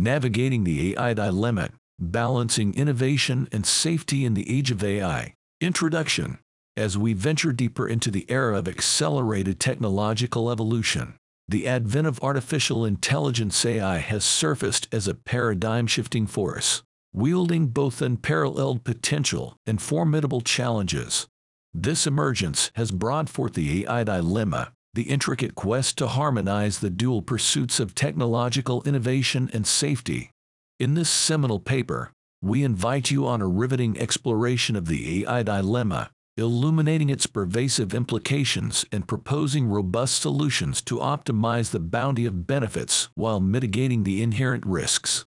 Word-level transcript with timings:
Navigating 0.00 0.62
the 0.62 0.94
AI 0.96 1.12
Dilemma, 1.12 1.70
Balancing 1.98 2.72
Innovation 2.74 3.48
and 3.50 3.66
Safety 3.66 4.24
in 4.24 4.34
the 4.34 4.48
Age 4.48 4.70
of 4.70 4.84
AI. 4.84 5.34
Introduction. 5.60 6.38
As 6.76 6.96
we 6.96 7.14
venture 7.14 7.52
deeper 7.52 7.88
into 7.88 8.12
the 8.12 8.24
era 8.30 8.56
of 8.58 8.68
accelerated 8.68 9.58
technological 9.58 10.52
evolution, 10.52 11.16
the 11.48 11.66
advent 11.66 12.06
of 12.06 12.22
artificial 12.22 12.84
intelligence 12.84 13.66
AI 13.66 13.98
has 13.98 14.24
surfaced 14.24 14.86
as 14.92 15.08
a 15.08 15.16
paradigm-shifting 15.16 16.28
force, 16.28 16.84
wielding 17.12 17.66
both 17.66 18.00
unparalleled 18.00 18.84
potential 18.84 19.56
and 19.66 19.82
formidable 19.82 20.42
challenges. 20.42 21.26
This 21.74 22.06
emergence 22.06 22.70
has 22.76 22.92
brought 22.92 23.28
forth 23.28 23.54
the 23.54 23.84
AI 23.84 24.04
dilemma, 24.04 24.70
the 24.98 25.04
intricate 25.04 25.54
quest 25.54 25.96
to 25.96 26.08
harmonize 26.08 26.80
the 26.80 26.90
dual 26.90 27.22
pursuits 27.22 27.78
of 27.78 27.94
technological 27.94 28.82
innovation 28.82 29.48
and 29.52 29.64
safety. 29.64 30.32
In 30.80 30.94
this 30.94 31.08
seminal 31.08 31.60
paper, 31.60 32.10
we 32.42 32.64
invite 32.64 33.08
you 33.08 33.24
on 33.24 33.40
a 33.40 33.46
riveting 33.46 33.96
exploration 33.96 34.74
of 34.74 34.86
the 34.86 35.24
AI 35.24 35.44
dilemma, 35.44 36.10
illuminating 36.36 37.10
its 37.10 37.28
pervasive 37.28 37.94
implications 37.94 38.84
and 38.90 39.06
proposing 39.06 39.68
robust 39.68 40.20
solutions 40.20 40.82
to 40.82 40.96
optimize 40.96 41.70
the 41.70 41.78
bounty 41.78 42.26
of 42.26 42.48
benefits 42.48 43.08
while 43.14 43.38
mitigating 43.38 44.02
the 44.02 44.20
inherent 44.20 44.66
risks. 44.66 45.24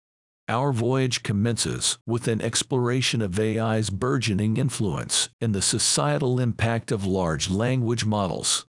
Our 0.49 0.73
voyage 0.73 1.23
commences 1.23 1.97
with 2.09 2.27
an 2.27 2.43
exploration 2.43 3.23
of 3.23 3.39
AI's 3.39 3.89
burgeoning 3.89 4.57
influence 4.57 5.29
and 5.41 5.55
the 5.55 5.63
societal 5.63 6.41
impact 6.41 6.91
of 6.91 7.07
large 7.07 7.49
language 7.49 8.05
models 8.05 8.67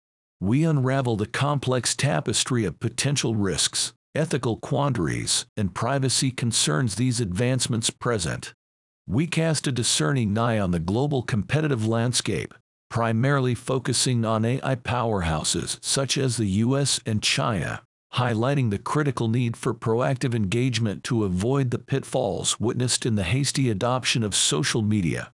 we 0.45 0.63
unravel 0.63 1.15
the 1.15 1.25
complex 1.25 1.95
tapestry 1.95 2.65
of 2.65 2.79
potential 2.79 3.35
risks, 3.35 3.93
ethical 4.13 4.57
quandaries, 4.57 5.47
and 5.57 5.73
privacy 5.73 6.29
concerns 6.29 6.95
these 6.95 7.19
advancements 7.19 7.89
present. 7.89 8.53
We 9.07 9.25
cast 9.25 9.65
a 9.65 9.71
discerning 9.71 10.37
eye 10.37 10.59
on 10.59 10.69
the 10.69 10.79
global 10.79 11.23
competitive 11.23 11.87
landscape, 11.87 12.53
primarily 12.91 13.55
focusing 13.55 14.23
on 14.23 14.45
AI 14.45 14.75
powerhouses 14.75 15.79
such 15.83 16.15
as 16.15 16.37
the 16.37 16.47
US 16.63 16.99
and 17.07 17.23
China, 17.23 17.81
highlighting 18.13 18.69
the 18.69 18.77
critical 18.77 19.27
need 19.27 19.57
for 19.57 19.73
proactive 19.73 20.35
engagement 20.35 21.03
to 21.05 21.23
avoid 21.23 21.71
the 21.71 21.79
pitfalls 21.79 22.59
witnessed 22.59 23.05
in 23.05 23.15
the 23.15 23.23
hasty 23.23 23.69
adoption 23.69 24.21
of 24.21 24.35
social 24.35 24.83
media. 24.83 25.31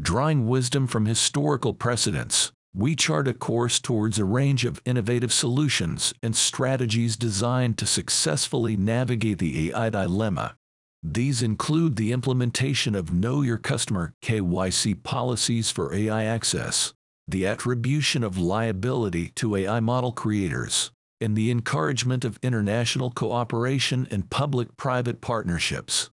Drawing 0.00 0.48
wisdom 0.48 0.86
from 0.86 1.06
historical 1.06 1.74
precedents, 1.74 2.50
we 2.76 2.96
chart 2.96 3.28
a 3.28 3.34
course 3.34 3.78
towards 3.78 4.18
a 4.18 4.24
range 4.24 4.64
of 4.64 4.82
innovative 4.84 5.32
solutions 5.32 6.12
and 6.24 6.34
strategies 6.34 7.16
designed 7.16 7.78
to 7.78 7.86
successfully 7.86 8.76
navigate 8.76 9.38
the 9.38 9.70
AI 9.70 9.90
dilemma. 9.90 10.56
These 11.00 11.40
include 11.40 11.94
the 11.94 12.10
implementation 12.10 12.96
of 12.96 13.12
Know 13.12 13.42
Your 13.42 13.58
Customer 13.58 14.14
KYC 14.22 15.04
policies 15.04 15.70
for 15.70 15.94
AI 15.94 16.24
access, 16.24 16.94
the 17.28 17.46
attribution 17.46 18.24
of 18.24 18.38
liability 18.38 19.30
to 19.36 19.54
AI 19.54 19.78
model 19.78 20.10
creators, 20.10 20.90
and 21.20 21.36
the 21.36 21.52
encouragement 21.52 22.24
of 22.24 22.40
international 22.42 23.12
cooperation 23.12 24.08
and 24.10 24.30
public-private 24.30 25.20
partnerships 25.20 26.10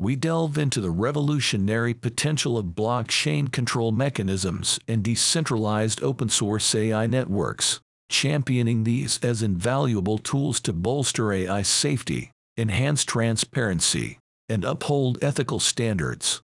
we 0.00 0.16
delve 0.16 0.56
into 0.56 0.80
the 0.80 0.90
revolutionary 0.90 1.92
potential 1.92 2.56
of 2.56 2.64
blockchain 2.68 3.52
control 3.52 3.92
mechanisms 3.92 4.80
and 4.88 5.02
decentralized 5.02 6.02
open 6.02 6.26
source 6.26 6.74
AI 6.74 7.06
networks, 7.06 7.80
championing 8.08 8.84
these 8.84 9.20
as 9.22 9.42
invaluable 9.42 10.16
tools 10.16 10.58
to 10.58 10.72
bolster 10.72 11.34
AI 11.34 11.60
safety, 11.60 12.30
enhance 12.56 13.04
transparency, 13.04 14.18
and 14.48 14.64
uphold 14.64 15.22
ethical 15.22 15.60
standards. 15.60 16.40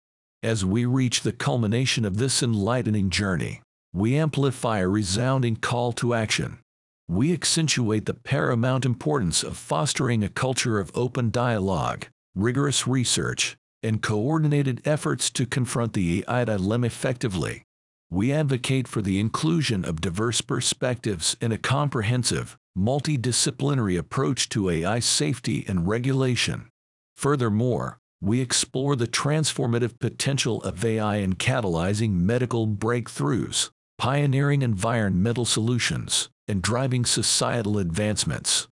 As 0.45 0.65
we 0.65 0.85
reach 0.85 1.23
the 1.23 1.33
culmination 1.33 2.05
of 2.05 2.19
this 2.19 2.45
enlightening 2.45 3.11
journey, 3.11 3.63
we 3.93 4.17
amplify 4.17 4.79
a 4.79 4.87
resounding 4.87 5.57
call 5.57 5.91
to 5.95 6.15
action. 6.15 6.61
We 7.09 7.33
accentuate 7.33 8.07
the 8.07 8.15
paramount 8.15 8.87
importance 8.87 9.43
of 9.43 9.57
fostering 9.57 10.23
a 10.23 10.29
culture 10.29 10.79
of 10.79 10.93
open 10.95 11.31
dialogue, 11.31 12.07
rigorous 12.43 12.87
research, 12.87 13.57
and 13.83 14.03
coordinated 14.03 14.83
efforts 14.85 15.31
to 15.31 15.47
confront 15.47 15.93
the 15.93 16.25
AI 16.29 16.45
dilemma 16.45 16.87
effectively. 16.87 17.63
We 18.11 18.33
advocate 18.33 18.89
for 18.89 19.03
the 19.03 19.21
inclusion 19.21 19.85
of 19.85 20.01
diverse 20.01 20.41
perspectives 20.41 21.37
in 21.41 21.53
a 21.53 21.59
comprehensive, 21.59 22.59
multidisciplinary 22.77 23.97
approach 23.99 24.49
to 24.51 24.69
AI 24.69 24.99
safety 24.99 25.65
and 25.69 25.87
regulation. 25.87 26.69
Furthermore, 27.17 27.99
we 28.21 28.41
explore 28.41 28.97
the 28.97 29.07
transformative 29.07 29.99
potential 29.99 30.63
of 30.63 30.85
AI 30.85 31.17
in 31.17 31.35
catalyzing 31.35 32.13
medical 32.15 32.67
breakthroughs, 32.67 33.71
pioneering 33.97 34.63
environmental 34.63 35.45
solutions, 35.45 36.29
and 36.49 36.61
driving 36.61 37.05
societal 37.05 37.79
advancements. 37.79 38.67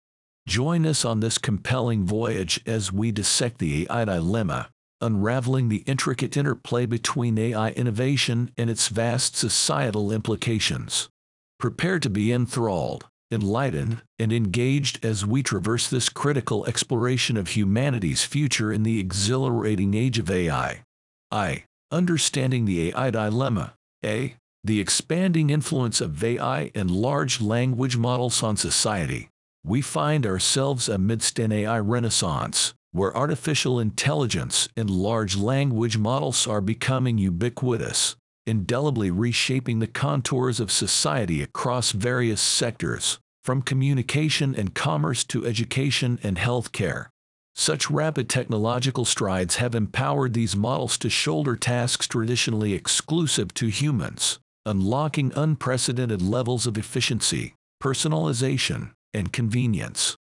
Join 0.48 0.86
us 0.86 1.04
on 1.04 1.20
this 1.20 1.36
compelling 1.36 2.06
voyage 2.06 2.58
as 2.64 2.90
we 2.90 3.12
dissect 3.12 3.58
the 3.58 3.86
AI 3.90 4.06
dilemma, 4.06 4.70
unraveling 4.98 5.68
the 5.68 5.84
intricate 5.84 6.38
interplay 6.38 6.86
between 6.86 7.36
AI 7.36 7.72
innovation 7.72 8.50
and 8.56 8.70
its 8.70 8.88
vast 8.88 9.36
societal 9.36 10.10
implications. 10.10 11.10
Prepare 11.58 11.98
to 11.98 12.08
be 12.08 12.32
enthralled, 12.32 13.04
enlightened, 13.30 14.00
and 14.18 14.32
engaged 14.32 15.04
as 15.04 15.26
we 15.26 15.42
traverse 15.42 15.90
this 15.90 16.08
critical 16.08 16.64
exploration 16.64 17.36
of 17.36 17.48
humanity's 17.48 18.24
future 18.24 18.72
in 18.72 18.84
the 18.84 18.98
exhilarating 18.98 19.92
age 19.92 20.18
of 20.18 20.30
AI. 20.30 20.82
I. 21.30 21.64
Understanding 21.92 22.64
the 22.64 22.88
AI 22.88 23.10
dilemma. 23.10 23.74
A. 24.02 24.36
The 24.64 24.80
expanding 24.80 25.50
influence 25.50 26.00
of 26.00 26.24
AI 26.24 26.70
and 26.74 26.90
large 26.90 27.42
language 27.42 27.98
models 27.98 28.42
on 28.42 28.56
society 28.56 29.28
we 29.68 29.82
find 29.82 30.24
ourselves 30.24 30.88
amidst 30.88 31.38
an 31.38 31.52
AI 31.52 31.78
renaissance, 31.78 32.72
where 32.92 33.14
artificial 33.14 33.78
intelligence 33.78 34.68
and 34.76 34.88
large 34.88 35.36
language 35.36 35.98
models 35.98 36.46
are 36.46 36.62
becoming 36.62 37.18
ubiquitous, 37.18 38.16
indelibly 38.46 39.10
reshaping 39.10 39.78
the 39.78 39.86
contours 39.86 40.58
of 40.58 40.72
society 40.72 41.42
across 41.42 41.92
various 41.92 42.40
sectors, 42.40 43.18
from 43.44 43.60
communication 43.60 44.54
and 44.54 44.74
commerce 44.74 45.22
to 45.22 45.44
education 45.44 46.18
and 46.22 46.38
healthcare. 46.38 47.08
Such 47.54 47.90
rapid 47.90 48.30
technological 48.30 49.04
strides 49.04 49.56
have 49.56 49.74
empowered 49.74 50.32
these 50.32 50.56
models 50.56 50.96
to 50.98 51.10
shoulder 51.10 51.56
tasks 51.56 52.08
traditionally 52.08 52.72
exclusive 52.72 53.52
to 53.54 53.66
humans, 53.66 54.38
unlocking 54.64 55.32
unprecedented 55.36 56.22
levels 56.22 56.66
of 56.66 56.78
efficiency, 56.78 57.54
personalization, 57.82 58.92
and 59.14 59.32
convenience. 59.32 60.16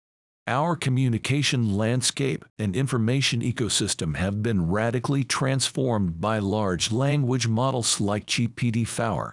Our 0.49 0.77
communication 0.77 1.77
landscape 1.77 2.45
and 2.57 2.77
information 2.77 3.41
ecosystem 3.41 4.17
have 4.17 4.43
been 4.43 4.71
radically 4.71 5.25
transformed 5.25 6.21
by 6.21 6.39
large 6.39 6.93
language 6.93 7.49
models 7.49 8.01
like 8.01 8.27
GPT-4. 8.27 9.33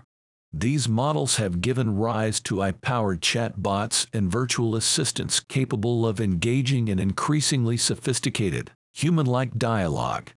These 0.51 0.89
models 0.89 1.35
have 1.37 1.61
given 1.61 1.97
rise 1.97 2.39
to 2.41 2.61
AI-powered 2.63 3.21
chatbots 3.21 4.07
and 4.13 4.31
virtual 4.31 4.75
assistants 4.75 5.39
capable 5.39 6.05
of 6.05 6.19
engaging 6.19 6.87
in 6.87 6.99
increasingly 6.99 7.77
sophisticated, 7.77 8.71
human-like 8.93 9.57
dialogue. 9.57 10.31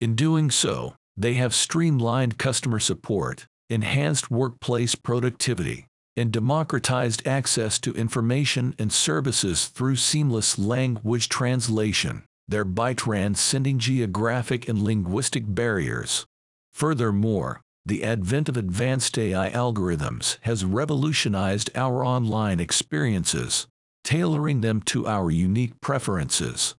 In 0.00 0.14
doing 0.14 0.50
so, 0.50 0.94
they 1.16 1.34
have 1.34 1.54
streamlined 1.54 2.38
customer 2.38 2.80
support, 2.80 3.46
enhanced 3.68 4.30
workplace 4.30 4.94
productivity, 4.94 5.86
and 6.16 6.32
democratized 6.32 7.26
access 7.26 7.78
to 7.78 7.94
information 7.94 8.74
and 8.78 8.92
services 8.92 9.66
through 9.68 9.96
seamless 9.96 10.58
language 10.58 11.28
translation, 11.28 12.22
thereby 12.48 12.92
transcending 12.92 13.78
geographic 13.78 14.68
and 14.68 14.82
linguistic 14.82 15.44
barriers. 15.46 16.26
Furthermore, 16.72 17.60
the 17.84 18.04
advent 18.04 18.48
of 18.48 18.56
advanced 18.56 19.18
AI 19.18 19.50
algorithms 19.50 20.38
has 20.42 20.64
revolutionized 20.64 21.70
our 21.74 22.04
online 22.04 22.60
experiences, 22.60 23.66
tailoring 24.04 24.60
them 24.60 24.80
to 24.82 25.06
our 25.06 25.30
unique 25.30 25.80
preferences. 25.80 26.74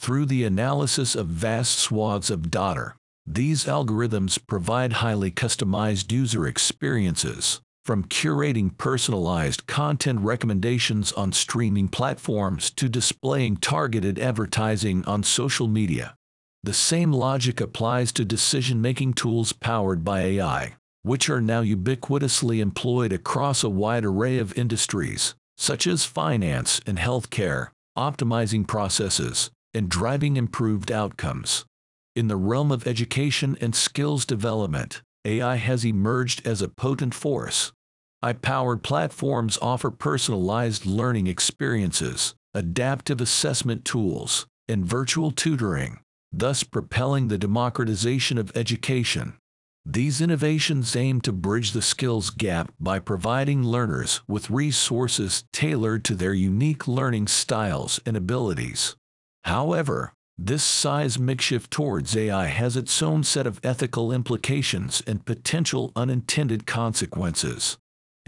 Through 0.00 0.26
the 0.26 0.44
analysis 0.44 1.14
of 1.14 1.26
vast 1.26 1.78
swaths 1.78 2.30
of 2.30 2.50
data, 2.50 2.94
these 3.26 3.66
algorithms 3.66 4.38
provide 4.46 4.94
highly 4.94 5.30
customized 5.30 6.10
user 6.10 6.46
experiences, 6.46 7.60
from 7.88 8.04
curating 8.04 8.76
personalized 8.76 9.66
content 9.66 10.20
recommendations 10.20 11.10
on 11.12 11.32
streaming 11.32 11.88
platforms 11.88 12.68
to 12.68 12.86
displaying 12.86 13.56
targeted 13.56 14.18
advertising 14.18 15.02
on 15.06 15.22
social 15.22 15.66
media. 15.66 16.14
The 16.62 16.74
same 16.74 17.14
logic 17.14 17.62
applies 17.62 18.12
to 18.12 18.26
decision-making 18.26 19.14
tools 19.14 19.54
powered 19.54 20.04
by 20.04 20.20
AI, 20.20 20.74
which 21.02 21.30
are 21.30 21.40
now 21.40 21.62
ubiquitously 21.62 22.58
employed 22.58 23.10
across 23.10 23.64
a 23.64 23.70
wide 23.70 24.04
array 24.04 24.36
of 24.36 24.58
industries, 24.58 25.34
such 25.56 25.86
as 25.86 26.04
finance 26.04 26.82
and 26.86 26.98
healthcare, 26.98 27.68
optimizing 27.96 28.66
processes, 28.66 29.50
and 29.72 29.88
driving 29.88 30.36
improved 30.36 30.92
outcomes. 30.92 31.64
In 32.14 32.28
the 32.28 32.36
realm 32.36 32.70
of 32.70 32.86
education 32.86 33.56
and 33.62 33.74
skills 33.74 34.26
development, 34.26 35.00
AI 35.24 35.56
has 35.56 35.86
emerged 35.86 36.46
as 36.46 36.60
a 36.60 36.68
potent 36.68 37.14
force. 37.14 37.72
AI-powered 38.20 38.82
platforms 38.82 39.58
offer 39.62 39.90
personalized 39.90 40.84
learning 40.84 41.28
experiences, 41.28 42.34
adaptive 42.52 43.20
assessment 43.20 43.84
tools, 43.84 44.46
and 44.68 44.84
virtual 44.84 45.30
tutoring, 45.30 46.00
thus 46.32 46.64
propelling 46.64 47.28
the 47.28 47.38
democratization 47.38 48.36
of 48.36 48.56
education. 48.56 49.34
These 49.86 50.20
innovations 50.20 50.96
aim 50.96 51.20
to 51.22 51.32
bridge 51.32 51.70
the 51.70 51.80
skills 51.80 52.30
gap 52.30 52.72
by 52.80 52.98
providing 52.98 53.62
learners 53.62 54.20
with 54.26 54.50
resources 54.50 55.44
tailored 55.52 56.04
to 56.06 56.14
their 56.14 56.34
unique 56.34 56.88
learning 56.88 57.28
styles 57.28 58.00
and 58.04 58.16
abilities. 58.16 58.96
However, 59.44 60.12
this 60.36 60.62
seismic 60.62 61.40
shift 61.40 61.70
towards 61.70 62.16
AI 62.16 62.46
has 62.46 62.76
its 62.76 63.00
own 63.02 63.24
set 63.24 63.46
of 63.46 63.60
ethical 63.64 64.12
implications 64.12 65.02
and 65.06 65.24
potential 65.24 65.92
unintended 65.96 66.66
consequences. 66.66 67.78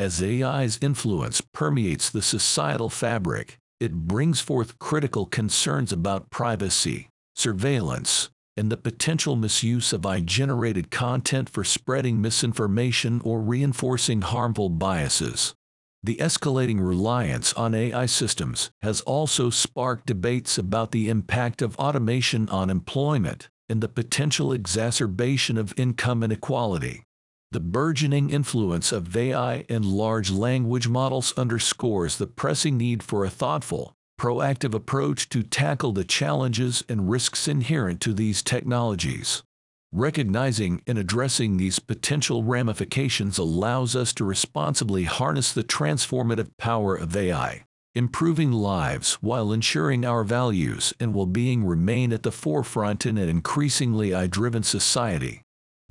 As 0.01 0.23
AI's 0.23 0.79
influence 0.81 1.43
permeates 1.43 2.09
the 2.09 2.23
societal 2.23 2.89
fabric, 2.89 3.59
it 3.81 3.93
brings 3.93 4.41
forth 4.41 4.79
critical 4.79 5.27
concerns 5.27 5.93
about 5.93 6.31
privacy, 6.31 7.11
surveillance, 7.37 8.31
and 8.57 8.73
the 8.73 8.79
potential 8.79 9.37
misuse 9.37 9.93
of 9.93 10.07
AI-generated 10.07 10.91
content 10.91 11.51
for 11.51 11.65
spreading 11.65 12.19
misinformation 12.19 13.21
or 13.25 13.43
reinforcing 13.43 14.23
harmful 14.23 14.71
biases. 14.71 15.55
The 16.03 16.17
escalating 16.17 16.81
reliance 16.81 17.53
on 17.53 17.75
AI 17.75 18.07
systems 18.07 18.71
has 18.81 19.03
also 19.03 19.51
sparked 19.51 20.07
debates 20.07 20.57
about 20.57 20.93
the 20.93 21.11
impact 21.11 21.61
of 21.61 21.77
automation 21.77 22.49
on 22.49 22.71
employment 22.71 23.51
and 23.69 23.83
the 23.83 23.89
potential 23.89 24.51
exacerbation 24.51 25.59
of 25.59 25.75
income 25.77 26.23
inequality. 26.23 27.03
The 27.53 27.59
burgeoning 27.59 28.31
influence 28.31 28.93
of 28.93 29.17
AI 29.17 29.65
and 29.69 29.85
large 29.85 30.31
language 30.31 30.87
models 30.87 31.33
underscores 31.37 32.17
the 32.17 32.29
pressing 32.29 32.77
need 32.77 33.03
for 33.03 33.25
a 33.25 33.31
thoughtful, 33.31 33.93
proactive 34.21 34.73
approach 34.73 35.29
to 35.31 35.43
tackle 35.43 35.91
the 35.91 36.05
challenges 36.05 36.85
and 36.89 37.11
risks 37.11 37.49
inherent 37.49 38.01
to 38.03 38.13
these 38.13 38.45
technologies. 38.45 39.43
Recognizing 39.91 40.81
and 40.87 40.97
addressing 40.97 41.57
these 41.57 41.81
potential 41.81 42.45
ramifications 42.45 43.37
allows 43.37 43.97
us 43.97 44.13
to 44.13 44.25
responsibly 44.25 45.03
harness 45.03 45.53
the 45.53 45.65
transformative 45.65 46.51
power 46.57 46.95
of 46.95 47.17
AI, 47.17 47.65
improving 47.97 48.53
lives 48.53 49.15
while 49.15 49.53
ensuring 49.53 50.05
our 50.05 50.23
values 50.23 50.95
and 51.01 51.13
well-being 51.13 51.65
remain 51.65 52.13
at 52.13 52.23
the 52.23 52.31
forefront 52.31 53.05
in 53.05 53.19
an 53.19 53.29
increasingly 53.29 54.13
AI-driven 54.13 54.63
society. 54.63 55.43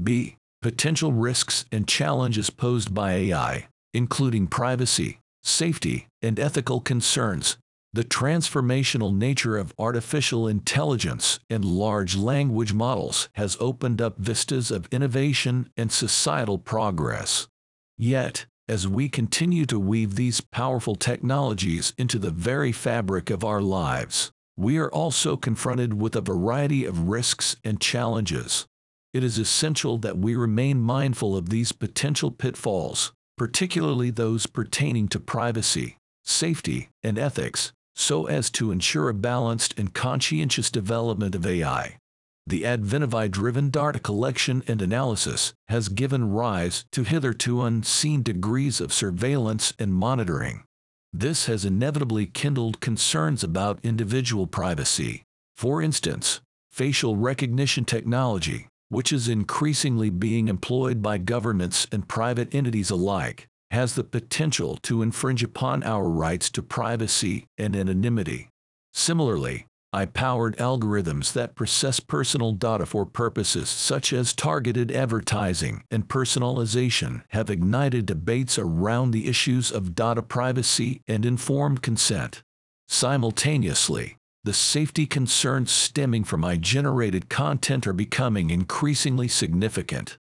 B. 0.02 0.38
Potential 0.62 1.14
risks 1.14 1.64
and 1.72 1.88
challenges 1.88 2.50
posed 2.50 2.94
by 2.94 3.14
AI, 3.14 3.70
including 3.94 4.48
privacy, 4.48 5.20
safety, 5.42 6.08
and 6.22 6.38
ethical 6.38 6.82
concerns, 6.82 7.58
the 7.94 8.04
transformational 8.04 9.16
nature 9.16 9.58
of 9.58 9.74
artificial 9.80 10.48
intelligence 10.48 11.40
and 11.50 11.64
large 11.64 12.16
language 12.18 12.74
models 12.74 13.30
has 13.34 13.58
opened 13.60 14.02
up 14.02 14.20
vistas 14.20 14.70
of 14.70 14.88
innovation 14.92 15.70
and 15.78 15.92
societal 15.92 16.58
progress. 16.58 17.48
Yet, 17.98 18.46
as 18.68 18.88
we 18.88 19.10
continue 19.10 19.66
to 19.66 19.80
weave 19.80 20.16
these 20.16 20.42
powerful 20.42 20.96
technologies 20.96 21.94
into 21.98 22.20
the 22.20 22.32
very 22.32 22.72
fabric 22.72 23.30
of 23.30 23.44
our 23.44 23.62
lives, 23.62 24.32
we 24.58 24.78
are 24.78 24.92
also 24.92 25.36
confronted 25.36 26.00
with 26.00 26.16
a 26.16 26.22
variety 26.22 26.86
of 26.86 27.08
risks 27.08 27.56
and 27.64 27.80
challenges. 27.80 28.68
It 29.12 29.24
is 29.24 29.40
essential 29.40 29.98
that 30.00 30.20
we 30.20 30.36
remain 30.36 30.82
mindful 30.82 31.36
of 31.36 31.50
these 31.50 31.72
potential 31.72 32.30
pitfalls, 32.30 33.12
particularly 33.38 34.12
those 34.12 34.46
pertaining 34.46 35.08
to 35.08 35.20
privacy, 35.20 35.98
safety, 36.24 36.90
and 37.02 37.18
ethics, 37.18 37.72
so 37.96 38.28
as 38.28 38.52
to 38.52 38.72
ensure 38.72 39.10
a 39.10 39.14
balanced 39.16 39.74
and 39.80 39.94
conscientious 39.96 40.70
development 40.70 41.34
of 41.34 41.46
AI. 41.46 41.98
The 42.46 42.66
advent 42.66 43.04
of 43.04 43.14
AI-driven 43.14 43.72
data 43.72 44.00
collection 44.00 44.64
and 44.68 44.82
analysis 44.82 45.54
has 45.68 45.90
given 45.90 46.32
rise 46.32 46.86
to 46.92 47.04
hitherto 47.04 47.64
unseen 47.64 48.22
degrees 48.22 48.80
of 48.80 48.94
surveillance 48.94 49.74
and 49.80 49.94
monitoring. 49.94 50.64
This 51.12 51.48
has 51.48 51.66
inevitably 51.66 52.28
kindled 52.28 52.80
concerns 52.80 53.44
about 53.44 53.80
individual 53.84 54.46
privacy. 54.46 55.24
For 55.58 55.82
instance, 55.82 56.42
facial 56.72 57.16
recognition 57.16 57.86
technology, 57.86 58.69
which 58.90 59.14
is 59.14 59.30
increasingly 59.30 60.10
being 60.10 60.48
employed 60.48 61.02
by 61.02 61.18
governments 61.18 61.88
and 61.92 62.08
private 62.08 62.54
entities 62.54 62.90
alike, 62.90 63.48
has 63.72 63.96
the 63.96 64.04
potential 64.04 64.78
to 64.78 65.02
infringe 65.02 65.44
upon 65.44 65.84
our 65.84 66.10
rights 66.10 66.50
to 66.50 66.62
privacy 66.62 67.46
and 67.58 67.76
anonymity. 67.76 68.50
Similarly, 68.94 69.68
AI-powered 69.92 70.56
algorithms 70.58 71.34
that 71.34 71.56
process 71.56 72.00
personal 72.00 72.52
data 72.52 72.86
for 72.86 73.08
purposes 73.08 73.70
such 73.70 74.14
as 74.14 74.34
targeted 74.34 74.92
advertising 74.92 75.84
and 75.90 76.08
personalization 76.08 77.24
have 77.30 77.50
ignited 77.50 78.06
debates 78.06 78.60
around 78.60 79.12
the 79.12 79.28
issues 79.28 79.72
of 79.72 79.96
data 79.96 80.22
privacy 80.22 81.02
and 81.08 81.26
informed 81.26 81.82
consent. 81.82 82.44
Simultaneously, 82.88 84.18
the 84.44 84.54
safety 84.54 85.06
concerns 85.06 85.72
stemming 85.72 86.24
from 86.24 86.46
AI-generated 86.46 87.30
content 87.30 87.86
are 87.86 87.94
becoming 87.94 88.50
increasingly 88.50 89.28
significant. 89.28 90.18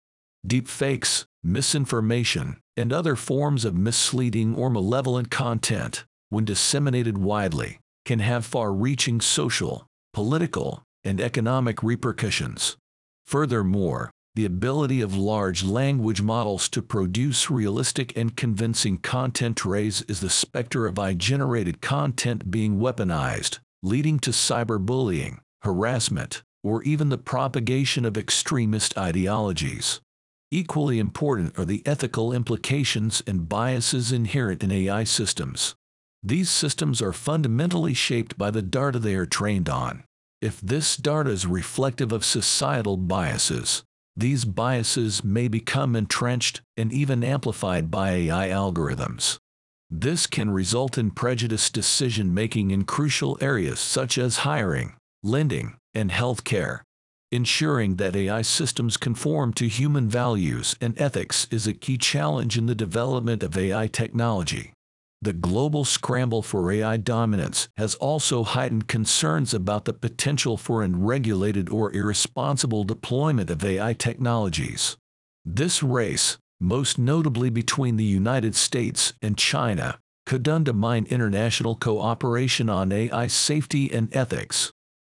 Deepfakes, 0.48 1.26
misinformation, 1.44 2.58
and 2.78 2.94
other 2.94 3.16
forms 3.16 3.66
of 3.66 3.76
misleading 3.76 4.56
or 4.56 4.70
malevolent 4.70 5.30
content, 5.30 6.06
when 6.30 6.46
disseminated 6.46 7.18
widely, 7.18 7.80
can 8.06 8.20
have 8.20 8.46
far-reaching 8.46 9.20
social, 9.20 9.88
political, 10.14 10.84
and 11.04 11.20
economic 11.20 11.84
repercussions. 11.84 12.78
Furthermore, 13.26 14.12
the 14.36 14.46
ability 14.46 15.02
of 15.02 15.16
large 15.16 15.64
language 15.64 16.22
models 16.22 16.68
to 16.70 16.82
produce 16.82 17.50
realistic 17.50 18.16
and 18.18 18.36
convincing 18.36 18.98
content 18.98 19.66
raises 19.66 20.20
the 20.20 20.30
specter 20.30 20.86
of 20.86 21.00
AI-generated 21.00 21.82
content 21.82 22.52
being 22.52 22.78
weaponized, 22.80 23.60
leading 23.84 24.20
to 24.20 24.32
cyberbullying, 24.32 25.40
harassment, 25.62 26.44
or 26.64 26.82
even 26.84 27.10
the 27.10 27.18
propagation 27.18 28.06
of 28.06 28.18
extremist 28.18 28.98
ideologies. 28.98 30.02
Equally 30.52 31.00
important 31.00 31.58
are 31.60 31.66
the 31.66 31.84
ethical 31.86 32.32
implications 32.32 33.22
and 33.28 33.50
biases 33.50 34.12
inherent 34.12 34.64
in 34.64 34.72
AI 34.72 35.04
systems. 35.04 35.76
These 36.24 36.50
systems 36.50 37.02
are 37.02 37.14
fundamentally 37.14 37.94
shaped 37.94 38.38
by 38.38 38.52
the 38.52 38.62
data 38.62 38.98
they 38.98 39.16
are 39.16 39.26
trained 39.26 39.70
on. 39.70 40.04
If 40.42 40.60
this 40.62 40.98
data 40.98 41.30
is 41.30 41.46
reflective 41.46 42.12
of 42.12 42.26
societal 42.26 42.98
biases, 42.98 43.84
these 44.16 44.46
biases 44.46 45.24
may 45.24 45.48
become 45.48 45.96
entrenched 45.96 46.62
and 46.78 46.92
even 46.92 47.24
amplified 47.24 47.92
by 47.92 48.12
AI 48.12 48.50
algorithms. 48.50 49.38
This 49.98 50.28
can 50.28 50.52
result 50.52 50.98
in 50.98 51.12
prejudiced 51.12 51.74
decision-making 51.74 52.70
in 52.70 52.84
crucial 52.84 53.38
areas 53.40 53.80
such 53.80 54.18
as 54.18 54.40
hiring, 54.40 54.98
lending, 55.24 55.78
and 55.94 56.12
healthcare. 56.12 56.82
Ensuring 57.32 57.96
that 57.96 58.14
AI 58.14 58.42
systems 58.42 58.98
conform 58.98 59.54
to 59.54 59.70
human 59.70 60.10
values 60.10 60.76
and 60.82 61.00
ethics 61.00 61.48
is 61.50 61.66
a 61.66 61.74
key 61.74 61.98
challenge 61.98 62.58
in 62.58 62.66
the 62.66 62.76
development 62.76 63.42
of 63.42 63.58
AI 63.58 63.88
technology. 63.88 64.74
The 65.22 65.32
global 65.32 65.86
scramble 65.86 66.42
for 66.42 66.70
AI 66.74 66.98
dominance 66.98 67.70
has 67.78 67.96
also 67.96 68.44
heightened 68.44 68.90
concerns 68.90 69.54
about 69.54 69.86
the 69.86 69.94
potential 69.94 70.58
for 70.58 70.84
unregulated 70.84 71.70
or 71.70 71.94
irresponsible 71.94 72.84
deployment 72.84 73.50
of 73.50 73.64
AI 73.64 73.94
technologies. 73.94 74.98
This 75.46 75.82
race, 75.82 76.38
most 76.60 76.98
notably 76.98 77.50
between 77.50 77.98
the 77.98 78.04
United 78.04 78.56
States 78.56 79.14
and 79.22 79.38
China, 79.38 80.00
could 80.26 80.48
undermine 80.48 81.06
international 81.06 81.76
cooperation 81.76 82.70
on 82.70 82.92
AI 82.92 83.28
safety 83.28 83.92
and 83.94 84.14
ethics. 84.16 84.72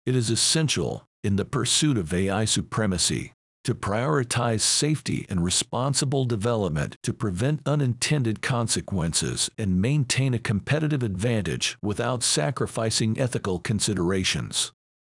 It 0.05 0.15
is 0.15 0.29
essential 0.29 1.07
in 1.23 1.35
the 1.35 1.45
pursuit 1.45 1.97
of 1.97 2.13
AI 2.13 2.45
supremacy, 2.45 3.33
to 3.63 3.75
prioritize 3.75 4.61
safety 4.61 5.25
and 5.29 5.43
responsible 5.43 6.25
development 6.25 6.95
to 7.03 7.13
prevent 7.13 7.61
unintended 7.65 8.41
consequences 8.41 9.49
and 9.57 9.81
maintain 9.81 10.33
a 10.33 10.39
competitive 10.39 11.03
advantage 11.03 11.77
without 11.83 12.23
sacrificing 12.23 13.19
ethical 13.19 13.59
considerations. 13.59 14.71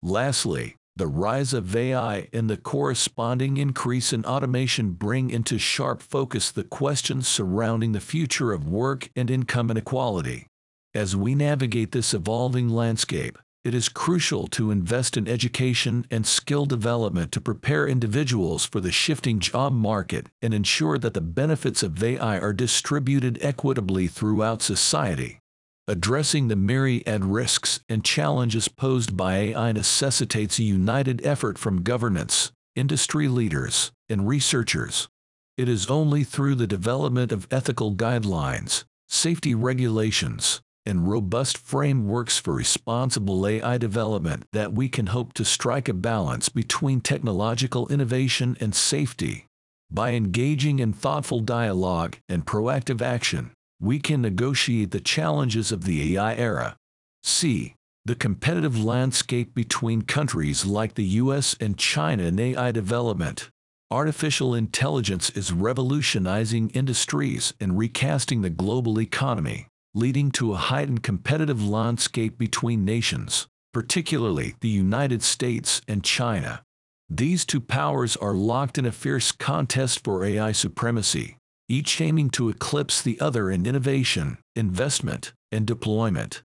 Lastly, 0.02 0.76
the 0.96 1.06
rise 1.06 1.54
of 1.54 1.74
AI 1.74 2.28
and 2.32 2.50
the 2.50 2.56
corresponding 2.56 3.56
increase 3.56 4.12
in 4.12 4.24
automation 4.24 4.90
bring 4.90 5.30
into 5.30 5.58
sharp 5.58 6.02
focus 6.02 6.50
the 6.50 6.64
questions 6.64 7.26
surrounding 7.26 7.92
the 7.92 8.00
future 8.00 8.52
of 8.52 8.68
work 8.68 9.08
and 9.16 9.30
income 9.30 9.70
inequality. 9.70 10.46
As 10.94 11.16
we 11.16 11.34
navigate 11.34 11.92
this 11.92 12.12
evolving 12.12 12.68
landscape, 12.68 13.38
it 13.62 13.74
is 13.74 13.88
crucial 13.90 14.46
to 14.48 14.70
invest 14.70 15.16
in 15.16 15.28
education 15.28 16.06
and 16.10 16.26
skill 16.26 16.64
development 16.64 17.30
to 17.32 17.40
prepare 17.40 17.86
individuals 17.86 18.64
for 18.64 18.80
the 18.80 18.90
shifting 18.90 19.38
job 19.38 19.72
market 19.72 20.28
and 20.40 20.54
ensure 20.54 20.96
that 20.98 21.14
the 21.14 21.20
benefits 21.20 21.82
of 21.82 22.02
AI 22.02 22.38
are 22.38 22.54
distributed 22.54 23.38
equitably 23.42 24.06
throughout 24.06 24.62
society. 24.62 25.40
Addressing 25.88 26.48
the 26.48 26.56
myriad 26.56 27.24
risks 27.24 27.80
and 27.88 28.04
challenges 28.04 28.68
posed 28.68 29.16
by 29.16 29.36
AI 29.36 29.72
necessitates 29.72 30.58
a 30.58 30.62
united 30.62 31.24
effort 31.26 31.58
from 31.58 31.82
governance, 31.82 32.52
industry 32.76 33.26
leaders, 33.26 33.90
and 34.08 34.28
researchers. 34.28 35.08
It 35.56 35.68
is 35.68 35.90
only 35.90 36.24
through 36.24 36.54
the 36.54 36.66
development 36.66 37.32
of 37.32 37.48
ethical 37.50 37.94
guidelines, 37.94 38.84
safety 39.08 39.54
regulations, 39.54 40.60
and 40.86 41.10
robust 41.10 41.58
frameworks 41.58 42.38
for 42.38 42.54
responsible 42.54 43.46
AI 43.46 43.76
development 43.76 44.44
that 44.52 44.72
we 44.72 44.88
can 44.88 45.06
hope 45.06 45.32
to 45.34 45.44
strike 45.44 45.88
a 45.88 45.94
balance 45.94 46.48
between 46.48 47.00
technological 47.00 47.88
innovation 47.88 48.56
and 48.60 48.74
safety. 48.74 49.46
By 49.90 50.12
engaging 50.12 50.78
in 50.78 50.92
thoughtful 50.92 51.40
dialogue 51.40 52.16
and 52.28 52.46
proactive 52.46 53.02
action, 53.02 53.50
we 53.80 53.98
can 53.98 54.20
negotiate 54.20 54.90
the 54.90 55.00
challenges 55.00 55.72
of 55.72 55.84
the 55.84 56.16
AI 56.16 56.34
era. 56.34 56.76
C. 57.22 57.74
The 58.04 58.14
competitive 58.14 58.82
landscape 58.82 59.54
between 59.54 60.02
countries 60.02 60.66
like 60.66 60.94
the 60.94 61.04
US 61.04 61.56
and 61.60 61.78
China 61.78 62.24
in 62.24 62.38
AI 62.38 62.72
development. 62.72 63.48
Artificial 63.90 64.54
intelligence 64.54 65.30
is 65.30 65.52
revolutionizing 65.52 66.70
industries 66.70 67.54
and 67.60 67.76
recasting 67.76 68.42
the 68.42 68.50
global 68.50 69.00
economy, 69.00 69.66
leading 69.94 70.30
to 70.32 70.52
a 70.52 70.56
heightened 70.56 71.02
competitive 71.02 71.66
landscape 71.66 72.38
between 72.38 72.84
nations, 72.84 73.48
particularly 73.72 74.54
the 74.60 74.68
United 74.68 75.22
States 75.22 75.82
and 75.88 76.04
China. 76.04 76.62
These 77.08 77.44
two 77.44 77.60
powers 77.60 78.16
are 78.16 78.34
locked 78.34 78.78
in 78.78 78.86
a 78.86 78.92
fierce 78.92 79.32
contest 79.32 80.04
for 80.04 80.24
AI 80.24 80.52
supremacy, 80.52 81.36
each 81.70 82.00
aiming 82.00 82.28
to 82.28 82.48
eclipse 82.48 83.00
the 83.00 83.20
other 83.20 83.48
in 83.50 83.64
innovation, 83.64 84.36
investment, 84.56 85.32
and 85.52 85.66
deployment. 85.66 86.42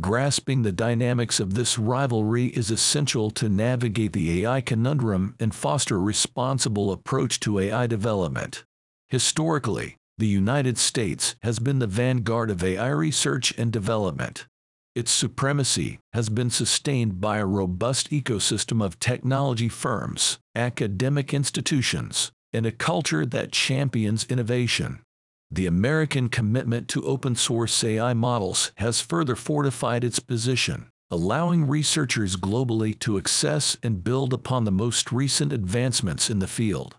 Grasping 0.00 0.62
the 0.62 0.72
dynamics 0.72 1.38
of 1.38 1.54
this 1.54 1.78
rivalry 1.78 2.46
is 2.46 2.72
essential 2.72 3.30
to 3.30 3.48
navigate 3.48 4.12
the 4.12 4.42
AI 4.42 4.60
conundrum 4.60 5.36
and 5.38 5.54
foster 5.54 5.94
a 5.94 6.00
responsible 6.00 6.90
approach 6.90 7.38
to 7.38 7.60
AI 7.60 7.86
development. 7.86 8.64
Historically, 9.08 9.96
the 10.18 10.26
United 10.26 10.76
States 10.76 11.36
has 11.44 11.60
been 11.60 11.78
the 11.78 11.86
vanguard 11.86 12.50
of 12.50 12.64
AI 12.64 12.88
research 12.88 13.54
and 13.56 13.72
development. 13.72 14.48
Its 14.96 15.12
supremacy 15.12 16.00
has 16.12 16.28
been 16.28 16.50
sustained 16.50 17.20
by 17.20 17.38
a 17.38 17.46
robust 17.46 18.10
ecosystem 18.10 18.84
of 18.84 18.98
technology 18.98 19.68
firms, 19.68 20.38
academic 20.56 21.32
institutions, 21.32 22.32
and 22.54 22.64
a 22.64 22.72
culture 22.72 23.26
that 23.26 23.52
champions 23.52 24.24
innovation. 24.30 25.00
The 25.50 25.66
American 25.66 26.28
commitment 26.28 26.88
to 26.88 27.04
open 27.04 27.36
source 27.36 27.84
AI 27.84 28.14
models 28.14 28.72
has 28.76 29.00
further 29.00 29.36
fortified 29.36 30.02
its 30.02 30.18
position, 30.18 30.88
allowing 31.10 31.68
researchers 31.68 32.36
globally 32.36 32.98
to 33.00 33.18
access 33.18 33.76
and 33.82 34.02
build 34.02 34.32
upon 34.32 34.64
the 34.64 34.72
most 34.72 35.12
recent 35.12 35.52
advancements 35.52 36.30
in 36.30 36.38
the 36.38 36.46
field. 36.46 36.96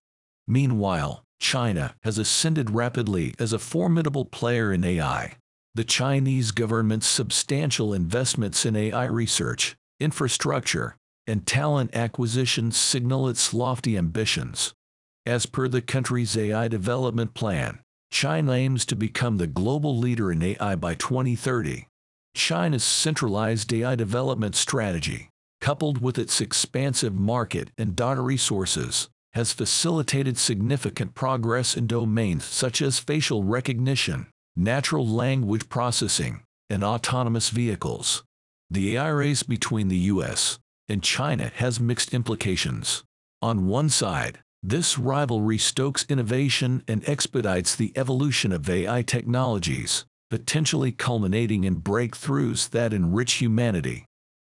Meanwhile, 0.47 1.24
China 1.39 1.95
has 2.03 2.17
ascended 2.17 2.71
rapidly 2.71 3.33
as 3.39 3.51
a 3.51 3.59
formidable 3.59 4.25
player 4.25 4.71
in 4.71 4.83
AI. 4.83 5.35
The 5.74 5.83
Chinese 5.83 6.51
government's 6.51 7.07
substantial 7.07 7.93
investments 7.93 8.65
in 8.65 8.75
AI 8.75 9.05
research, 9.05 9.75
infrastructure, 10.00 10.95
and 11.27 11.45
talent 11.45 11.93
acquisition 11.95 12.71
signal 12.71 13.27
its 13.27 13.53
lofty 13.53 13.97
ambitions. 13.97 14.74
As 15.25 15.48
per 15.48 15.67
the 15.67 15.82
country's 15.82 16.38
AI 16.38 16.67
development 16.67 17.34
plan, 17.34 17.79
China 18.12 18.51
aims 18.53 18.86
to 18.86 18.96
become 18.96 19.38
the 19.38 19.48
global 19.48 19.98
leader 19.98 20.32
in 20.32 20.44
AI 20.44 20.75
by 20.75 20.94
2030. 20.94 21.88
China's 22.36 22.84
centralized 22.84 23.74
AI 23.74 23.96
development 23.96 24.55
strategy, 24.55 25.29
coupled 25.62 26.00
with 26.00 26.20
its 26.20 26.41
expansive 26.41 27.15
market 27.15 27.72
and 27.75 27.96
data 27.96 28.22
resources, 28.22 29.10
has 29.34 29.51
facilitated 29.51 30.38
significant 30.38 31.15
progress 31.15 31.75
in 31.75 31.88
domains 31.88 32.46
such 32.46 32.79
as 32.82 33.00
facial 33.00 33.44
recognition, 33.44 34.27
natural 34.55 35.08
language 35.08 35.67
processing, 35.70 36.44
and 36.70 36.84
autonomous 36.84 37.50
vehicles. 37.50 38.24
The 38.70 38.96
AI 38.96 39.10
race 39.10 39.41
between 39.41 39.88
the 39.88 39.98
US 40.13 40.60
and 40.88 41.01
China 41.01 41.51
has 41.55 41.79
mixed 41.79 42.13
implications. 42.13 43.03
On 43.41 43.67
one 43.67 43.89
side, 43.89 44.39
this 44.69 44.98
rivalry 44.98 45.60
stokes 45.60 46.05
innovation 46.10 46.84
and 46.88 47.07
expedites 47.07 47.75
the 47.75 47.93
evolution 47.95 48.51
of 48.51 48.67
AI 48.69 49.03
technologies, 49.03 50.05
potentially 50.31 50.91
culminating 50.91 51.63
in 51.63 51.81
breakthroughs 51.81 52.69
that 52.72 52.93
enrich 52.93 53.34
humanity. 53.34 54.05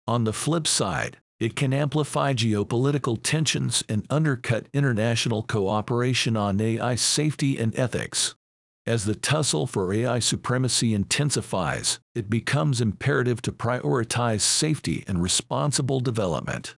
On 0.07 0.23
the 0.23 0.33
flip 0.33 0.65
side, 0.65 1.17
it 1.39 1.55
can 1.55 1.71
amplify 1.71 2.33
geopolitical 2.33 3.19
tensions 3.21 3.83
and 3.87 4.07
undercut 4.09 4.65
international 4.73 5.43
cooperation 5.43 6.35
on 6.35 6.59
AI 6.59 6.95
safety 6.95 7.59
and 7.59 7.77
ethics. 7.77 8.33
As 8.87 9.03
the 9.03 9.15
tussle 9.15 9.67
for 9.67 9.93
AI 9.93 10.19
supremacy 10.19 10.93
intensifies, 10.93 11.99
it 12.15 12.29
becomes 12.29 12.79
imperative 12.79 13.41
to 13.41 13.51
prioritize 13.51 14.41
safety 14.41 15.03
and 15.07 15.21
responsible 15.21 15.99
development. 15.99 16.76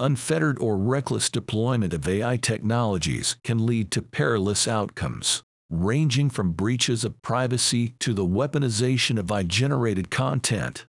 Unfettered 0.00 0.60
or 0.60 0.78
reckless 0.78 1.28
deployment 1.28 1.92
of 1.92 2.06
AI 2.06 2.36
technologies 2.36 3.34
can 3.42 3.66
lead 3.66 3.90
to 3.90 4.00
perilous 4.00 4.68
outcomes, 4.68 5.42
ranging 5.70 6.30
from 6.30 6.52
breaches 6.52 7.04
of 7.04 7.20
privacy 7.20 7.94
to 7.98 8.14
the 8.14 8.24
weaponization 8.24 9.18
of 9.18 9.32
AI-generated 9.32 10.08
content. 10.08 10.86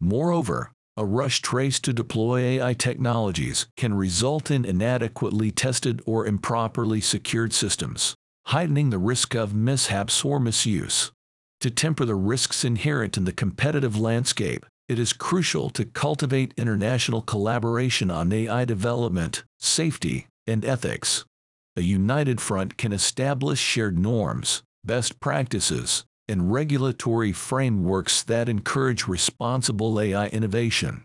Moreover, 0.00 0.70
a 0.96 1.04
rushed 1.04 1.52
race 1.52 1.80
to 1.80 1.92
deploy 1.92 2.40
AI 2.40 2.74
technologies 2.74 3.66
can 3.76 3.94
result 3.94 4.48
in 4.48 4.64
inadequately 4.64 5.50
tested 5.50 6.00
or 6.06 6.24
improperly 6.24 7.00
secured 7.00 7.52
systems, 7.52 8.14
heightening 8.46 8.90
the 8.90 8.98
risk 8.98 9.34
of 9.34 9.54
mishaps 9.54 10.24
or 10.24 10.38
misuse. 10.38 11.10
To 11.62 11.70
temper 11.70 12.04
the 12.04 12.14
risks 12.14 12.64
inherent 12.64 13.16
in 13.16 13.24
the 13.24 13.32
competitive 13.32 13.98
landscape, 13.98 14.64
it 14.88 14.98
is 14.98 15.12
crucial 15.12 15.70
to 15.70 15.84
cultivate 15.84 16.54
international 16.56 17.22
collaboration 17.22 18.10
on 18.10 18.32
AI 18.32 18.64
development, 18.64 19.44
safety, 19.58 20.26
and 20.46 20.64
ethics. 20.64 21.24
A 21.76 21.82
united 21.82 22.40
front 22.40 22.76
can 22.76 22.92
establish 22.92 23.58
shared 23.58 23.98
norms, 23.98 24.62
best 24.84 25.20
practices, 25.20 26.04
and 26.28 26.52
regulatory 26.52 27.32
frameworks 27.32 28.22
that 28.22 28.48
encourage 28.48 29.08
responsible 29.08 30.00
AI 30.00 30.26
innovation. 30.28 31.04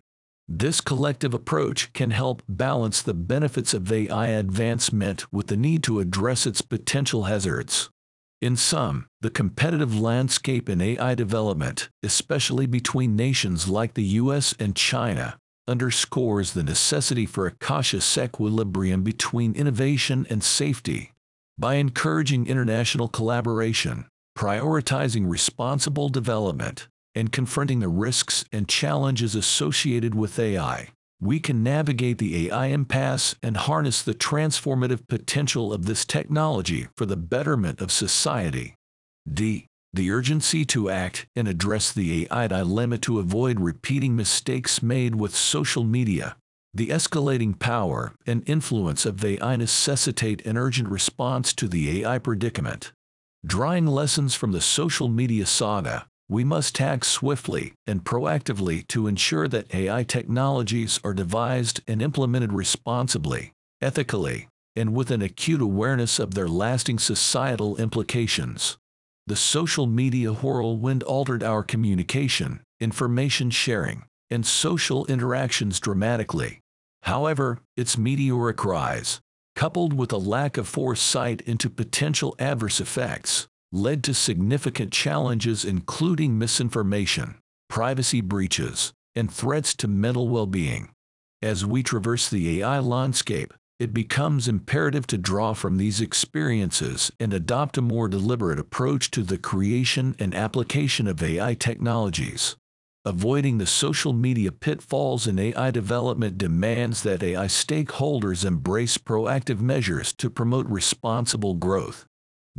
This 0.49 0.79
collective 0.79 1.33
approach 1.33 1.91
can 1.93 2.11
help 2.11 2.41
balance 2.47 3.01
the 3.01 3.13
benefits 3.13 3.73
of 3.73 3.91
AI 3.91 4.27
advancement 4.27 5.31
with 5.31 5.47
the 5.47 5.57
need 5.57 5.83
to 5.83 5.99
address 5.99 6.45
its 6.45 6.61
potential 6.61 7.23
hazards. 7.23 7.89
In 8.39 8.55
sum, 8.55 9.07
the 9.21 9.31
competitive 9.31 9.99
landscape 9.99 10.69
in 10.69 10.79
AI 10.79 11.15
development, 11.15 11.89
especially 12.03 12.67
between 12.67 13.15
nations 13.15 13.67
like 13.67 13.95
the 13.95 14.03
US 14.21 14.53
and 14.59 14.75
China, 14.75 15.39
underscores 15.67 16.53
the 16.53 16.61
necessity 16.63 17.25
for 17.25 17.47
a 17.47 17.55
cautious 17.55 18.15
equilibrium 18.15 19.01
between 19.01 19.55
innovation 19.55 20.27
and 20.29 20.43
safety. 20.43 21.13
By 21.57 21.75
encouraging 21.75 22.45
international 22.45 23.07
collaboration, 23.07 24.05
prioritizing 24.37 25.27
responsible 25.27 26.09
development, 26.09 26.87
and 27.15 27.31
confronting 27.31 27.79
the 27.79 27.89
risks 27.89 28.45
and 28.51 28.69
challenges 28.69 29.33
associated 29.33 30.13
with 30.13 30.37
AI, 30.37 30.89
we 31.19 31.39
can 31.39 31.63
navigate 31.63 32.19
the 32.19 32.47
AI 32.47 32.67
impasse 32.67 33.35
and 33.41 33.57
harness 33.57 34.01
the 34.01 34.13
transformative 34.13 35.07
potential 35.07 35.73
of 35.73 35.85
this 35.85 36.05
technology 36.05 36.87
for 36.95 37.05
the 37.05 37.17
betterment 37.17 37.81
of 37.81 37.91
society. 37.91 38.75
D. 39.31 39.65
The 39.93 40.11
urgency 40.11 40.63
to 40.65 40.89
act 40.89 41.25
and 41.35 41.47
address 41.47 41.91
the 41.91 42.27
AI 42.31 42.47
dilemma 42.47 42.99
to 42.99 43.19
avoid 43.19 43.59
repeating 43.59 44.15
mistakes 44.15 44.83
made 44.83 45.15
with 45.15 45.35
social 45.35 45.83
media. 45.83 46.35
The 46.73 46.89
escalating 46.89 47.57
power 47.57 48.13
and 48.27 48.47
influence 48.47 49.05
of 49.05 49.23
AI 49.25 49.55
necessitate 49.55 50.45
an 50.45 50.57
urgent 50.57 50.89
response 50.89 51.51
to 51.53 51.67
the 51.67 52.03
AI 52.03 52.19
predicament. 52.19 52.91
Drawing 53.45 53.87
lessons 53.87 54.35
from 54.35 54.51
the 54.51 54.61
social 54.61 55.07
media 55.07 55.45
saga, 55.45 56.05
we 56.29 56.43
must 56.43 56.79
act 56.81 57.05
swiftly 57.05 57.73
and 57.85 58.03
proactively 58.03 58.85
to 58.87 59.07
ensure 59.07 59.47
that 59.47 59.73
AI 59.73 60.03
technologies 60.03 60.99
are 61.03 61.13
devised 61.13 61.81
and 61.87 62.01
implemented 62.01 62.51
responsibly, 62.51 63.53
ethically, 63.81 64.47
and 64.75 64.93
with 64.93 65.09
an 65.09 65.21
acute 65.21 65.61
awareness 65.61 66.19
of 66.19 66.33
their 66.33 66.47
lasting 66.47 66.99
societal 66.99 67.77
implications. 67.77 68.77
The 69.25 69.35
social 69.35 69.87
media 69.87 70.33
whirlwind 70.33 71.03
altered 71.03 71.43
our 71.43 71.63
communication, 71.63 72.61
information 72.79 73.49
sharing, 73.49 74.03
and 74.29 74.45
social 74.45 75.05
interactions 75.05 75.79
dramatically. 75.79 76.59
However, 77.03 77.59
its 77.77 77.97
meteoric 77.97 78.63
rise, 78.65 79.21
coupled 79.55 79.93
with 79.93 80.11
a 80.11 80.17
lack 80.17 80.57
of 80.57 80.67
foresight 80.67 81.41
into 81.41 81.69
potential 81.69 82.35
adverse 82.37 82.81
effects, 82.81 83.47
led 83.71 84.03
to 84.03 84.13
significant 84.13 84.91
challenges 84.91 85.65
including 85.65 86.37
misinformation, 86.37 87.35
privacy 87.69 88.21
breaches, 88.21 88.93
and 89.15 89.31
threats 89.31 89.75
to 89.75 89.87
mental 89.87 90.29
well-being. 90.29 90.89
As 91.41 91.65
we 91.65 91.83
traverse 91.83 92.29
the 92.29 92.61
AI 92.61 92.79
landscape, 92.79 93.53
it 93.79 93.93
becomes 93.93 94.47
imperative 94.47 95.05
to 95.07 95.17
draw 95.19 95.53
from 95.53 95.77
these 95.77 96.01
experiences 96.01 97.11
and 97.19 97.31
adopt 97.31 97.77
a 97.77 97.81
more 97.81 98.07
deliberate 98.07 98.57
approach 98.57 99.11
to 99.11 99.21
the 99.21 99.37
creation 99.37 100.15
and 100.17 100.33
application 100.33 101.07
of 101.07 101.21
AI 101.21 101.53
technologies. 101.53 102.55
Avoiding 103.05 103.57
the 103.57 103.67
social 103.67 104.13
media 104.13 104.51
pitfalls 104.51 105.27
in 105.27 105.37
AI 105.37 105.71
development 105.71 106.37
demands 106.37 107.03
that 107.03 107.21
AI 107.21 107.45
stakeholders 107.45 108.43
embrace 108.43 108.97
proactive 108.97 109.59
measures 109.59 110.11
to 110.13 110.29
promote 110.29 110.65
responsible 110.67 111.53
growth. 111.53 112.05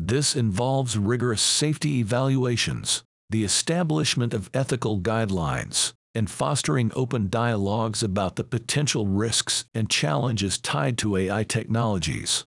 This 0.01 0.37
involves 0.37 0.97
rigorous 0.97 1.43
safety 1.43 1.99
evaluations, 1.99 3.03
the 3.31 3.43
establishment 3.43 4.33
of 4.33 4.49
ethical 4.55 5.01
guidelines, 5.01 5.93
and 6.15 6.31
fostering 6.31 6.93
open 6.95 7.29
dialogues 7.29 8.01
about 8.05 8.37
the 8.37 8.45
potential 8.45 9.09
risks 9.09 9.65
and 9.75 9.91
challenges 9.91 10.57
tied 10.57 10.99
to 10.99 11.17
AI 11.17 11.43
technologies. 11.43 12.45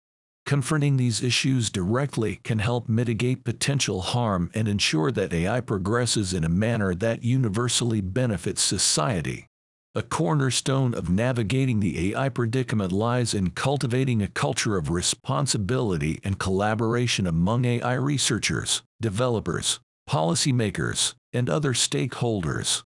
Confronting 0.46 0.98
these 0.98 1.24
issues 1.24 1.72
directly 1.72 2.39
can 2.44 2.60
help 2.60 2.88
mitigate 2.88 3.44
potential 3.44 4.01
harm 4.01 4.51
and 4.53 4.68
ensure 4.68 5.12
that 5.12 5.34
AI 5.34 5.60
progresses 5.60 6.36
in 6.36 6.44
a 6.44 6.50
manner 6.50 6.94
that 6.94 7.24
universally 7.24 8.00
benefits 8.00 8.62
society. 8.62 9.49
A 9.96 10.03
cornerstone 10.03 10.93
of 10.93 11.10
navigating 11.10 11.79
the 11.79 12.13
AI 12.13 12.29
predicament 12.29 12.91
lies 12.91 13.34
in 13.34 13.50
cultivating 13.50 14.22
a 14.22 14.27
culture 14.27 14.77
of 14.77 14.91
responsibility 14.91 16.19
and 16.24 16.38
collaboration 16.38 17.25
among 17.25 17.65
AI 17.65 17.96
researchers, 17.96 18.84
developers, 19.01 19.79
policymakers, 20.08 21.15
and 21.34 21.50
other 21.50 21.74
stakeholders. 21.74 22.84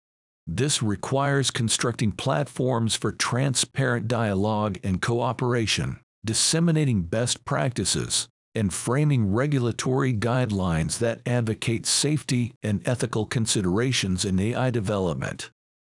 This 0.47 0.81
requires 0.81 1.51
constructing 1.51 2.13
platforms 2.13 2.95
for 2.95 3.11
transparent 3.11 4.07
dialogue 4.07 4.77
and 4.81 5.01
cooperation, 5.01 5.99
disseminating 6.23 7.01
best 7.01 7.43
practices, 7.43 8.29
and 8.55 8.73
framing 8.73 9.33
regulatory 9.33 10.13
guidelines 10.13 10.99
that 10.99 11.19
advocate 11.25 11.85
safety 11.85 12.53
and 12.63 12.81
ethical 12.87 13.25
considerations 13.25 14.23
in 14.23 14.39
AI 14.39 14.69
development. 14.69 15.51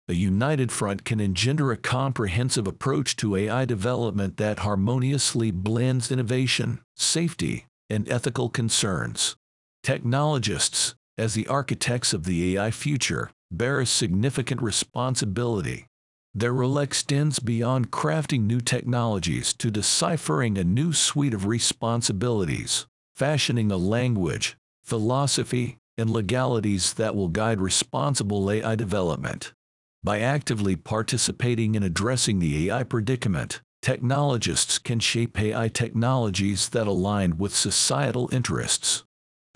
A 0.10 0.16
united 0.16 0.72
front 0.72 1.06
can 1.06 1.20
engender 1.20 1.72
a 1.72 1.78
comprehensive 1.78 2.66
approach 2.66 3.16
to 3.18 3.36
AI 3.36 3.64
development 3.66 4.38
that 4.38 4.60
harmoniously 4.60 5.52
blends 5.52 6.12
innovation, 6.12 6.80
safety, 6.96 7.68
and 7.92 8.10
ethical 8.10 8.50
concerns. 8.50 9.36
Technologists, 9.84 10.96
as 11.16 11.36
the 11.36 11.46
architects 11.46 12.12
of 12.12 12.24
the 12.24 12.58
AI 12.58 12.72
future, 12.72 13.30
bear 13.52 13.80
a 13.80 13.86
significant 13.86 14.64
responsibility. 14.64 15.86
Their 16.34 16.54
role 16.54 16.80
extends 16.80 17.38
beyond 17.38 17.92
crafting 17.92 18.48
new 18.48 18.62
technologies 18.62 19.54
to 19.60 19.70
deciphering 19.70 20.58
a 20.58 20.64
new 20.64 20.92
suite 20.92 21.36
of 21.36 21.46
responsibilities, 21.46 22.88
fashioning 23.16 23.72
a 23.72 23.78
language, 23.78 24.58
philosophy, 24.84 25.78
and 26.00 26.10
legalities 26.10 26.94
that 26.96 27.16
will 27.16 27.28
guide 27.28 27.62
responsible 27.62 28.50
AI 28.50 28.74
development. 28.74 29.54
By 30.04 30.20
actively 30.20 30.76
participating 30.76 31.76
in 31.76 31.84
addressing 31.84 32.40
the 32.40 32.70
AI 32.70 32.84
predicament, 32.84 33.62
technologists 33.82 34.80
can 34.80 35.00
shape 35.00 35.40
AI 35.40 35.68
technologies 35.68 36.70
that 36.70 36.88
align 36.88 37.38
with 37.38 37.56
societal 37.56 38.30
interests. 38.32 39.04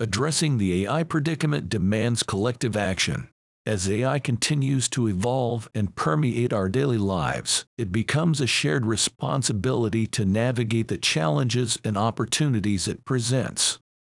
Addressing 0.00 0.58
the 0.58 0.84
AI 0.84 1.02
predicament 1.02 1.68
demands 1.68 2.22
collective 2.22 2.76
action, 2.76 3.28
as 3.66 3.88
AI 3.88 4.18
continues 4.18 4.90
to 4.90 5.08
evolve 5.08 5.70
and 5.74 5.96
permeate 5.96 6.52
our 6.52 6.68
daily 6.68 6.98
lives, 6.98 7.64
it 7.78 7.90
becomes 7.90 8.38
a 8.42 8.46
shared 8.46 8.84
responsibility 8.84 10.06
to 10.08 10.26
navigate 10.26 10.88
the 10.88 10.98
challenges 10.98 11.78
and 11.82 11.96
opportunities 11.96 12.86
it 12.86 13.06
presents. 13.06 13.78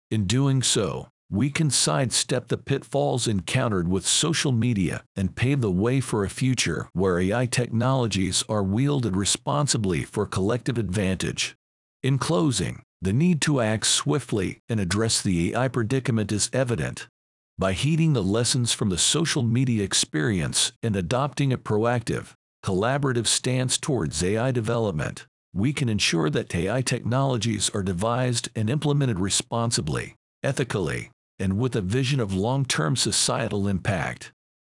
In 0.09 0.25
doing 0.25 0.63
so, 0.63 1.09
we 1.29 1.49
can 1.49 1.69
sidestep 1.69 2.47
the 2.47 2.57
pitfalls 2.57 3.27
encountered 3.27 3.88
with 3.88 4.05
social 4.05 4.51
media 4.51 5.03
and 5.15 5.35
pave 5.35 5.61
the 5.61 5.71
way 5.71 5.99
for 5.99 6.23
a 6.23 6.29
future 6.29 6.88
where 6.93 7.19
AI 7.19 7.45
technologies 7.45 8.43
are 8.47 8.63
wielded 8.63 9.15
responsibly 9.15 10.03
for 10.03 10.25
collective 10.25 10.77
advantage. 10.77 11.55
In 12.03 12.17
closing, 12.17 12.83
the 13.01 13.13
need 13.13 13.41
to 13.41 13.61
act 13.61 13.88
swiftly 13.88 14.59
and 14.69 14.79
address 14.79 15.21
the 15.21 15.53
AI 15.53 15.67
predicament 15.67 16.31
is 16.31 16.49
evident, 16.53 17.07
by 17.57 17.71
heeding 17.71 18.11
the 18.11 18.23
lessons 18.23 18.73
from 18.73 18.89
the 18.89 18.97
social 18.97 19.41
media 19.41 19.81
experience 19.81 20.73
and 20.83 20.93
adopting 20.93 21.53
a 21.53 21.57
proactive, 21.57 22.33
collaborative 22.65 23.27
stance 23.27 23.77
towards 23.77 24.21
AI 24.21 24.51
development, 24.51 25.25
we 25.53 25.71
can 25.71 25.88
ensure 25.88 26.29
that 26.29 26.53
AI 26.53 26.81
technologies 26.81 27.71
are 27.73 27.81
devised 27.81 28.49
and 28.57 28.69
implemented 28.69 29.21
responsibly, 29.21 30.15
ethically, 30.43 31.11
and 31.39 31.58
with 31.58 31.76
a 31.76 31.82
vision 31.82 32.19
of 32.19 32.34
long-term 32.34 32.95
societal 32.95 33.67
impact. 33.67 34.32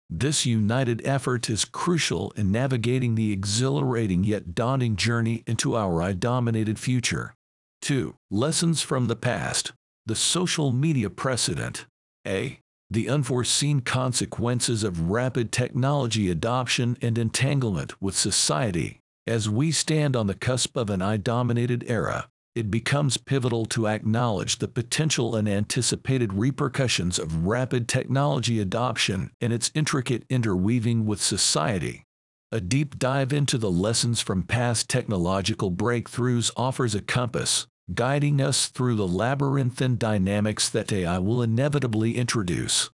This 0.09 0.45
united 0.45 1.01
effort 1.07 1.49
is 1.49 1.65
crucial 1.65 2.33
in 2.37 2.53
navigating 2.53 3.15
the 3.15 3.33
exhilarating 3.33 4.25
yet 4.25 4.55
daunting 4.55 4.97
journey 4.97 5.43
into 5.47 5.75
our 5.75 6.03
AI-dominated 6.03 6.79
future. 6.79 7.35
2. 7.81 8.15
Lessons 8.31 8.83
from 8.83 9.07
the 9.07 9.17
past. 9.17 9.73
The 10.07 10.15
social 10.15 10.73
media 10.73 11.09
precedent. 11.09 11.87
A 12.27 12.59
the 12.93 13.09
unforeseen 13.09 13.81
consequences 13.81 14.85
of 14.85 15.09
rapid 15.11 15.51
technology 15.51 16.31
adoption 16.31 16.99
and 17.01 17.17
entanglement 17.17 18.01
with 18.03 18.15
society. 18.15 19.01
As 19.27 19.49
we 19.49 19.73
stand 19.73 20.15
on 20.15 20.27
the 20.27 20.35
cusp 20.35 20.77
of 20.77 20.91
an 20.91 21.01
AI-dominated 21.01 21.85
era, 21.89 22.29
it 22.55 22.71
becomes 22.71 23.17
pivotal 23.17 23.65
to 23.65 23.89
acknowledge 23.89 24.59
the 24.59 24.69
potential 24.69 25.35
and 25.35 25.49
anticipated 25.49 26.35
repercussions 26.35 27.19
of 27.19 27.47
rapid 27.47 27.89
technology 27.89 28.61
adoption 28.61 29.31
and 29.41 29.53
its 29.53 29.71
intricate 29.75 30.25
interweaving 30.29 31.07
with 31.07 31.21
society. 31.21 32.05
A 32.51 32.61
deep 32.61 32.99
dive 32.99 33.33
into 33.33 33.57
the 33.57 33.71
lessons 33.71 34.21
from 34.21 34.43
past 34.43 34.91
technological 34.91 35.73
breakthroughs 35.73 36.51
offers 36.55 36.95
a 36.95 37.01
compass, 37.01 37.67
guiding 37.95 38.43
us 38.43 38.69
through 38.69 38.97
the 38.97 39.09
labyrinthine 39.09 39.97
dynamics 39.97 40.69
that 40.69 40.93
AI 40.93 41.19
will 41.19 41.41
inevitably 41.41 42.19
introduce. 42.19 42.91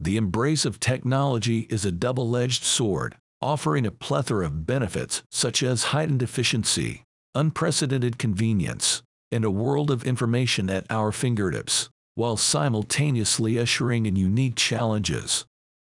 The 0.00 0.16
embrace 0.16 0.64
of 0.64 0.80
technology 0.80 1.66
is 1.68 1.84
a 1.84 1.92
double-edged 1.92 2.64
sword, 2.64 3.16
offering 3.42 3.84
a 3.84 3.90
plethora 3.90 4.46
of 4.46 4.66
benefits 4.66 5.22
such 5.30 5.62
as 5.62 5.84
heightened 5.84 6.22
efficiency, 6.22 7.04
unprecedented 7.34 8.18
convenience, 8.18 9.02
and 9.30 9.44
a 9.44 9.50
world 9.50 9.90
of 9.90 10.04
information 10.04 10.68
at 10.68 10.86
our 10.90 11.12
fingertips, 11.12 11.88
while 12.14 12.36
simultaneously 12.36 13.58
ushering 13.58 14.06
in 14.06 14.16
unique 14.16 14.56
challenges. 14.56 15.44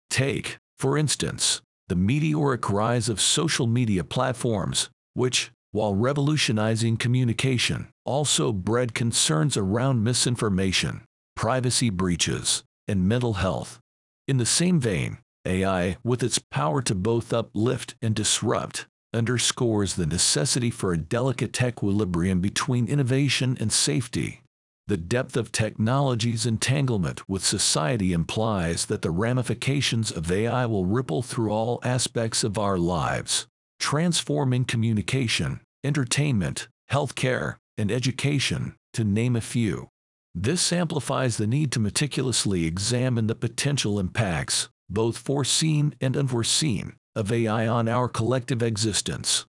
Take, 0.09 0.57
for 0.77 0.97
instance, 0.97 1.61
the 1.87 1.95
meteoric 1.95 2.69
rise 2.69 3.07
of 3.07 3.21
social 3.21 3.67
media 3.67 4.03
platforms, 4.03 4.89
which, 5.13 5.51
while 5.71 5.95
revolutionizing 5.95 6.97
communication, 6.97 7.87
also 8.05 8.51
bred 8.51 8.93
concerns 8.93 9.55
around 9.55 10.03
misinformation, 10.03 11.03
privacy 11.35 11.89
breaches, 11.89 12.63
and 12.87 13.07
mental 13.07 13.33
health. 13.33 13.79
In 14.27 14.37
the 14.37 14.45
same 14.45 14.79
vein, 14.79 15.19
AI, 15.45 15.97
with 16.03 16.23
its 16.23 16.39
power 16.51 16.81
to 16.81 16.93
both 16.93 17.31
uplift 17.31 17.95
and 18.01 18.13
disrupt, 18.13 18.85
underscores 19.17 19.95
the 19.95 20.05
necessity 20.05 20.69
for 20.69 20.93
a 20.93 20.97
delicate 20.97 21.61
equilibrium 21.61 22.39
between 22.39 22.87
innovation 22.87 23.57
and 23.59 23.73
safety. 23.73 24.41
The 24.87 24.95
depth 24.95 25.35
of 25.35 25.51
technology's 25.51 26.45
entanglement 26.45 27.27
with 27.27 27.43
society 27.43 28.13
implies 28.13 28.85
that 28.85 29.01
the 29.01 29.11
ramifications 29.11 30.11
of 30.11 30.31
AI 30.31 30.65
will 30.65 30.85
ripple 30.85 31.21
through 31.21 31.49
all 31.49 31.81
aspects 31.83 32.43
of 32.45 32.57
our 32.57 32.77
lives, 32.77 33.47
transforming 33.79 34.63
communication, 34.63 35.59
entertainment, 35.83 36.69
healthcare, 36.89 37.55
and 37.77 37.91
education, 37.91 38.75
to 38.93 39.03
name 39.03 39.35
a 39.35 39.41
few. 39.41 39.89
This 40.33 40.71
amplifies 40.71 41.37
the 41.37 41.47
need 41.47 41.71
to 41.73 41.79
meticulously 41.79 42.65
examine 42.65 43.27
the 43.27 43.35
potential 43.35 43.99
impacts, 43.99 44.69
both 44.89 45.17
foreseen 45.17 45.95
and 45.99 46.15
unforeseen, 46.15 46.93
of 47.17 47.31
AI 47.31 47.67
on 47.67 47.89
our 47.89 48.07
collective 48.07 48.61
existence. 48.61 49.45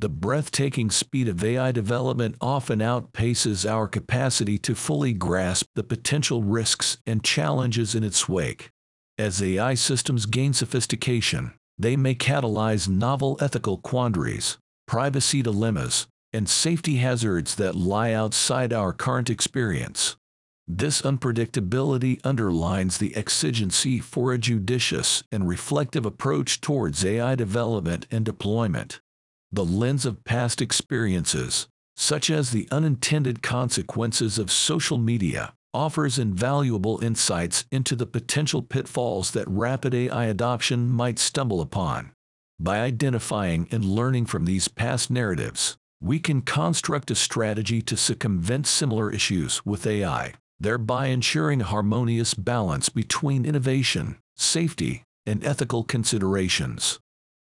The 0.00 0.08
breathtaking 0.08 0.90
speed 0.90 1.28
of 1.28 1.44
AI 1.44 1.72
development 1.72 2.36
often 2.40 2.78
outpaces 2.78 3.70
our 3.70 3.86
capacity 3.86 4.56
to 4.58 4.74
fully 4.74 5.12
grasp 5.12 5.66
the 5.74 5.84
potential 5.84 6.42
risks 6.42 6.96
and 7.06 7.22
challenges 7.22 7.94
in 7.94 8.02
its 8.02 8.26
wake. 8.26 8.70
As 9.18 9.42
AI 9.42 9.74
systems 9.74 10.24
gain 10.24 10.54
sophistication, 10.54 11.52
They 11.80 11.96
may 11.96 12.14
catalyze 12.14 12.90
novel 12.90 13.38
ethical 13.40 13.78
quandaries, 13.78 14.58
privacy 14.86 15.40
dilemmas, 15.40 16.06
and 16.30 16.46
safety 16.46 16.96
hazards 16.96 17.54
that 17.54 17.74
lie 17.74 18.12
outside 18.12 18.70
our 18.70 18.92
current 18.92 19.30
experience. 19.30 20.16
This 20.72 21.02
unpredictability 21.02 22.20
underlines 22.22 22.98
the 22.98 23.16
exigency 23.16 23.98
for 23.98 24.32
a 24.32 24.38
judicious 24.38 25.24
and 25.32 25.48
reflective 25.48 26.06
approach 26.06 26.60
towards 26.60 27.04
AI 27.04 27.34
development 27.34 28.06
and 28.08 28.24
deployment. 28.24 29.00
The 29.50 29.64
lens 29.64 30.06
of 30.06 30.22
past 30.22 30.62
experiences, 30.62 31.66
such 31.96 32.30
as 32.30 32.52
the 32.52 32.68
unintended 32.70 33.42
consequences 33.42 34.38
of 34.38 34.52
social 34.52 34.96
media, 34.96 35.54
offers 35.74 36.20
invaluable 36.20 37.02
insights 37.02 37.64
into 37.72 37.96
the 37.96 38.06
potential 38.06 38.62
pitfalls 38.62 39.32
that 39.32 39.48
rapid 39.48 39.92
AI 39.92 40.26
adoption 40.26 40.88
might 40.88 41.18
stumble 41.18 41.60
upon. 41.60 42.12
By 42.60 42.78
identifying 42.78 43.66
and 43.72 43.84
learning 43.84 44.26
from 44.26 44.44
these 44.44 44.68
past 44.68 45.10
narratives, 45.10 45.78
we 46.00 46.20
can 46.20 46.42
construct 46.42 47.10
a 47.10 47.16
strategy 47.16 47.82
to 47.82 47.96
circumvent 47.96 48.68
similar 48.68 49.10
issues 49.10 49.66
with 49.66 49.84
AI 49.84 50.34
thereby 50.60 51.06
ensuring 51.06 51.62
a 51.62 51.64
harmonious 51.64 52.34
balance 52.34 52.88
between 52.88 53.46
innovation, 53.46 54.18
safety, 54.36 55.02
and 55.26 55.44
ethical 55.44 55.82
considerations. 55.82 56.98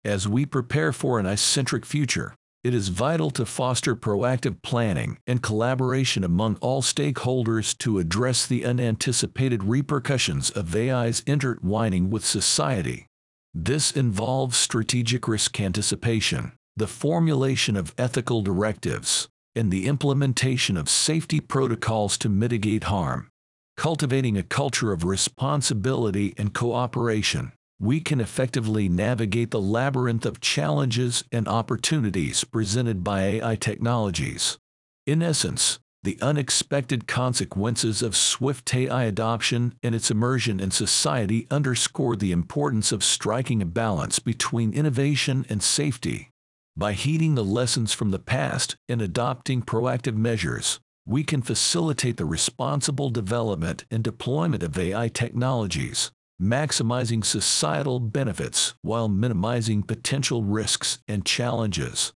As 0.04 0.28
we 0.28 0.44
prepare 0.44 0.92
for 0.92 1.18
an 1.18 1.26
AI-centric 1.26 1.86
future, 1.86 2.34
it 2.64 2.74
is 2.74 2.88
vital 2.88 3.30
to 3.32 3.44
foster 3.44 3.94
proactive 3.94 4.62
planning 4.62 5.18
and 5.26 5.42
collaboration 5.42 6.24
among 6.24 6.56
all 6.56 6.82
stakeholders 6.82 7.76
to 7.78 7.98
address 7.98 8.46
the 8.46 8.64
unanticipated 8.64 9.62
repercussions 9.62 10.50
of 10.50 10.74
AI's 10.74 11.22
intertwining 11.26 12.10
with 12.10 12.24
society. 12.24 13.06
This 13.52 13.92
involves 13.92 14.56
strategic 14.56 15.28
risk 15.28 15.60
anticipation, 15.60 16.52
the 16.76 16.86
formulation 16.86 17.76
of 17.76 17.94
ethical 17.96 18.42
directives, 18.42 19.28
and 19.54 19.70
the 19.70 19.86
implementation 19.86 20.76
of 20.76 20.88
safety 20.88 21.40
protocols 21.40 22.18
to 22.18 22.28
mitigate 22.28 22.84
harm. 22.84 23.28
Cultivating 23.76 24.36
a 24.36 24.42
culture 24.42 24.92
of 24.92 25.04
responsibility 25.04 26.34
and 26.38 26.54
cooperation, 26.54 27.52
we 27.80 28.00
can 28.00 28.20
effectively 28.20 28.88
navigate 28.88 29.50
the 29.50 29.60
labyrinth 29.60 30.24
of 30.24 30.40
challenges 30.40 31.24
and 31.32 31.48
opportunities 31.48 32.44
presented 32.44 33.02
by 33.02 33.22
AI 33.22 33.56
technologies. 33.56 34.58
In 35.06 35.22
essence, 35.22 35.80
the 36.04 36.18
unexpected 36.20 37.06
consequences 37.06 38.02
of 38.02 38.14
swift 38.14 38.74
AI 38.74 39.04
adoption 39.04 39.74
and 39.82 39.94
its 39.94 40.10
immersion 40.10 40.60
in 40.60 40.70
society 40.70 41.46
underscore 41.50 42.14
the 42.14 42.30
importance 42.30 42.92
of 42.92 43.02
striking 43.02 43.62
a 43.62 43.66
balance 43.66 44.18
between 44.18 44.74
innovation 44.74 45.46
and 45.48 45.62
safety. 45.62 46.30
By 46.76 46.94
heeding 46.94 47.36
the 47.36 47.44
lessons 47.44 47.92
from 47.92 48.10
the 48.10 48.18
past 48.18 48.74
and 48.88 49.00
adopting 49.00 49.62
proactive 49.62 50.16
measures, 50.16 50.80
we 51.06 51.22
can 51.22 51.40
facilitate 51.40 52.16
the 52.16 52.24
responsible 52.24 53.10
development 53.10 53.84
and 53.92 54.02
deployment 54.02 54.64
of 54.64 54.76
AI 54.76 55.06
technologies, 55.06 56.10
maximizing 56.42 57.24
societal 57.24 58.00
benefits 58.00 58.74
while 58.82 59.08
minimizing 59.08 59.84
potential 59.84 60.42
risks 60.42 60.98
and 61.06 61.24
challenges. 61.24 62.12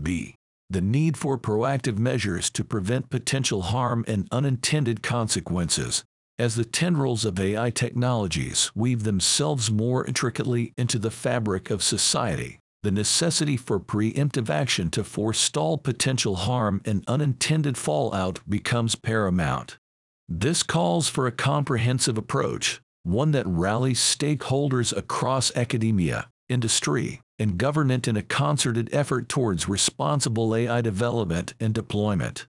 B. 0.00 0.36
The 0.70 0.80
need 0.80 1.16
for 1.16 1.36
proactive 1.36 1.98
measures 1.98 2.48
to 2.50 2.62
prevent 2.62 3.10
potential 3.10 3.62
harm 3.62 4.04
and 4.06 4.28
unintended 4.30 5.02
consequences. 5.02 6.04
As 6.38 6.54
the 6.54 6.64
tendrils 6.64 7.24
of 7.24 7.40
AI 7.40 7.70
technologies 7.70 8.70
weave 8.74 9.02
themselves 9.02 9.68
more 9.68 10.06
intricately 10.06 10.74
into 10.76 11.00
the 11.00 11.10
fabric 11.10 11.70
of 11.70 11.82
society, 11.82 12.60
the 12.86 12.92
necessity 12.92 13.56
for 13.56 13.80
preemptive 13.80 14.48
action 14.48 14.90
to 14.90 15.02
forestall 15.02 15.76
potential 15.76 16.36
harm 16.36 16.80
and 16.84 17.02
unintended 17.08 17.76
fallout 17.76 18.38
becomes 18.48 18.94
paramount. 18.94 19.76
This 20.28 20.62
calls 20.62 21.08
for 21.08 21.26
a 21.26 21.32
comprehensive 21.32 22.16
approach, 22.16 22.80
one 23.02 23.32
that 23.32 23.44
rallies 23.44 23.98
stakeholders 23.98 24.96
across 24.96 25.50
academia, 25.56 26.28
industry, 26.48 27.22
and 27.40 27.58
government 27.58 28.06
in 28.06 28.16
a 28.16 28.22
concerted 28.22 28.88
effort 28.92 29.28
towards 29.28 29.68
responsible 29.68 30.54
AI 30.54 30.80
development 30.80 31.54
and 31.58 31.74
deployment. 31.74 32.46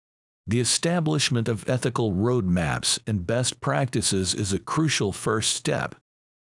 The 0.49 0.59
establishment 0.59 1.47
of 1.47 1.69
ethical 1.69 2.13
roadmaps 2.13 2.99
and 3.07 3.25
best 3.25 3.61
practices 3.61 4.35
is 4.35 4.53
a 4.53 4.59
crucial 4.59 5.13
first 5.13 5.55
step, 5.55 5.95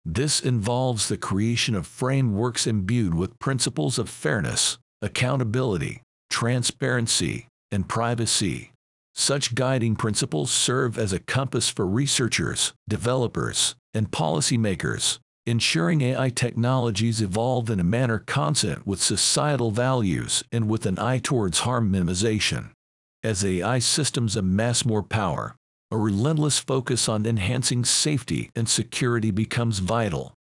this 0.05 0.39
involves 0.39 1.07
the 1.07 1.17
creation 1.17 1.75
of 1.75 1.85
frameworks 1.85 2.65
imbued 2.65 3.13
with 3.13 3.37
principles 3.39 3.99
of 3.99 4.09
fairness, 4.09 4.77
accountability, 5.01 6.01
transparency, 6.29 7.47
and 7.71 7.87
privacy. 7.87 8.71
Such 9.13 9.55
guiding 9.55 9.95
principles 9.95 10.51
serve 10.51 10.97
as 10.97 11.11
a 11.11 11.19
compass 11.19 11.69
for 11.69 11.85
researchers, 11.85 12.73
developers, 12.87 13.75
and 13.93 14.11
policymakers, 14.11 15.19
ensuring 15.45 16.01
AI 16.01 16.29
technologies 16.29 17.21
evolve 17.21 17.69
in 17.69 17.79
a 17.79 17.83
manner 17.83 18.19
consonant 18.19 18.87
with 18.87 19.01
societal 19.01 19.71
values 19.71 20.43
and 20.51 20.69
with 20.69 20.85
an 20.85 20.97
eye 20.99 21.19
towards 21.19 21.59
harm 21.59 21.91
minimization. 21.91 22.69
As 23.23 23.43
AI 23.43 23.79
systems 23.79 24.35
amass 24.37 24.85
more 24.85 25.03
power, 25.03 25.55
a 25.91 25.97
relentless 25.97 26.59
focus 26.59 27.09
on 27.09 27.25
enhancing 27.25 27.83
safety 27.83 28.51
and 28.55 28.69
security 28.69 29.31
becomes 29.31 29.79
vital. 29.79 30.33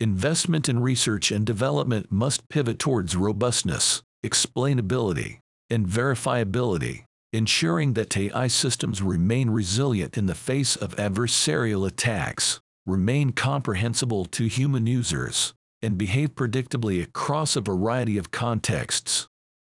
Investment 0.00 0.68
in 0.68 0.80
research 0.80 1.30
and 1.30 1.44
development 1.44 2.10
must 2.10 2.48
pivot 2.48 2.78
towards 2.78 3.14
robustness, 3.14 4.02
explainability, 4.24 5.40
and 5.68 5.86
verifiability, 5.86 7.04
ensuring 7.34 7.92
that 7.92 8.16
AI 8.16 8.46
systems 8.46 9.02
remain 9.02 9.50
resilient 9.50 10.16
in 10.16 10.24
the 10.24 10.34
face 10.34 10.74
of 10.74 10.96
adversarial 10.96 11.86
attacks, 11.86 12.60
remain 12.86 13.32
comprehensible 13.32 14.24
to 14.24 14.46
human 14.46 14.86
users, 14.86 15.52
and 15.82 15.98
behave 15.98 16.34
predictably 16.34 17.02
across 17.02 17.56
a 17.56 17.60
variety 17.60 18.16
of 18.16 18.30
contexts. 18.30 19.28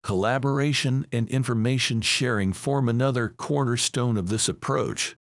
Collaboration 0.03 1.05
and 1.11 1.27
information 1.27 1.99
sharing 1.99 2.53
form 2.53 2.87
another 2.87 3.27
cornerstone 3.27 4.15
of 4.15 4.29
this 4.29 4.47
approach. 4.47 5.16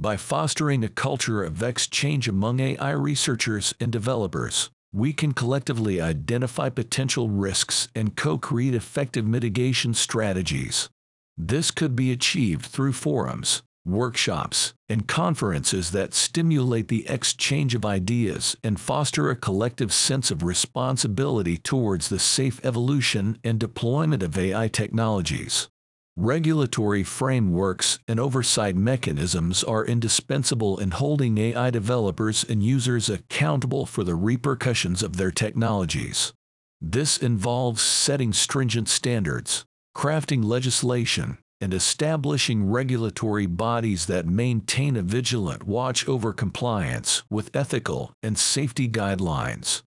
By 0.00 0.16
fostering 0.16 0.82
a 0.82 0.88
culture 0.88 1.44
of 1.44 1.62
exchange 1.62 2.26
among 2.26 2.58
AI 2.58 2.90
researchers 2.92 3.74
and 3.78 3.92
developers, 3.92 4.70
we 4.94 5.12
can 5.12 5.32
collectively 5.32 6.00
identify 6.00 6.70
potential 6.70 7.28
risks 7.28 7.88
and 7.94 8.16
co-create 8.16 8.74
effective 8.74 9.26
mitigation 9.26 9.92
strategies. 9.92 10.88
This 11.36 11.70
could 11.70 11.94
be 11.94 12.12
achieved 12.12 12.64
through 12.64 12.94
forums, 12.94 13.62
workshops, 13.84 14.72
and 14.88 15.06
conferences 15.06 15.90
that 15.90 16.14
stimulate 16.14 16.88
the 16.88 17.06
exchange 17.06 17.74
of 17.74 17.84
ideas 17.84 18.56
and 18.64 18.80
foster 18.80 19.28
a 19.28 19.36
collective 19.36 19.92
sense 19.92 20.30
of 20.30 20.42
responsibility 20.42 21.58
towards 21.58 22.08
the 22.08 22.18
safe 22.18 22.58
evolution 22.64 23.36
and 23.44 23.58
deployment 23.58 24.22
of 24.22 24.38
AI 24.38 24.66
technologies. 24.68 25.68
Regulatory 26.16 27.02
frameworks 27.02 28.00
and 28.08 28.18
oversight 28.18 28.76
mechanisms 28.76 29.62
are 29.62 29.86
indispensable 29.86 30.78
in 30.78 30.90
holding 30.90 31.38
AI 31.38 31.70
developers 31.70 32.44
and 32.44 32.62
users 32.62 33.08
accountable 33.08 33.86
for 33.86 34.02
the 34.04 34.16
repercussions 34.16 35.02
of 35.02 35.16
their 35.16 35.30
technologies. 35.30 36.32
This 36.80 37.16
involves 37.16 37.80
setting 37.80 38.32
stringent 38.32 38.88
standards, 38.88 39.64
crafting 39.96 40.44
legislation, 40.44 41.38
and 41.60 41.72
establishing 41.72 42.70
regulatory 42.70 43.46
bodies 43.46 44.06
that 44.06 44.26
maintain 44.26 44.96
a 44.96 45.02
vigilant 45.02 45.64
watch 45.64 46.08
over 46.08 46.32
compliance 46.32 47.22
with 47.30 47.54
ethical 47.54 48.12
and 48.22 48.36
safety 48.36 48.88
guidelines. 48.88 49.82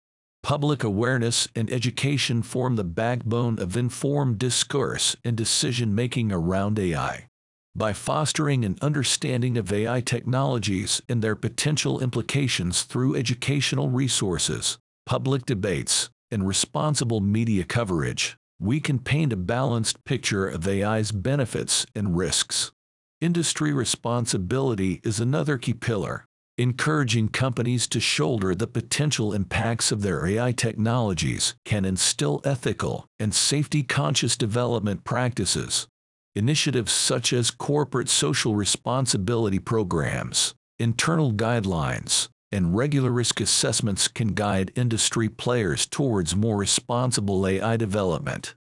Public 0.42 0.82
awareness 0.82 1.48
and 1.54 1.70
education 1.70 2.42
form 2.42 2.76
the 2.76 2.84
backbone 2.84 3.58
of 3.58 3.76
informed 3.76 4.38
discourse 4.38 5.14
and 5.24 5.36
decision 5.36 5.94
making 5.94 6.32
around 6.32 6.78
AI. 6.78 7.28
By 7.76 7.92
fostering 7.92 8.64
an 8.64 8.76
understanding 8.82 9.56
of 9.56 9.72
AI 9.72 10.00
technologies 10.00 11.00
and 11.08 11.22
their 11.22 11.36
potential 11.36 12.00
implications 12.00 12.82
through 12.82 13.14
educational 13.14 13.90
resources, 13.90 14.78
public 15.06 15.46
debates, 15.46 16.10
and 16.32 16.48
responsible 16.48 17.20
media 17.20 17.64
coverage, 17.64 18.36
we 18.58 18.80
can 18.80 18.98
paint 18.98 19.32
a 19.32 19.36
balanced 19.36 20.04
picture 20.04 20.48
of 20.48 20.66
AI's 20.66 21.12
benefits 21.12 21.86
and 21.94 22.16
risks. 22.16 22.72
Industry 23.20 23.72
responsibility 23.72 25.00
is 25.04 25.20
another 25.20 25.58
key 25.58 25.74
pillar, 25.74 26.24
encouraging 26.60 27.26
companies 27.26 27.86
to 27.86 27.98
shoulder 27.98 28.54
the 28.54 28.66
potential 28.66 29.32
impacts 29.32 29.90
of 29.90 30.02
their 30.02 30.26
AI 30.26 30.52
technologies 30.52 31.54
can 31.64 31.86
instill 31.86 32.42
ethical 32.44 33.06
and 33.18 33.34
safety-conscious 33.34 34.36
development 34.36 35.02
practices. 35.02 35.88
Initiatives 36.36 36.92
such 36.92 37.32
as 37.32 37.50
corporate 37.50 38.10
social 38.10 38.54
responsibility 38.54 39.58
programs, 39.58 40.54
internal 40.78 41.32
guidelines, 41.32 42.28
and 42.52 42.76
regular 42.76 43.10
risk 43.10 43.40
assessments 43.40 44.06
can 44.06 44.34
guide 44.34 44.70
industry 44.76 45.30
players 45.30 45.86
towards 45.86 46.36
more 46.36 46.58
responsible 46.58 47.46
AI 47.46 47.78
development. 47.78 48.54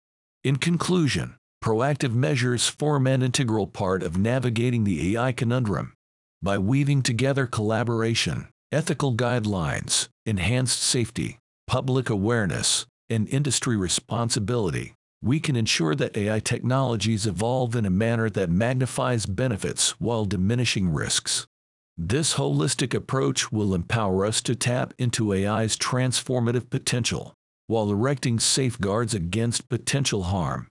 In 0.43 0.57
conclusion, 0.57 1.35
proactive 1.63 2.13
measures 2.13 2.67
form 2.67 3.07
an 3.07 3.23
integral 3.23 3.65
part 3.65 4.03
of 4.03 4.19
navigating 4.19 4.83
the 4.83 5.15
AI 5.17 5.31
conundrum. 5.31 5.93
By 6.41 6.59
weaving 6.59 7.01
together 7.01 7.47
collaboration, 7.47 8.49
ethical 8.71 9.15
guidelines, 9.15 10.07
enhanced 10.23 10.79
safety, 10.83 11.39
public 11.65 12.11
awareness, 12.11 12.85
and 13.09 13.27
industry 13.29 13.75
responsibility, 13.75 14.93
we 15.23 15.39
can 15.39 15.55
ensure 15.55 15.95
that 15.95 16.15
AI 16.15 16.39
technologies 16.39 17.25
evolve 17.25 17.75
in 17.75 17.85
a 17.85 17.89
manner 17.89 18.29
that 18.29 18.51
magnifies 18.51 19.25
benefits 19.25 19.99
while 19.99 20.25
diminishing 20.25 20.93
risks. 20.93 21.47
This 21.97 22.35
holistic 22.35 22.93
approach 22.93 23.51
will 23.51 23.73
empower 23.73 24.23
us 24.23 24.39
to 24.43 24.53
tap 24.53 24.93
into 24.99 25.33
AI's 25.33 25.75
transformative 25.75 26.69
potential 26.69 27.33
while 27.65 27.89
erecting 27.89 28.39
safeguards 28.39 29.15
against 29.15 29.69
potential 29.69 30.23
harm. 30.23 30.67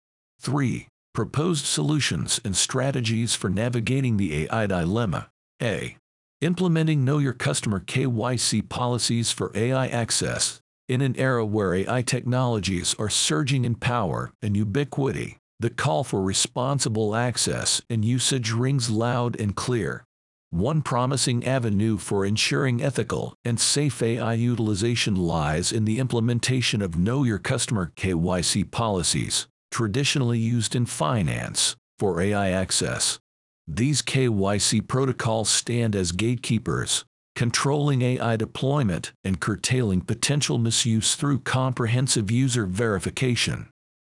3. 0.41 0.87
Proposed 1.13 1.65
solutions 1.65 2.41
and 2.43 2.55
strategies 2.55 3.35
for 3.35 3.49
navigating 3.49 4.17
the 4.17 4.47
AI 4.47 4.65
dilemma. 4.65 5.29
A. 5.61 5.97
Implementing 6.41 7.05
Know 7.05 7.19
Your 7.19 7.33
Customer 7.33 7.79
KYC 7.79 8.67
policies 8.67 9.31
for 9.31 9.51
AI 9.53 9.87
access. 9.87 10.59
In 10.89 11.01
an 11.01 11.15
era 11.17 11.45
where 11.45 11.75
AI 11.75 12.01
technologies 12.01 12.95
are 12.97 13.09
surging 13.09 13.63
in 13.63 13.75
power 13.75 14.31
and 14.41 14.57
ubiquity, 14.57 15.37
the 15.59 15.69
call 15.69 16.03
for 16.03 16.23
responsible 16.23 17.15
access 17.15 17.81
and 17.91 18.03
usage 18.03 18.51
rings 18.51 18.89
loud 18.89 19.39
and 19.39 19.55
clear. 19.55 20.03
One 20.49 20.81
promising 20.81 21.45
avenue 21.45 21.97
for 21.97 22.25
ensuring 22.25 22.81
ethical 22.81 23.35
and 23.45 23.59
safe 23.59 24.01
AI 24.01 24.33
utilization 24.33 25.15
lies 25.15 25.71
in 25.71 25.85
the 25.85 25.99
implementation 25.99 26.81
of 26.81 26.97
Know 26.97 27.23
Your 27.23 27.37
Customer 27.37 27.93
KYC 27.95 28.71
policies, 28.71 29.47
traditionally 29.69 30.39
used 30.39 30.75
in 30.75 30.87
finance, 30.87 31.75
for 31.99 32.19
AI 32.19 32.49
access. 32.49 33.19
These 33.67 34.01
KYC 34.01 34.87
protocols 34.87 35.49
stand 35.49 35.95
as 35.95 36.11
gatekeepers, 36.11 37.05
controlling 37.35 38.01
AI 38.01 38.35
deployment 38.35 39.13
and 39.23 39.39
curtailing 39.39 40.01
potential 40.01 40.57
misuse 40.57 41.15
through 41.15 41.39
comprehensive 41.39 42.29
user 42.29 42.65
verification. 42.65 43.69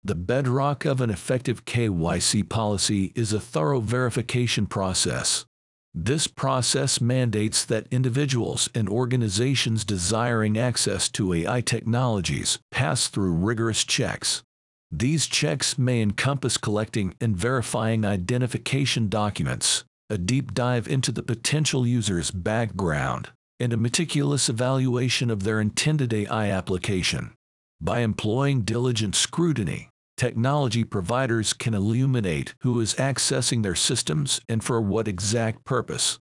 The 0.03 0.15
bedrock 0.15 0.85
of 0.85 0.99
an 0.99 1.09
effective 1.09 1.65
KYC 1.65 2.49
policy 2.49 3.13
is 3.15 3.31
a 3.31 3.39
thorough 3.39 3.79
verification 3.79 4.65
process. 4.65 5.45
This 5.93 6.27
process 6.27 6.99
mandates 6.99 7.63
that 7.65 7.87
individuals 7.91 8.67
and 8.73 8.89
organizations 8.89 9.85
desiring 9.85 10.57
access 10.57 11.07
to 11.09 11.33
AI 11.33 11.61
technologies 11.61 12.59
pass 12.71 13.07
through 13.07 13.33
rigorous 13.33 13.83
checks. 13.83 14.41
These 14.95 15.25
checks 15.25 15.79
may 15.79 16.03
encompass 16.03 16.55
collecting 16.55 17.15
and 17.19 17.35
verifying 17.35 18.05
identification 18.05 19.09
documents, 19.09 19.83
a 20.07 20.19
deep 20.19 20.53
dive 20.53 20.87
into 20.87 21.11
the 21.11 21.23
potential 21.23 21.87
user's 21.87 22.29
background, 22.29 23.31
and 23.59 23.73
a 23.73 23.77
meticulous 23.77 24.49
evaluation 24.49 25.31
of 25.31 25.41
their 25.41 25.59
intended 25.59 26.13
AI 26.13 26.51
application. 26.51 27.31
By 27.81 28.01
employing 28.01 28.61
diligent 28.61 29.15
scrutiny, 29.15 29.89
technology 30.15 30.83
providers 30.83 31.53
can 31.53 31.73
illuminate 31.73 32.53
who 32.59 32.79
is 32.79 32.93
accessing 32.93 33.63
their 33.63 33.73
systems 33.73 34.41
and 34.47 34.63
for 34.63 34.79
what 34.79 35.07
exact 35.07 35.65
purpose. 35.65 36.19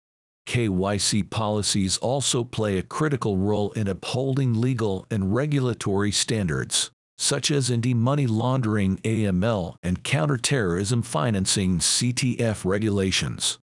KYC 0.45 1.27
policies 1.27 1.97
also 1.97 2.43
play 2.43 2.77
a 2.77 2.84
critical 2.84 3.36
role 3.36 3.71
in 3.71 3.88
upholding 3.88 4.62
legal 4.62 5.08
and 5.10 5.34
regulatory 5.34 6.12
standards, 6.12 6.91
such 7.19 7.51
as 7.51 7.69
anti-money 7.69 8.25
laundering 8.25 8.97
AML 8.97 9.75
and 9.84 10.03
counterterrorism 10.03 11.03
financing 11.03 11.77
CTF 11.77 12.65
regulations 12.65 13.60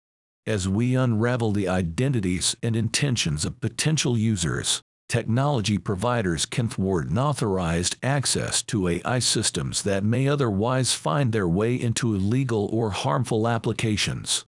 as 0.47 0.69
we 0.69 0.97
unravel 0.97 1.53
the 1.53 1.69
identities 1.69 2.57
and 2.63 2.75
intentions 2.75 3.45
of 3.45 3.61
potential 3.61 4.19
users, 4.19 4.83
technology 5.09 5.79
providers 5.79 6.47
can 6.47 6.69
thwart 6.69 7.09
unauthorized 7.09 7.97
access 8.03 8.63
to 8.63 8.89
AI 8.89 9.21
systems 9.21 9.83
that 9.83 10.03
may 10.03 10.27
otherwise 10.27 10.95
find 10.95 11.33
their 11.33 11.47
way 11.47 11.77
into 11.77 12.15
illegal 12.15 12.69
or 12.73 12.91
harmful 12.91 13.47
applications. 13.47 14.45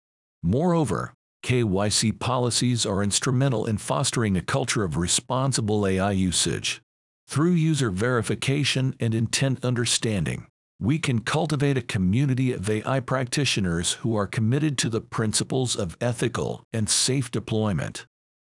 Moreover, 0.42 1.14
KYC 1.42 2.18
policies 2.18 2.84
are 2.84 3.02
instrumental 3.02 3.64
in 3.64 3.78
fostering 3.78 4.36
a 4.36 4.42
culture 4.42 4.84
of 4.84 4.96
responsible 4.96 5.86
AI 5.86 6.10
usage. 6.10 6.82
Through 7.28 7.52
user 7.52 7.90
verification 7.90 8.94
and 8.98 9.14
intent 9.14 9.62
understanding, 9.62 10.46
we 10.80 10.98
can 10.98 11.20
cultivate 11.20 11.76
a 11.76 11.82
community 11.82 12.54
of 12.54 12.70
AI 12.70 13.00
practitioners 13.00 13.92
who 14.00 14.16
are 14.16 14.26
committed 14.26 14.78
to 14.78 14.88
the 14.88 15.02
principles 15.02 15.76
of 15.76 15.98
ethical 16.00 16.62
and 16.72 16.88
safe 16.88 17.30
deployment. 17.30 18.06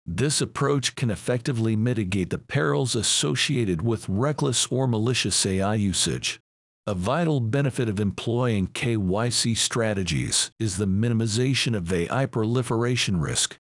This 0.05 0.43
approach 0.43 0.95
can 0.95 1.09
effectively 1.11 1.75
mitigate 1.75 2.29
the 2.29 2.37
perils 2.37 2.95
associated 2.95 3.81
with 3.81 4.11
reckless 4.11 4.67
or 4.67 4.87
malicious 4.87 5.47
AI 5.47 5.77
usage. 5.77 6.39
A 6.87 6.93
vital 6.93 7.41
benefit 7.41 7.89
of 7.89 7.99
employing 7.99 8.67
KYC 8.67 9.57
strategies 9.57 10.51
is 10.61 10.77
the 10.77 10.87
minimization 10.87 11.75
of 11.75 11.91
AI 11.91 12.27
proliferation 12.27 13.21
risk. 13.21 13.59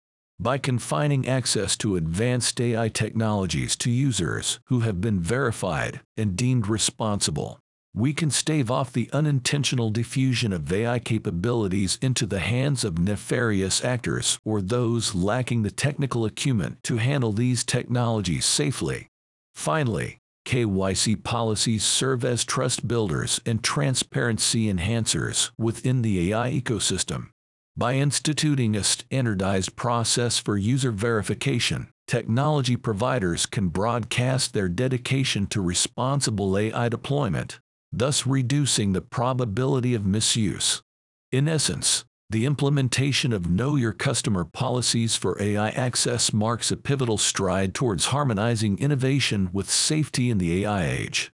By 0.40 0.58
confining 0.58 1.26
access 1.26 1.76
to 1.78 1.96
advanced 1.96 2.60
AI 2.60 2.88
technologies 2.90 3.74
to 3.76 3.90
users 3.90 4.60
who 4.66 4.80
have 4.80 5.00
been 5.00 5.18
verified 5.18 6.00
and 6.16 6.36
deemed 6.36 6.68
responsible, 6.68 7.58
we 7.92 8.12
can 8.12 8.30
stave 8.30 8.70
off 8.70 8.92
the 8.92 9.10
unintentional 9.12 9.90
diffusion 9.90 10.52
of 10.52 10.72
AI 10.72 11.00
capabilities 11.00 11.98
into 12.00 12.24
the 12.24 12.38
hands 12.38 12.84
of 12.84 13.00
nefarious 13.00 13.84
actors 13.84 14.38
or 14.44 14.62
those 14.62 15.12
lacking 15.12 15.62
the 15.62 15.72
technical 15.72 16.24
acumen 16.24 16.76
to 16.84 16.98
handle 16.98 17.32
these 17.32 17.64
technologies 17.64 18.44
safely. 18.44 19.08
Finally, 19.56 20.18
KYC 20.46 21.24
policies 21.24 21.84
serve 21.84 22.24
as 22.24 22.44
trust 22.44 22.86
builders 22.86 23.40
and 23.44 23.64
transparency 23.64 24.72
enhancers 24.72 25.50
within 25.58 26.02
the 26.02 26.32
AI 26.32 26.52
ecosystem. 26.52 27.30
By 27.78 27.94
instituting 27.94 28.74
a 28.74 28.82
standardized 28.82 29.76
process 29.76 30.36
for 30.40 30.56
user 30.58 30.90
verification, 30.90 31.90
technology 32.08 32.74
providers 32.74 33.46
can 33.46 33.68
broadcast 33.68 34.52
their 34.52 34.68
dedication 34.68 35.46
to 35.46 35.60
responsible 35.60 36.58
AI 36.58 36.88
deployment 36.88 37.60
thus 37.92 38.26
reducing 38.26 38.94
the 38.94 39.00
probability 39.00 39.94
of 39.94 40.04
misuse. 40.04 40.82
In 41.30 41.46
essence, 41.46 42.04
the 42.28 42.46
implementation 42.46 43.32
of 43.32 43.48
Know 43.48 43.76
Your 43.76 43.92
Customer 43.92 44.44
policies 44.44 45.14
for 45.14 45.40
AI 45.40 45.70
access 45.70 46.32
marks 46.32 46.72
a 46.72 46.76
pivotal 46.76 47.16
stride 47.16 47.74
towards 47.74 48.06
harmonizing 48.06 48.78
innovation 48.80 49.50
with 49.52 49.70
safety 49.70 50.30
in 50.30 50.38
the 50.38 50.64
AI 50.64 50.84
age. 50.84 51.30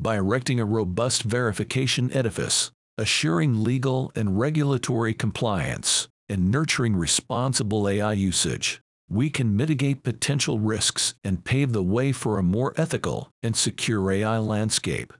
By 0.00 0.16
erecting 0.16 0.60
a 0.60 0.64
robust 0.64 1.24
verification 1.24 2.12
edifice, 2.12 2.70
assuring 2.98 3.62
legal 3.62 4.12
and 4.14 4.38
regulatory 4.38 5.14
compliance, 5.14 6.08
and 6.28 6.50
nurturing 6.50 6.96
responsible 6.96 7.88
AI 7.88 8.12
usage, 8.12 8.82
we 9.08 9.30
can 9.30 9.56
mitigate 9.56 10.02
potential 10.02 10.58
risks 10.58 11.14
and 11.24 11.44
pave 11.44 11.72
the 11.72 11.82
way 11.82 12.12
for 12.12 12.38
a 12.38 12.42
more 12.42 12.74
ethical 12.76 13.30
and 13.42 13.56
secure 13.56 14.10
AI 14.10 14.36
landscape. 14.38 15.14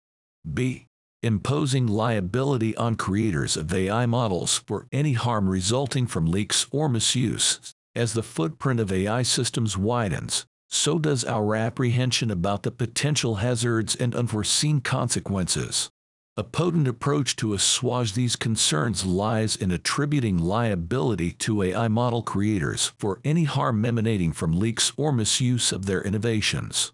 B. 0.52 0.86
Imposing 1.22 1.86
liability 1.86 2.76
on 2.76 2.96
creators 2.96 3.56
of 3.56 3.72
AI 3.72 4.06
models 4.06 4.62
for 4.66 4.86
any 4.92 5.14
harm 5.14 5.48
resulting 5.48 6.06
from 6.06 6.26
leaks 6.26 6.66
or 6.70 6.88
misuse. 6.88 7.74
As 7.94 8.12
the 8.12 8.22
footprint 8.22 8.78
of 8.78 8.92
AI 8.92 9.22
systems 9.22 9.76
widens, 9.76 10.46
so 10.68 10.98
does 10.98 11.24
our 11.24 11.56
apprehension 11.56 12.30
about 12.30 12.62
the 12.62 12.70
potential 12.70 13.36
hazards 13.36 13.96
and 13.96 14.14
unforeseen 14.14 14.80
consequences. 14.80 15.90
A 16.38 16.44
potent 16.44 16.86
approach 16.86 17.34
to 17.34 17.52
assuage 17.52 18.12
these 18.12 18.36
concerns 18.36 19.04
lies 19.04 19.56
in 19.56 19.72
attributing 19.72 20.38
liability 20.38 21.32
to 21.32 21.64
AI 21.64 21.88
model 21.88 22.22
creators 22.22 22.92
for 22.96 23.18
any 23.24 23.42
harm 23.42 23.84
emanating 23.84 24.32
from 24.32 24.56
leaks 24.56 24.92
or 24.96 25.10
misuse 25.10 25.72
of 25.72 25.86
their 25.86 26.00
innovations. 26.00 26.92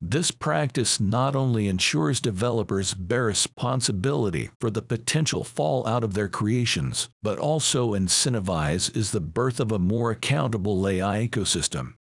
This 0.00 0.30
practice 0.30 0.98
not 0.98 1.36
only 1.36 1.68
ensures 1.68 2.22
developers 2.22 2.94
bear 2.94 3.26
responsibility 3.26 4.48
for 4.58 4.70
the 4.70 4.80
potential 4.80 5.44
fallout 5.44 6.02
of 6.02 6.14
their 6.14 6.28
creations, 6.28 7.10
but 7.22 7.38
also 7.38 7.92
incentivizes 7.92 9.10
the 9.10 9.20
birth 9.20 9.60
of 9.60 9.70
a 9.70 9.78
more 9.78 10.10
accountable 10.10 10.88
AI 10.88 11.28
ecosystem. 11.28 11.96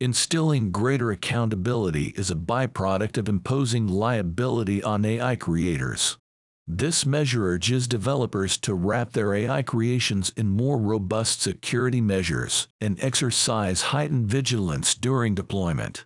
Instilling 0.00 0.72
greater 0.72 1.12
accountability 1.12 2.12
is 2.16 2.28
a 2.28 2.34
byproduct 2.34 3.18
of 3.18 3.28
imposing 3.28 3.86
liability 3.86 4.82
on 4.82 5.04
AI 5.04 5.36
creators. 5.36 6.16
This 6.72 7.04
measure 7.04 7.48
urges 7.48 7.88
developers 7.88 8.56
to 8.58 8.74
wrap 8.74 9.10
their 9.12 9.34
AI 9.34 9.60
creations 9.60 10.32
in 10.36 10.46
more 10.46 10.78
robust 10.78 11.42
security 11.42 12.00
measures 12.00 12.68
and 12.80 12.96
exercise 13.02 13.82
heightened 13.90 14.28
vigilance 14.28 14.94
during 14.94 15.34
deployment. 15.34 16.04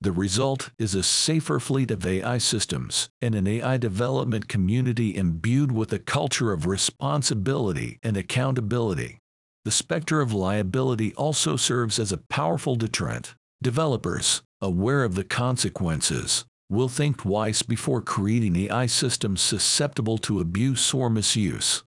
The 0.00 0.12
result 0.12 0.70
is 0.78 0.94
a 0.94 1.02
safer 1.02 1.60
fleet 1.60 1.90
of 1.90 2.06
AI 2.06 2.38
systems 2.38 3.10
and 3.20 3.34
an 3.34 3.46
AI 3.46 3.76
development 3.76 4.48
community 4.48 5.14
imbued 5.14 5.70
with 5.70 5.92
a 5.92 5.98
culture 5.98 6.50
of 6.50 6.66
responsibility 6.66 7.98
and 8.02 8.16
accountability. 8.16 9.18
The 9.66 9.70
specter 9.70 10.22
of 10.22 10.32
liability 10.32 11.12
also 11.12 11.56
serves 11.56 11.98
as 11.98 12.10
a 12.10 12.22
powerful 12.30 12.74
deterrent. 12.74 13.34
Developers, 13.62 14.42
aware 14.62 15.04
of 15.04 15.14
the 15.14 15.24
consequences, 15.24 16.46
will 16.68 16.88
think 16.88 17.18
twice 17.18 17.62
before 17.62 18.02
creating 18.02 18.56
AI 18.56 18.86
systems 18.86 19.40
susceptible 19.40 20.18
to 20.18 20.40
abuse 20.40 20.92
or 20.92 21.08
misuse. 21.08 21.84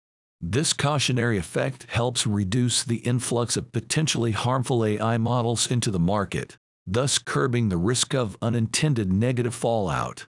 This 0.41 0.73
cautionary 0.73 1.39
effect 1.39 1.87
helps 1.91 2.27
reduce 2.27 2.83
the 2.83 2.97
influx 2.97 3.57
of 3.57 3.71
potentially 3.71 4.33
harmful 4.33 4.85
AI 4.85 5.17
models 5.19 5.71
into 5.71 5.91
the 5.91 6.01
market, 6.01 6.57
thus 6.87 7.19
curbing 7.19 7.69
the 7.69 7.77
risk 7.77 8.15
of 8.15 8.37
unintended 8.43 9.13
negative 9.13 9.55
fallout. 9.55 10.27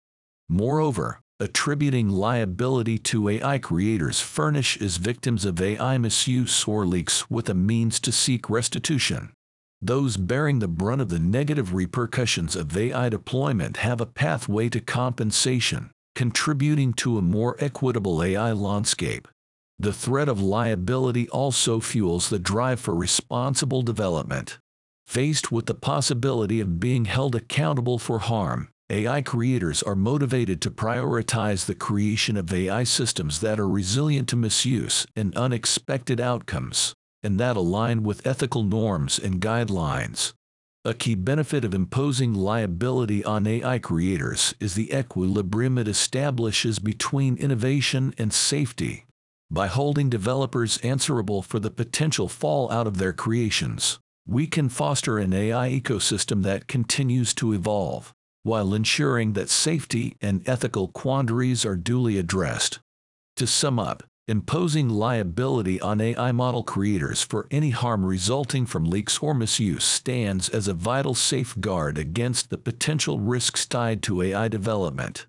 Moreover, 0.48 1.22
attributing 1.40 2.10
liability 2.10 3.00
to 3.00 3.28
AI 3.28 3.58
creators 3.58 4.20
furnishes 4.20 4.98
victims 4.98 5.46
of 5.46 5.60
AI 5.60 5.98
misuse 5.98 6.68
or 6.68 6.86
leaks 6.86 7.30
with 7.30 7.50
a 7.50 7.56
means 7.56 8.00
to 8.02 8.12
seek 8.12 8.50
restitution. 8.50 9.32
Those 9.86 10.16
bearing 10.16 10.60
the 10.60 10.70
brunt 10.70 11.02
of 11.02 11.10
the 11.10 11.20
negative 11.20 11.74
repercussions 11.74 12.56
of 12.56 12.78
AI 12.78 13.10
deployment 13.10 13.76
have 13.78 14.00
a 14.00 14.06
pathway 14.06 14.70
to 14.70 14.80
compensation, 14.80 15.92
contributing 16.16 16.94
to 16.94 17.18
a 17.18 17.22
more 17.22 17.58
equitable 17.60 18.24
AI 18.24 18.54
landscape. 18.54 19.28
The 19.78 19.92
threat 19.92 20.30
of 20.30 20.42
liability 20.42 21.28
also 21.28 21.82
fuels 21.82 22.30
the 22.30 22.40
drive 22.40 22.80
for 22.80 22.96
responsible 22.96 23.82
development. 23.82 24.58
Faced 25.06 25.52
with 25.52 25.66
the 25.66 25.74
possibility 25.74 26.62
of 26.62 26.80
being 26.80 27.04
held 27.04 27.36
accountable 27.36 28.00
for 28.00 28.20
harm, 28.20 28.70
AI 28.90 29.22
creators 29.22 29.84
are 29.84 29.98
motivated 29.98 30.62
to 30.62 30.72
prioritize 30.72 31.66
the 31.66 31.76
creation 31.76 32.38
of 32.38 32.54
AI 32.54 32.86
systems 32.86 33.42
that 33.42 33.60
are 33.60 33.68
resilient 33.68 34.30
to 34.30 34.38
misuse 34.38 35.06
and 35.14 35.36
unexpected 35.36 36.22
outcomes, 36.22 36.96
and 37.24 37.40
that 37.40 37.56
align 37.56 38.04
with 38.04 38.28
ethical 38.28 38.64
norms 38.64 39.18
and 39.18 39.42
guidelines. 39.42 40.34
A 40.86 40.94
key 40.94 41.16
benefit 41.16 41.64
of 41.64 41.74
imposing 41.74 42.34
liability 42.34 43.24
on 43.24 43.48
AI 43.48 43.80
creators 43.80 44.54
is 44.60 44.76
the 44.76 44.94
equilibrium 44.94 45.78
it 45.78 45.88
establishes 45.88 46.80
between 46.80 47.38
innovation 47.38 48.14
and 48.18 48.34
safety. 48.34 49.06
By 49.50 49.68
holding 49.68 50.10
developers 50.10 50.80
answerable 50.80 51.42
for 51.42 51.60
the 51.60 51.72
potential 51.72 52.28
fallout 52.28 52.86
of 52.86 52.98
their 52.98 53.14
creations, 53.14 54.00
we 54.28 54.46
can 54.46 54.68
foster 54.68 55.20
an 55.20 55.34
AI 55.34 55.70
ecosystem 55.70 56.44
that 56.44 56.68
continues 56.68 57.34
to 57.36 57.54
evolve 57.54 58.14
while 58.44 58.74
ensuring 58.74 59.34
that 59.34 59.50
safety 59.50 60.18
and 60.22 60.48
ethical 60.48 60.90
quandaries 60.90 61.66
are 61.66 61.78
duly 61.78 62.18
addressed. 62.18 62.80
To 63.38 63.48
sum 63.48 63.80
up, 63.80 64.04
imposing 64.28 64.88
liability 64.88 65.82
on 65.82 66.00
AI 66.00 66.32
model 66.32 66.64
creators 66.64 67.22
for 67.22 67.46
any 67.52 67.72
harm 67.72 68.06
resulting 68.06 68.66
from 68.66 68.86
leaks 68.86 69.20
or 69.20 69.34
misuse 69.34 69.84
stands 69.84 70.48
as 70.48 70.68
a 70.68 70.74
vital 70.74 71.14
safeguard 71.14 71.98
against 71.98 72.50
the 72.50 72.58
potential 72.58 73.20
risks 73.20 73.66
tied 73.66 74.02
to 74.02 74.22
AI 74.22 74.48
development. 74.48 75.26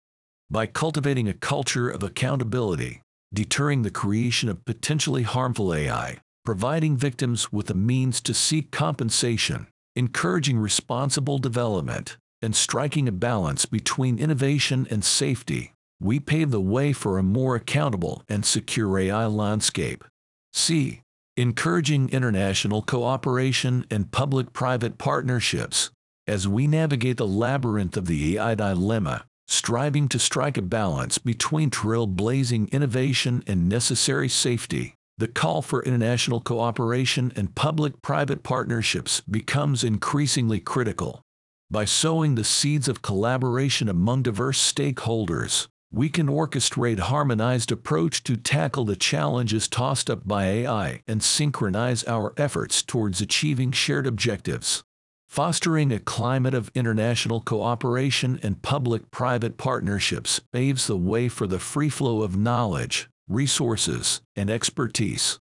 By 0.49 0.67
cultivating 0.67 1.29
a 1.29 1.35
culture 1.35 1.91
of 1.91 2.05
accountability, 2.05 3.03
deterring 3.33 3.83
the 3.83 3.91
creation 3.91 4.49
of 4.49 4.65
potentially 4.65 5.25
harmful 5.25 5.75
AI, 5.75 6.19
providing 6.45 6.97
victims 6.97 7.53
with 7.53 7.69
a 7.71 7.75
means 7.75 8.21
to 8.21 8.33
seek 8.33 8.71
compensation, 8.71 9.67
encouraging 9.97 10.59
responsible 10.59 11.39
development, 11.39 12.17
and 12.41 12.55
striking 12.55 13.09
a 13.09 13.13
balance 13.13 13.67
between 13.67 14.19
innovation 14.19 14.87
and 14.89 15.05
safety, 15.05 15.74
we 16.05 16.21
pave 16.21 16.51
the 16.51 16.61
way 16.61 16.93
for 16.93 17.17
a 17.17 17.23
more 17.23 17.57
accountable 17.57 18.23
and 18.29 18.45
secure 18.45 18.99
AI 18.99 19.25
landscape. 19.25 20.05
C. 20.53 21.01
Encouraging 21.39 22.11
international 22.11 22.83
cooperation 22.83 23.87
and 23.91 24.13
public-private 24.13 24.99
partnerships. 24.99 25.91
As 26.27 26.47
we 26.47 26.67
navigate 26.67 27.17
the 27.17 27.27
labyrinth 27.27 27.97
of 27.97 28.05
the 28.05 28.37
AI 28.37 28.55
dilemma, 28.55 29.25
striving 29.49 30.07
to 30.09 30.19
strike 30.19 30.59
a 30.59 30.63
balance 30.63 31.17
between 31.17 31.71
trailblazing 31.71 32.71
innovation 32.71 33.43
and 33.47 33.67
necessary 33.67 34.29
safety, 34.29 34.95
the 35.17 35.27
call 35.27 35.63
for 35.63 35.83
international 35.85 36.43
cooperation 36.43 37.33
and 37.35 37.55
public-private 37.55 38.43
partnerships 38.43 39.23
becomes 39.23 39.83
increasingly 39.83 40.61
critical. 40.61 41.23
By 41.71 41.87
sowing 41.87 42.35
the 42.35 42.45
seeds 42.45 42.89
of 42.89 43.01
collaboration 43.01 43.89
among 43.89 44.25
diverse 44.25 44.61
stakeholders, 44.61 45.67
we 45.95 46.09
can 46.09 46.27
orchestrate 46.27 46.99
harmonized 46.99 47.71
approach 47.71 48.25
to 48.25 48.37
tackle 48.37 48.85
the 48.85 48.97
challenges 48.97 49.69
tossed 49.69 50.11
up 50.11 50.27
by 50.27 50.47
AI 50.47 51.01
and 51.07 51.23
synchronize 51.23 52.03
our 52.05 52.35
efforts 52.37 52.83
towards 52.83 53.21
achieving 53.21 53.71
shared 53.71 54.05
objectives. 54.05 54.83
Fostering 55.29 55.93
a 55.93 56.01
climate 56.01 56.53
of 56.53 56.71
international 56.75 57.41
cooperation 57.41 58.41
and 58.43 58.61
public-private 58.61 59.57
partnerships 59.57 60.41
paves 60.53 60.89
the 60.89 60.97
way 60.97 61.29
for 61.29 61.47
the 61.47 61.61
free 61.61 61.89
flow 61.89 62.23
of 62.23 62.37
knowledge, 62.37 63.09
resources, 63.29 64.21
and 64.35 64.51
expertise. 64.51 65.39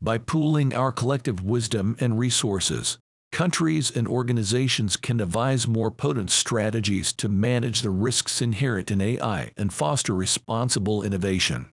By 0.00 0.18
pooling 0.18 0.72
our 0.72 0.92
collective 0.92 1.42
wisdom 1.42 1.96
and 1.98 2.16
resources, 2.16 2.98
countries 3.36 3.94
and 3.94 4.08
organizations 4.08 4.96
can 4.96 5.18
devise 5.18 5.68
more 5.68 5.90
potent 5.90 6.30
strategies 6.30 7.12
to 7.12 7.28
manage 7.28 7.82
the 7.82 7.90
risks 7.90 8.40
inherent 8.40 8.90
in 8.90 8.98
AI 8.98 9.52
and 9.58 9.74
foster 9.74 10.14
responsible 10.14 11.02
innovation. 11.02 11.66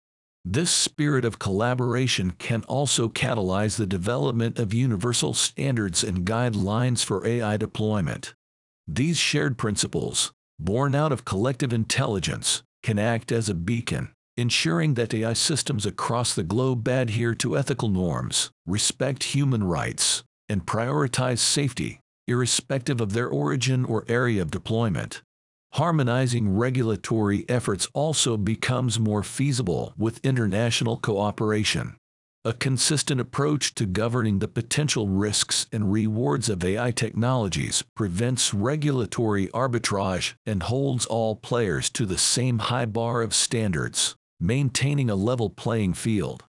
This 0.44 0.72
spirit 0.72 1.25
of 1.25 1.38
collaboration 1.38 2.33
can 2.33 2.64
also 2.64 3.09
catalyze 3.09 3.77
the 3.77 3.87
development 3.87 4.59
of 4.59 4.75
universal 4.75 5.35
standards 5.35 6.03
and 6.03 6.27
guidelines 6.27 7.05
for 7.05 7.25
AI 7.25 7.57
deployment. 7.59 8.35
These 8.88 9.18
shared 9.18 9.57
principles, 9.57 10.33
born 10.59 10.96
out 10.96 11.12
of 11.12 11.25
collective 11.25 11.72
intelligence, 11.72 12.64
can 12.83 12.98
act 12.98 13.31
as 13.31 13.48
a 13.48 13.55
beacon, 13.55 14.12
ensuring 14.37 14.94
that 14.94 15.14
AI 15.14 15.35
systems 15.35 15.87
across 15.87 16.35
the 16.35 16.42
globe 16.42 16.88
adhere 16.88 17.37
to 17.37 17.57
ethical 17.57 17.88
norms, 17.88 18.51
respect 18.66 19.22
human 19.22 19.62
rights, 19.62 20.25
and 20.52 20.66
prioritize 20.66 21.38
safety, 21.38 21.98
irrespective 22.28 23.00
of 23.00 23.14
their 23.14 23.28
origin 23.28 23.86
or 23.86 24.04
area 24.06 24.42
of 24.42 24.50
deployment. 24.50 25.22
Harmonizing 25.72 26.54
regulatory 26.54 27.46
efforts 27.48 27.88
also 27.94 28.36
becomes 28.36 29.00
more 29.00 29.22
feasible 29.22 29.94
with 29.96 30.22
international 30.22 30.98
cooperation. 30.98 31.96
A 32.44 32.52
consistent 32.52 33.18
approach 33.20 33.74
to 33.76 33.86
governing 33.86 34.40
the 34.40 34.48
potential 34.48 35.08
risks 35.08 35.66
and 35.72 35.90
rewards 35.90 36.50
of 36.50 36.62
AI 36.62 36.90
technologies 36.90 37.82
prevents 37.96 38.52
regulatory 38.52 39.46
arbitrage 39.48 40.34
and 40.44 40.64
holds 40.64 41.06
all 41.06 41.36
players 41.36 41.88
to 41.90 42.04
the 42.04 42.18
same 42.18 42.58
high 42.58 42.84
bar 42.84 43.22
of 43.22 43.32
standards, 43.32 44.16
maintaining 44.38 45.08
a 45.08 45.14
level 45.14 45.48
playing 45.48 45.94
field. 45.94 46.44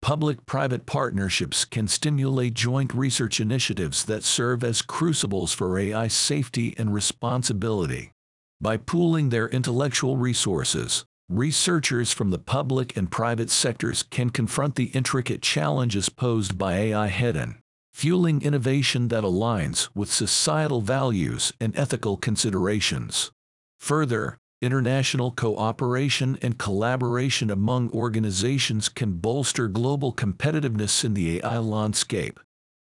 Public-private 0.00 0.86
partnerships 0.86 1.64
can 1.64 1.88
stimulate 1.88 2.54
joint 2.54 2.94
research 2.94 3.40
initiatives 3.40 4.04
that 4.04 4.24
serve 4.24 4.62
as 4.62 4.80
crucibles 4.80 5.52
for 5.52 5.78
AI 5.78 6.08
safety 6.08 6.74
and 6.78 6.94
responsibility. 6.94 8.12
By 8.60 8.76
pooling 8.76 9.28
their 9.28 9.48
intellectual 9.48 10.16
resources, 10.16 11.04
researchers 11.28 12.12
from 12.12 12.30
the 12.30 12.38
public 12.38 12.96
and 12.96 13.10
private 13.10 13.50
sectors 13.50 14.02
can 14.02 14.30
confront 14.30 14.76
the 14.76 14.86
intricate 14.94 15.42
challenges 15.42 16.08
posed 16.08 16.56
by 16.56 16.74
AI 16.74 17.08
head-on, 17.08 17.58
fueling 17.92 18.40
innovation 18.40 19.08
that 19.08 19.24
aligns 19.24 19.88
with 19.94 20.10
societal 20.10 20.80
values 20.80 21.52
and 21.60 21.76
ethical 21.76 22.16
considerations. 22.16 23.30
Further, 23.78 24.38
International 24.60 25.30
cooperation 25.30 26.36
and 26.42 26.58
collaboration 26.58 27.48
among 27.48 27.90
organizations 27.92 28.88
can 28.88 29.12
bolster 29.12 29.68
global 29.68 30.12
competitiveness 30.12 31.04
in 31.04 31.14
the 31.14 31.38
AI 31.38 31.58
landscape. 31.58 32.40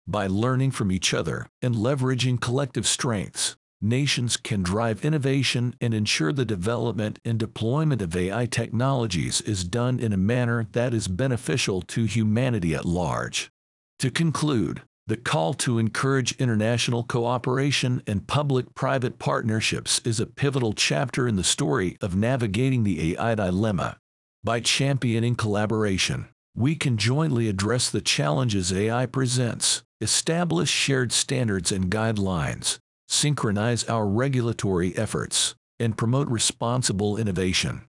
By 0.05 0.27
learning 0.27 0.69
from 0.69 0.91
each 0.91 1.15
other 1.15 1.47
and 1.63 1.73
leveraging 1.73 2.39
collective 2.39 2.85
strengths, 2.85 3.55
nations 3.81 4.37
can 4.37 4.61
drive 4.61 5.03
innovation 5.03 5.73
and 5.81 5.95
ensure 5.95 6.31
the 6.31 6.45
development 6.45 7.17
and 7.25 7.39
deployment 7.39 8.03
of 8.03 8.15
AI 8.15 8.45
technologies 8.45 9.41
is 9.41 9.63
done 9.63 9.99
in 9.99 10.13
a 10.13 10.17
manner 10.17 10.67
that 10.73 10.93
is 10.93 11.07
beneficial 11.07 11.81
to 11.81 12.03
humanity 12.03 12.75
at 12.75 12.85
large. 12.85 13.49
To 13.97 14.11
conclude, 14.11 14.83
the 15.05 15.17
call 15.17 15.53
to 15.53 15.79
encourage 15.79 16.31
international 16.39 17.03
cooperation 17.03 18.01
and 18.07 18.25
public-private 18.25 19.19
partnerships 19.19 19.99
is 20.05 20.19
a 20.19 20.25
pivotal 20.25 20.71
chapter 20.71 21.27
in 21.27 21.35
the 21.35 21.43
story 21.43 21.97
of 21.99 22.15
navigating 22.15 22.83
the 22.83 23.13
AI 23.13 23.35
dilemma. 23.35 23.97
By 24.45 24.61
championing 24.61 25.35
collaboration, 25.35 26.29
we 26.55 26.75
can 26.75 26.97
jointly 26.97 27.49
address 27.49 27.89
the 27.89 27.99
challenges 27.99 28.71
AI 28.71 29.05
presents, 29.05 29.83
establish 29.99 30.69
shared 30.69 31.11
standards 31.11 31.71
and 31.71 31.91
guidelines, 31.91 32.77
synchronize 33.07 33.83
our 33.85 34.07
regulatory 34.07 34.95
efforts, 34.97 35.55
and 35.79 35.97
promote 35.97 36.29
responsible 36.29 37.17
innovation. 37.17 37.81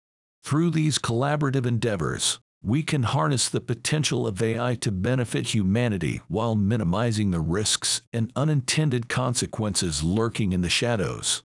Through 0.44 0.70
these 0.70 0.98
collaborative 0.98 1.66
endeavors, 1.66 2.40
we 2.64 2.82
can 2.82 3.02
harness 3.02 3.48
the 3.48 3.60
potential 3.60 4.26
of 4.26 4.40
AI 4.40 4.76
to 4.76 4.92
benefit 4.92 5.48
humanity 5.48 6.20
while 6.28 6.54
minimizing 6.54 7.30
the 7.30 7.40
risks 7.40 8.02
and 8.12 8.32
unintended 8.36 9.08
consequences 9.08 10.04
lurking 10.04 10.52
in 10.52 10.60
the 10.60 10.68
shadows. 10.68 11.42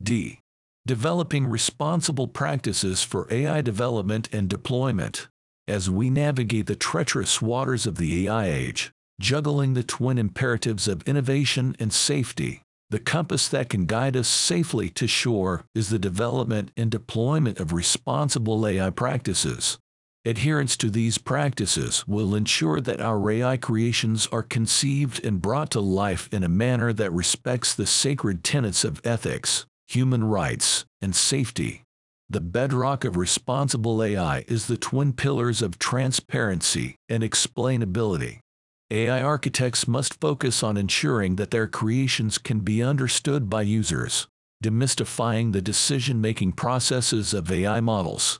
D. 0.00 0.40
Developing 0.86 1.46
responsible 1.46 2.28
practices 2.28 3.02
for 3.02 3.26
AI 3.30 3.60
development 3.60 4.28
and 4.32 4.48
deployment. 4.48 5.28
As 5.66 5.90
we 5.90 6.08
navigate 6.08 6.66
the 6.66 6.76
treacherous 6.76 7.42
waters 7.42 7.86
of 7.86 7.96
the 7.96 8.26
AI 8.26 8.46
age, 8.46 8.92
juggling 9.20 9.74
the 9.74 9.82
twin 9.82 10.18
imperatives 10.18 10.88
of 10.88 11.02
innovation 11.02 11.76
and 11.78 11.92
safety, 11.92 12.62
the 12.90 12.98
compass 12.98 13.48
that 13.48 13.68
can 13.68 13.86
guide 13.86 14.16
us 14.16 14.26
safely 14.26 14.88
to 14.90 15.06
shore 15.06 15.64
is 15.74 15.90
the 15.90 15.98
development 15.98 16.70
and 16.76 16.90
deployment 16.90 17.60
of 17.60 17.72
responsible 17.72 18.66
AI 18.66 18.90
practices. 18.90 19.78
Adherence 20.26 20.76
to 20.76 20.90
these 20.90 21.16
practices 21.16 22.06
will 22.06 22.34
ensure 22.34 22.78
that 22.78 23.00
our 23.00 23.30
AI 23.30 23.56
creations 23.56 24.26
are 24.26 24.42
conceived 24.42 25.24
and 25.24 25.40
brought 25.40 25.70
to 25.70 25.80
life 25.80 26.28
in 26.30 26.44
a 26.44 26.48
manner 26.48 26.92
that 26.92 27.10
respects 27.10 27.74
the 27.74 27.86
sacred 27.86 28.44
tenets 28.44 28.84
of 28.84 29.00
ethics, 29.02 29.64
human 29.88 30.24
rights, 30.24 30.84
and 31.00 31.16
safety. 31.16 31.84
The 32.28 32.42
bedrock 32.42 33.06
of 33.06 33.16
responsible 33.16 34.02
AI 34.02 34.44
is 34.46 34.66
the 34.66 34.76
twin 34.76 35.14
pillars 35.14 35.62
of 35.62 35.78
transparency 35.78 36.96
and 37.08 37.22
explainability. 37.22 38.40
AI 38.90 39.22
architects 39.22 39.88
must 39.88 40.20
focus 40.20 40.62
on 40.62 40.76
ensuring 40.76 41.36
that 41.36 41.50
their 41.50 41.66
creations 41.66 42.36
can 42.36 42.60
be 42.60 42.82
understood 42.82 43.48
by 43.48 43.62
users, 43.62 44.28
demystifying 44.62 45.52
the 45.52 45.62
decision-making 45.62 46.52
processes 46.52 47.32
of 47.32 47.50
AI 47.50 47.80
models. 47.80 48.38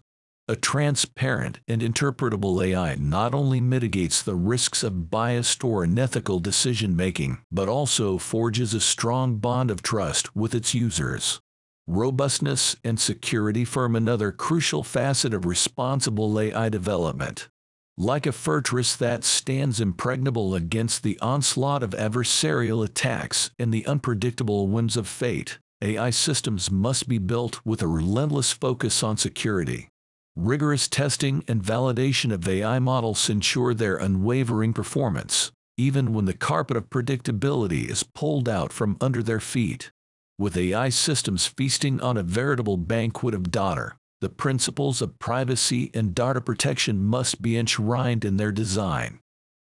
A 0.50 0.56
transparent 0.56 1.60
and 1.68 1.80
interpretable 1.80 2.60
AI 2.60 2.96
not 2.96 3.34
only 3.34 3.60
mitigates 3.60 4.20
the 4.20 4.34
risks 4.34 4.82
of 4.82 5.08
biased 5.08 5.62
or 5.62 5.84
unethical 5.84 6.40
decision 6.40 6.96
making, 6.96 7.38
but 7.52 7.68
also 7.68 8.18
forges 8.18 8.74
a 8.74 8.80
strong 8.80 9.36
bond 9.36 9.70
of 9.70 9.80
trust 9.80 10.34
with 10.34 10.52
its 10.52 10.74
users. 10.74 11.40
Robustness 11.86 12.74
and 12.82 12.98
security 12.98 13.64
form 13.64 13.94
another 13.94 14.32
crucial 14.32 14.82
facet 14.82 15.32
of 15.32 15.46
responsible 15.46 16.40
AI 16.40 16.68
development. 16.68 17.48
Like 17.96 18.26
a 18.26 18.32
fortress 18.32 18.96
that 18.96 19.22
stands 19.22 19.78
impregnable 19.78 20.56
against 20.56 21.04
the 21.04 21.16
onslaught 21.20 21.84
of 21.84 21.90
adversarial 21.90 22.84
attacks 22.84 23.52
and 23.56 23.72
the 23.72 23.86
unpredictable 23.86 24.66
whims 24.66 24.96
of 24.96 25.06
fate, 25.06 25.60
AI 25.80 26.10
systems 26.10 26.72
must 26.72 27.08
be 27.08 27.18
built 27.18 27.64
with 27.64 27.82
a 27.82 27.86
relentless 27.86 28.50
focus 28.50 29.04
on 29.04 29.16
security. 29.16 29.89
Rigorous 30.36 30.88
testing 30.88 31.44
and 31.48 31.62
validation 31.62 32.32
of 32.32 32.48
AI 32.48 32.78
models 32.78 33.28
ensure 33.28 33.74
their 33.74 33.96
unwavering 33.96 34.72
performance, 34.72 35.50
even 35.76 36.12
when 36.12 36.24
the 36.24 36.34
carpet 36.34 36.76
of 36.76 36.88
predictability 36.88 37.90
is 37.90 38.02
pulled 38.02 38.48
out 38.48 38.72
from 38.72 38.96
under 39.00 39.22
their 39.22 39.40
feet. 39.40 39.90
With 40.38 40.56
AI 40.56 40.88
systems 40.88 41.46
feasting 41.46 42.00
on 42.00 42.16
a 42.16 42.22
veritable 42.22 42.76
banquet 42.76 43.34
of 43.34 43.50
data, 43.50 43.94
the 44.20 44.28
principles 44.28 45.02
of 45.02 45.18
privacy 45.18 45.90
and 45.94 46.14
data 46.14 46.40
protection 46.40 47.02
must 47.02 47.42
be 47.42 47.58
enshrined 47.58 48.24
in 48.24 48.36
their 48.36 48.52
design. 48.52 49.18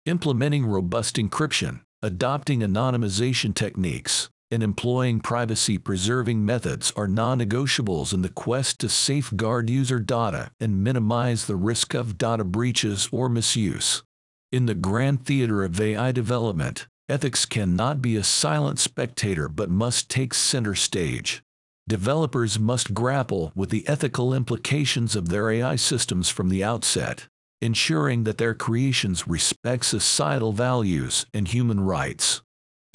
Implementing 0.05 0.65
robust 0.65 1.15
encryption, 1.15 1.82
adopting 2.01 2.59
anonymization 2.59 3.55
techniques, 3.55 4.30
and 4.51 4.63
employing 4.63 5.19
privacy-preserving 5.19 6.45
methods 6.45 6.93
are 6.95 7.07
non-negotiables 7.07 8.13
in 8.13 8.21
the 8.21 8.29
quest 8.29 8.79
to 8.79 8.89
safeguard 8.89 9.69
user 9.69 9.99
data 9.99 10.51
and 10.59 10.83
minimize 10.83 11.45
the 11.45 11.55
risk 11.55 11.93
of 11.93 12.17
data 12.17 12.43
breaches 12.43 13.09
or 13.11 13.29
misuse. 13.29 14.03
In 14.51 14.65
the 14.65 14.75
grand 14.75 15.25
theater 15.25 15.63
of 15.63 15.79
AI 15.79 16.11
development, 16.11 16.87
ethics 17.09 17.45
cannot 17.45 18.01
be 18.01 18.15
a 18.15 18.23
silent 18.23 18.79
spectator 18.79 19.49
but 19.49 19.69
must 19.69 20.09
take 20.09 20.33
center 20.33 20.75
stage. 20.75 21.43
Developers 21.87 22.59
must 22.59 22.93
grapple 22.93 23.51
with 23.55 23.69
the 23.69 23.87
ethical 23.87 24.33
implications 24.33 25.15
of 25.15 25.29
their 25.29 25.49
AI 25.49 25.75
systems 25.77 26.29
from 26.29 26.49
the 26.49 26.63
outset, 26.63 27.27
ensuring 27.61 28.23
that 28.25 28.37
their 28.37 28.53
creations 28.53 29.27
respect 29.27 29.85
societal 29.85 30.51
values 30.51 31.25
and 31.33 31.47
human 31.47 31.79
rights. 31.79 32.41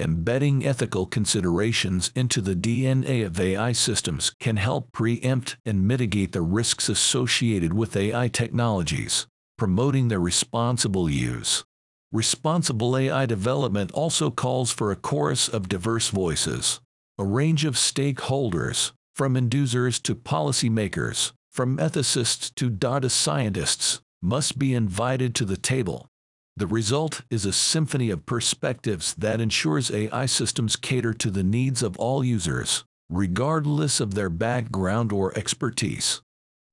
Embedding 0.03 0.67
ethical 0.67 1.07
considerations 1.07 2.11
into 2.17 2.41
the 2.41 2.57
DNA 2.57 3.25
of 3.25 3.39
AI 3.39 3.71
systems 3.71 4.33
can 4.41 4.57
help 4.57 4.91
preempt 4.91 5.57
and 5.65 5.87
mitigate 5.87 6.33
the 6.33 6.43
risks 6.43 6.89
associated 6.89 7.73
with 7.73 7.97
AI 7.97 8.27
technologies, 8.27 9.29
promoting 9.57 10.09
their 10.09 10.19
responsible 10.19 11.09
use. 11.09 11.63
Responsible 12.11 12.97
AI 12.97 13.27
development 13.27 13.93
also 13.93 14.29
calls 14.29 14.73
for 14.73 14.91
a 14.91 14.97
chorus 14.97 15.47
of 15.47 15.69
diverse 15.69 16.09
voices, 16.09 16.81
a 17.17 17.25
range 17.25 17.65
of 17.65 17.77
stakeholders, 17.77 18.91
from 19.15 19.35
inducers 19.35 20.03
to 20.03 20.17
policymakers, 20.17 21.31
from 21.53 21.77
ethicists 21.77 22.53
to 22.57 22.71
data 22.71 23.09
scientists, 23.09 24.01
must 24.21 24.59
be 24.59 24.75
invited 24.75 25.33
to 25.37 25.45
the 25.45 25.57
table 25.57 26.09
the 26.57 26.67
result 26.67 27.23
is 27.31 27.47
a 27.47 27.53
symphony 27.53 28.11
of 28.11 28.27
perspectives 28.27 29.15
that 29.15 29.41
ensures 29.41 29.91
AI 29.91 30.27
systems 30.27 30.77
cater 30.77 31.15
to 31.15 31.31
the 31.31 31.43
needs 31.43 31.83
of 31.83 31.97
all 31.97 32.23
users, 32.23 32.85
regardless 33.09 34.01
of 34.01 34.15
their 34.15 34.29
background 34.29 35.13
or 35.13 35.37
expertise. 35.37 36.21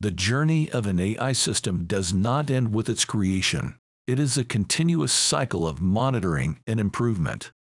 The 0.01 0.11
journey 0.11 0.69
of 0.71 0.86
an 0.86 0.99
AI 0.99 1.32
system 1.32 1.86
does 1.86 2.13
not 2.13 2.49
end 2.49 2.73
with 2.73 2.89
its 2.89 3.05
creation. 3.05 3.75
It 4.05 4.19
is 4.19 4.38
a 4.38 4.43
continuous 4.43 5.13
cycle 5.13 5.67
of 5.67 5.82
monitoring 5.82 6.59
and 6.67 6.80
improvement. 6.80 7.51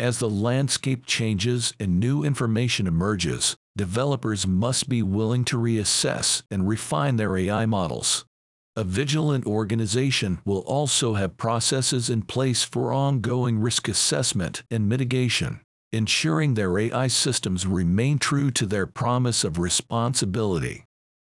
As 0.00 0.18
the 0.18 0.30
landscape 0.30 1.06
changes 1.06 1.74
and 1.78 1.98
new 2.00 2.24
information 2.24 2.86
emerges, 2.86 3.56
developers 3.76 4.46
must 4.46 4.88
be 4.88 5.02
willing 5.02 5.44
to 5.46 5.58
reassess 5.58 6.42
and 6.50 6.68
refine 6.68 7.16
their 7.16 7.36
AI 7.36 7.66
models. 7.66 8.24
A 8.78 8.84
vigilant 8.84 9.44
organization 9.44 10.38
will 10.44 10.60
also 10.60 11.14
have 11.14 11.36
processes 11.36 12.08
in 12.08 12.22
place 12.22 12.62
for 12.62 12.92
ongoing 12.92 13.58
risk 13.58 13.88
assessment 13.88 14.62
and 14.70 14.88
mitigation, 14.88 15.62
ensuring 15.92 16.54
their 16.54 16.78
AI 16.78 17.08
systems 17.08 17.66
remain 17.66 18.20
true 18.20 18.52
to 18.52 18.66
their 18.66 18.86
promise 18.86 19.42
of 19.42 19.58
responsibility. 19.58 20.84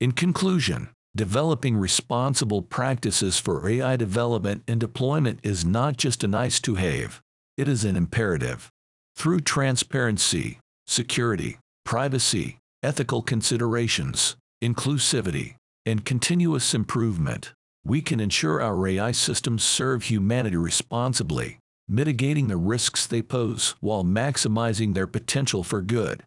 In 0.02 0.14
conclusion, 0.14 0.90
developing 1.16 1.78
responsible 1.78 2.64
practices 2.64 3.38
for 3.38 3.70
AI 3.70 3.96
development 3.96 4.64
and 4.68 4.80
deployment 4.80 5.40
is 5.44 5.64
not 5.64 5.98
just 5.98 6.24
a 6.24 6.28
nice 6.28 6.60
to 6.62 6.74
have, 6.74 7.22
it 7.58 7.68
is 7.68 7.86
an 7.86 7.96
imperative. 7.96 8.72
Through 9.16 9.42
transparency, 9.42 10.58
security, 10.88 11.60
privacy, 11.84 12.58
ethical 12.82 13.22
considerations, 13.22 14.36
inclusivity, 14.64 15.58
and 15.86 16.06
continuous 16.06 16.74
improvement, 16.74 17.54
we 17.84 18.02
can 18.02 18.20
ensure 18.20 18.62
our 18.62 18.88
AI 18.88 19.12
systems 19.12 19.64
serve 19.64 20.04
humanity 20.04 20.58
responsibly, 20.58 21.60
mitigating 21.88 22.48
the 22.48 22.58
risks 22.58 23.06
they 23.06 23.22
pose 23.22 23.76
while 23.80 24.04
maximizing 24.04 24.94
their 24.94 25.08
potential 25.08 25.64
for 25.64 25.82
good. 25.82 26.24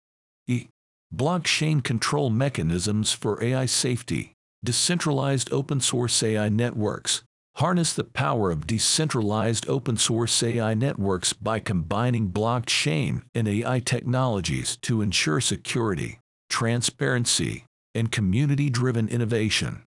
E. 0.46 0.68
Blockchain 1.14 1.82
control 1.82 2.30
mechanisms 2.30 3.12
for 3.12 3.42
AI 3.42 3.66
safety. 3.66 4.34
Decentralized 4.64 5.52
open 5.52 5.80
source 5.80 6.22
AI 6.22 6.48
networks 6.48 7.22
harness 7.58 7.92
the 7.92 8.04
power 8.04 8.52
of 8.52 8.68
decentralized 8.68 9.68
open 9.68 9.96
source 9.96 10.44
AI 10.44 10.74
networks 10.74 11.32
by 11.32 11.58
combining 11.58 12.30
blockchain 12.30 13.20
and 13.34 13.48
AI 13.48 13.80
technologies 13.80 14.76
to 14.80 15.02
ensure 15.02 15.40
security, 15.40 16.20
transparency, 16.48 17.64
and 17.98 18.12
community-driven 18.12 19.08
innovation. 19.08 19.82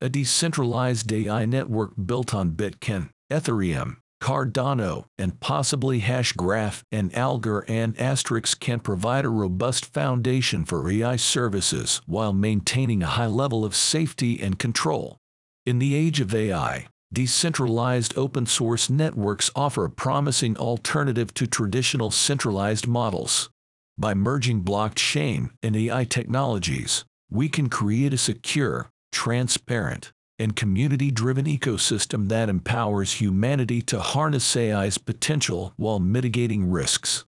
A 0.00 0.08
decentralized 0.08 1.12
AI 1.12 1.44
network 1.44 1.92
built 2.06 2.34
on 2.34 2.52
Bitcoin, 2.52 3.10
Ethereum, 3.30 3.96
Cardano, 4.22 5.04
and 5.18 5.40
possibly 5.40 6.00
Hashgraph 6.00 6.82
and 6.90 7.12
Algorand 7.12 8.00
Asterisk 8.00 8.60
can 8.60 8.80
provide 8.80 9.24
a 9.24 9.30
robust 9.30 9.86
foundation 9.86 10.64
for 10.64 10.90
AI 10.90 11.16
services 11.16 12.00
while 12.06 12.32
maintaining 12.32 13.02
a 13.02 13.06
high 13.06 13.26
level 13.26 13.64
of 13.64 13.76
safety 13.76 14.40
and 14.40 14.58
control. 14.58 15.18
In 15.64 15.78
the 15.78 15.94
age 15.94 16.20
of 16.20 16.34
AI, 16.34 16.86
decentralized 17.12 18.16
open 18.16 18.46
source 18.46 18.88
networks 18.88 19.50
offer 19.54 19.84
a 19.84 19.90
promising 19.90 20.56
alternative 20.56 21.32
to 21.34 21.46
traditional 21.46 22.10
centralized 22.10 22.86
models. 22.86 23.50
By 23.98 24.14
merging 24.14 24.62
blockchain 24.62 25.50
and 25.62 25.76
AI 25.76 26.04
technologies, 26.04 27.04
we 27.30 27.48
can 27.48 27.68
create 27.68 28.14
a 28.14 28.18
secure, 28.18 28.90
transparent, 29.12 30.12
and 30.38 30.54
community-driven 30.54 31.46
ecosystem 31.46 32.28
that 32.28 32.48
empowers 32.48 33.14
humanity 33.14 33.80
to 33.82 34.00
harness 34.00 34.56
AI's 34.56 34.98
potential 34.98 35.72
while 35.76 35.98
mitigating 35.98 36.70
risks. 36.70 37.24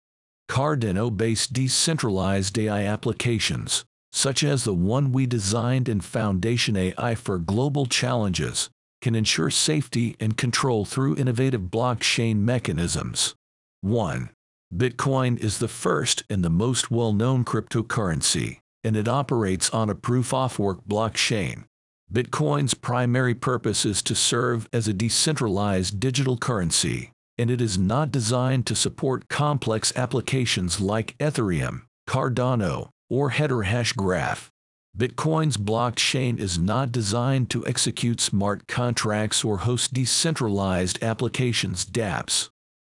Cardano-based 0.50 1.52
decentralized 1.52 2.58
AI 2.58 2.84
applications, 2.84 3.84
such 4.12 4.42
as 4.42 4.64
the 4.64 4.74
one 4.74 5.12
we 5.12 5.26
designed 5.26 5.88
in 5.88 6.00
Foundation 6.00 6.76
AI 6.76 7.14
for 7.14 7.38
global 7.38 7.86
challenges, 7.86 8.70
can 9.00 9.14
ensure 9.14 9.50
safety 9.50 10.16
and 10.18 10.36
control 10.36 10.84
through 10.84 11.16
innovative 11.16 11.62
blockchain 11.62 12.36
mechanisms. 12.38 13.34
1. 13.82 14.30
Bitcoin 14.74 15.38
is 15.38 15.58
the 15.58 15.68
first 15.68 16.24
and 16.28 16.44
the 16.44 16.50
most 16.50 16.90
well-known 16.90 17.44
cryptocurrency, 17.44 18.58
and 18.88 18.96
it 18.96 19.06
operates 19.06 19.68
on 19.68 19.90
a 19.90 19.94
proof-of-work 19.94 20.78
blockchain. 20.88 21.64
Bitcoin's 22.10 22.72
primary 22.72 23.34
purpose 23.34 23.84
is 23.84 24.02
to 24.02 24.14
serve 24.14 24.66
as 24.72 24.88
a 24.88 24.94
decentralized 24.94 26.00
digital 26.00 26.38
currency, 26.38 27.12
and 27.36 27.50
it 27.50 27.60
is 27.60 27.76
not 27.76 28.10
designed 28.10 28.64
to 28.64 28.74
support 28.74 29.28
complex 29.28 29.92
applications 29.94 30.80
like 30.80 31.14
Ethereum, 31.18 31.82
Cardano, 32.08 32.88
or 33.10 33.32
Hedera 33.32 33.66
Hashgraph. 33.66 34.48
Bitcoin's 34.96 35.58
blockchain 35.58 36.40
is 36.40 36.58
not 36.58 36.90
designed 36.90 37.50
to 37.50 37.66
execute 37.66 38.22
smart 38.22 38.66
contracts 38.66 39.44
or 39.44 39.58
host 39.58 39.92
decentralized 39.92 41.04
applications 41.04 41.84
dApps. 41.84 42.48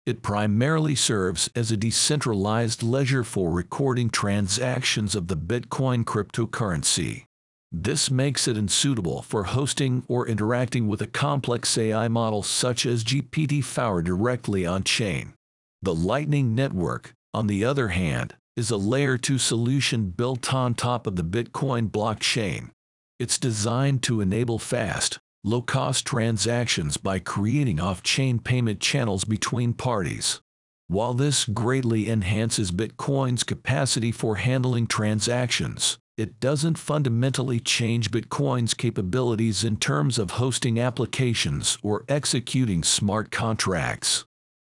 It 0.06 0.22
primarily 0.22 0.96
serves 0.96 1.50
as 1.56 1.72
a 1.72 1.78
decentralized 1.78 2.84
ledger 2.84 3.24
for 3.24 3.50
recording 3.50 4.10
transactions 4.10 5.16
of 5.16 5.30
the 5.30 5.38
Bitcoin 5.38 6.04
cryptocurrency. 6.04 7.24
This 7.72 8.12
makes 8.12 8.46
it 8.46 8.58
unsuitable 8.58 9.22
for 9.22 9.46
hosting 9.46 10.04
or 10.10 10.28
interacting 10.28 10.90
with 10.90 11.02
a 11.02 11.08
complex 11.08 11.78
AI 11.78 12.10
model 12.10 12.44
such 12.44 12.86
as 12.86 13.06
GPT-4 13.06 14.04
directly 14.04 14.66
on-chain. 14.66 15.36
The 15.82 15.96
Lightning 15.96 16.54
Network, 16.54 17.14
on 17.34 17.48
the 17.48 17.64
other 17.64 17.88
hand, 17.88 18.36
is 18.58 18.70
a 18.70 18.78
Layer 18.78 19.18
2 19.18 19.38
solution 19.38 20.10
built 20.10 20.54
on 20.54 20.74
top 20.74 21.08
of 21.08 21.16
the 21.16 21.24
Bitcoin 21.24 21.90
blockchain. 21.90 22.72
It's 23.20 23.40
designed 23.40 24.04
to 24.04 24.20
enable 24.20 24.60
fast, 24.60 25.20
low-cost 25.44 26.06
transactions 26.06 26.98
by 26.98 27.20
creating 27.20 27.80
off-chain 27.80 28.40
payment 28.40 28.80
channels 28.80 29.26
between 29.26 29.74
parties. 29.74 30.42
While 30.88 31.14
this 31.14 31.46
greatly 31.46 32.10
enhances 32.10 32.72
Bitcoin's 32.72 33.44
capacity 33.44 34.12
for 34.12 34.36
handling 34.36 34.88
transactions, 34.88 35.98
it 36.18 36.40
doesn't 36.40 36.78
fundamentally 36.78 37.60
change 37.60 38.12
Bitcoin's 38.12 38.74
capabilities 38.74 39.64
in 39.64 39.78
terms 39.78 40.20
of 40.20 40.32
hosting 40.32 40.80
applications 40.80 41.78
or 41.82 42.06
executing 42.08 42.84
smart 42.84 43.32
contracts. 43.32 44.26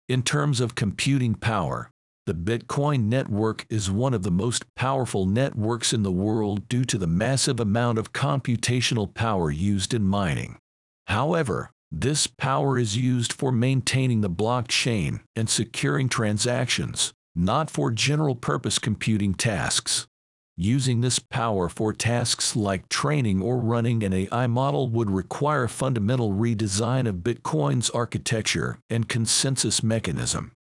In 0.08 0.22
terms 0.22 0.60
of 0.60 0.74
computing 0.74 1.34
power, 1.34 1.90
the 2.26 2.34
Bitcoin 2.34 3.04
network 3.04 3.64
is 3.70 3.90
one 3.90 4.12
of 4.12 4.22
the 4.22 4.30
most 4.30 4.64
powerful 4.76 5.24
networks 5.24 5.92
in 5.92 6.02
the 6.02 6.12
world 6.12 6.68
due 6.68 6.84
to 6.84 6.98
the 6.98 7.06
massive 7.06 7.58
amount 7.58 7.98
of 7.98 8.12
computational 8.12 9.12
power 9.12 9.50
used 9.50 9.94
in 9.94 10.02
mining. 10.02 10.58
However, 11.10 11.72
this 11.90 12.28
power 12.28 12.78
is 12.78 12.96
used 12.96 13.32
for 13.32 13.50
maintaining 13.50 14.20
the 14.20 14.30
blockchain 14.30 15.22
and 15.34 15.50
securing 15.50 16.08
transactions, 16.08 17.12
not 17.34 17.68
for 17.68 17.90
general-purpose 17.90 18.78
computing 18.78 19.34
tasks. 19.34 20.06
Using 20.56 21.00
this 21.00 21.18
power 21.18 21.68
for 21.68 21.92
tasks 21.92 22.54
like 22.54 22.88
training 22.88 23.42
or 23.42 23.58
running 23.58 24.04
an 24.04 24.12
AI 24.12 24.46
model 24.46 24.88
would 24.88 25.10
require 25.10 25.64
a 25.64 25.68
fundamental 25.68 26.32
redesign 26.32 27.08
of 27.08 27.24
Bitcoin's 27.24 27.90
architecture 27.90 28.78
and 28.88 29.08
consensus 29.08 29.82
mechanism. 29.82 30.52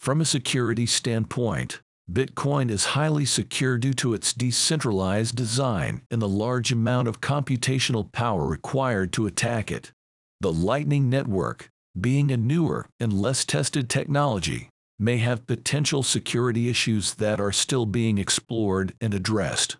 From 0.00 0.22
a 0.22 0.24
security 0.24 0.86
standpoint, 0.86 1.82
Bitcoin 2.10 2.70
is 2.70 2.96
highly 2.96 3.26
secure 3.26 3.76
due 3.76 3.92
to 3.92 4.14
its 4.14 4.32
decentralized 4.32 5.36
design 5.36 6.00
and 6.10 6.22
the 6.22 6.28
large 6.28 6.72
amount 6.72 7.08
of 7.08 7.20
computational 7.20 8.10
power 8.10 8.46
required 8.46 9.12
to 9.12 9.26
attack 9.26 9.70
it. 9.70 9.92
The 10.40 10.52
Lightning 10.52 11.10
Network, 11.10 11.68
being 12.00 12.30
a 12.30 12.36
newer 12.36 12.86
and 13.00 13.12
less 13.12 13.44
tested 13.44 13.90
technology, 13.90 14.68
may 14.96 15.16
have 15.16 15.48
potential 15.48 16.04
security 16.04 16.68
issues 16.68 17.14
that 17.14 17.40
are 17.40 17.50
still 17.50 17.86
being 17.86 18.18
explored 18.18 18.94
and 19.00 19.14
addressed. 19.14 19.78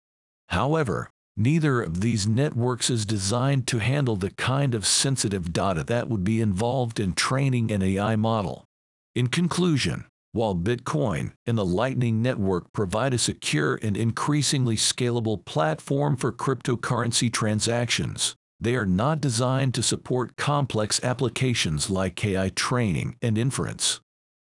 However, 0.49 1.11
neither 1.37 1.81
of 1.81 2.01
these 2.01 2.27
networks 2.27 2.91
is 2.91 3.07
designed 3.07 3.69
to 3.69 3.79
handle 3.79 4.17
the 4.17 4.33
kind 4.33 4.75
of 4.75 4.85
sensitive 4.85 5.53
data 5.53 5.85
that 5.85 6.09
would 6.09 6.25
be 6.25 6.41
involved 6.41 6.99
in 6.99 7.13
training 7.13 7.71
an 7.71 7.81
AI 7.81 8.17
model. 8.17 8.65
In 9.15 9.29
conclusion, 9.29 10.07
while 10.33 10.57
Bitcoin 10.57 11.35
and 11.47 11.57
the 11.57 11.65
Lightning 11.65 12.21
Network 12.21 12.73
provide 12.73 13.15
a 13.15 13.19
secure 13.19 13.79
and 13.81 13.97
increasingly 13.97 14.75
scalable 14.75 15.45
platform 15.45 16.17
for 16.17 16.33
cryptocurrency 16.33 17.33
transactions, 17.33 18.35
they 18.61 18.75
are 18.75 18.87
not 18.87 19.21
designed 19.21 19.75
to 19.75 19.83
support 19.83 20.37
complex 20.37 21.03
applications 21.05 21.89
like 21.91 22.25
AI 22.25 22.49
training 22.51 23.17
and 23.23 23.39
inference. 23.39 24.01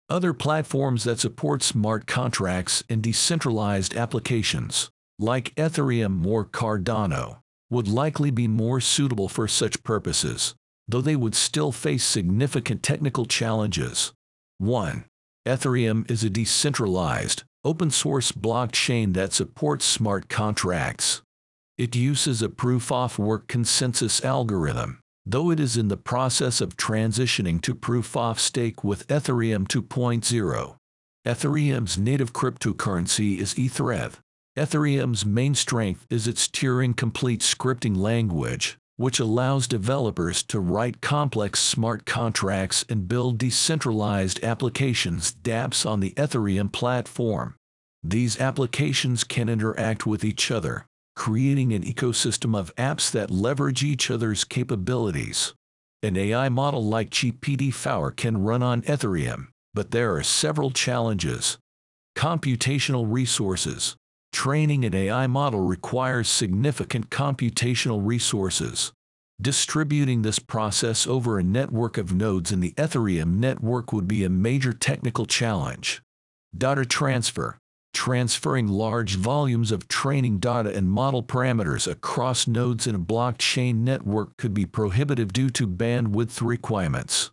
Other 0.09 0.33
platforms 0.33 1.03
that 1.03 1.19
support 1.19 1.63
smart 1.63 2.05
contracts 2.05 2.83
and 2.89 3.01
decentralized 3.01 3.95
applications, 3.95 4.89
like 5.17 5.55
Ethereum 5.55 6.25
or 6.25 6.45
Cardano, 6.45 7.39
would 7.69 7.87
likely 7.87 8.29
be 8.29 8.47
more 8.47 8.79
suitable 8.79 9.27
for 9.27 9.47
such 9.47 9.83
purposes, 9.83 10.53
though 10.87 11.01
they 11.01 11.15
would 11.15 11.35
still 11.35 11.71
face 11.71 12.03
significant 12.03 12.83
technical 12.83 13.25
challenges. 13.25 14.13
1. 14.59 15.05
Ethereum 15.47 16.09
is 16.09 16.23
a 16.23 16.29
decentralized, 16.29 17.43
open-source 17.63 18.31
blockchain 18.31 19.13
that 19.15 19.33
supports 19.33 19.85
smart 19.85 20.29
contracts. 20.29 21.21
It 21.77 21.93
uses 21.93 22.41
a 22.41 22.47
proof-of-work 22.47 23.49
consensus 23.49 24.23
algorithm, 24.23 25.01
though 25.25 25.51
it 25.51 25.59
is 25.59 25.75
in 25.75 25.89
the 25.89 25.97
process 25.97 26.61
of 26.61 26.77
transitioning 26.77 27.61
to 27.63 27.75
proof-of-stake 27.75 28.81
with 28.85 29.05
Ethereum 29.07 29.67
2.0. 29.67 30.77
Ethereum's 31.25 31.97
native 31.97 32.31
cryptocurrency 32.31 33.39
is 33.39 33.55
Etherev. 33.55 34.19
Ethereum's 34.55 35.25
main 35.25 35.53
strength 35.53 36.05
is 36.09 36.29
its 36.29 36.47
Turing-complete 36.47 37.41
scripting 37.41 37.97
language, 37.97 38.77
which 38.95 39.19
allows 39.19 39.67
developers 39.67 40.43
to 40.43 40.61
write 40.61 41.01
complex 41.01 41.59
smart 41.59 42.05
contracts 42.05 42.85
and 42.87 43.09
build 43.09 43.37
decentralized 43.37 44.41
applications 44.45 45.35
dApps 45.43 45.85
on 45.85 45.99
the 45.99 46.11
Ethereum 46.11 46.71
platform. 46.71 47.55
These 48.01 48.39
applications 48.39 49.25
can 49.25 49.49
interact 49.49 50.05
with 50.05 50.23
each 50.23 50.49
other, 50.51 50.85
creating 51.15 51.73
an 51.73 51.83
ecosystem 51.83 52.57
of 52.57 52.75
apps 52.75 53.11
that 53.11 53.31
leverage 53.31 53.83
each 53.83 54.11
other's 54.11 54.43
capabilities. 54.43 55.53
An 56.03 56.17
AI 56.17 56.49
model 56.49 56.83
like 56.83 57.09
GPT-4 57.09 58.15
can 58.15 58.43
run 58.43 58.61
on 58.61 58.81
Ethereum, 58.83 59.47
but 59.73 59.91
there 59.91 60.15
are 60.15 60.23
several 60.23 60.71
challenges. 60.71 61.57
Computational 62.15 63.05
resources, 63.07 63.95
Training 64.35 64.83
an 64.83 64.93
AI 64.93 65.27
model 65.27 65.61
requires 65.61 66.27
significant 66.27 67.09
computational 67.09 68.01
resources. 68.05 68.91
Distributing 69.41 70.23
this 70.23 70.39
process 70.39 71.07
over 71.07 71.39
a 71.39 71.43
network 71.43 71.97
of 71.97 72.13
nodes 72.13 72.51
in 72.51 72.59
the 72.59 72.73
Ethereum 72.73 73.37
network 73.37 73.93
would 73.93 74.09
be 74.09 74.25
a 74.25 74.29
major 74.29 74.73
technical 74.73 75.25
challenge. 75.25 76.01
Data 76.55 76.85
transfer. 76.85 77.57
Transferring 77.95 78.67
large 78.67 79.15
volumes 79.15 79.71
of 79.71 79.87
training 79.87 80.37
data 80.39 80.69
and 80.75 80.91
model 80.91 81.23
parameters 81.23 81.89
across 81.89 82.45
nodes 82.45 82.85
in 82.85 82.93
a 82.93 82.99
blockchain 82.99 83.77
network 83.77 84.35
could 84.37 84.53
be 84.53 84.65
prohibitive 84.65 85.31
due 85.31 85.49
to 85.51 85.65
bandwidth 85.65 86.45
requirements. 86.45 87.31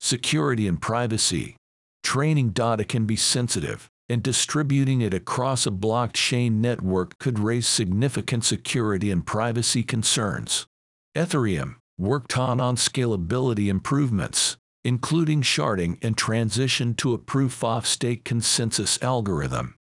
Security 0.00 0.68
and 0.68 0.80
privacy. 0.80 1.56
Training 2.04 2.50
data 2.50 2.84
can 2.84 3.06
be 3.06 3.16
sensitive, 3.16 3.88
and 4.08 4.22
distributing 4.22 5.00
it 5.00 5.14
across 5.14 5.66
a 5.66 5.70
blockchain 5.70 6.60
network 6.60 7.18
could 7.18 7.38
raise 7.38 7.66
significant 7.66 8.44
security 8.44 9.10
and 9.10 9.26
privacy 9.26 9.82
concerns. 9.82 10.66
Ethereum 11.16 11.76
worked 11.98 12.38
on 12.38 12.60
on 12.60 12.76
scalability 12.76 13.68
improvements, 13.68 14.58
including 14.84 15.40
sharding 15.40 15.96
and 16.04 16.16
transition 16.16 16.94
to 16.94 17.14
a 17.14 17.18
proof-of-stake 17.18 18.22
consensus 18.22 19.02
algorithm. 19.02 19.74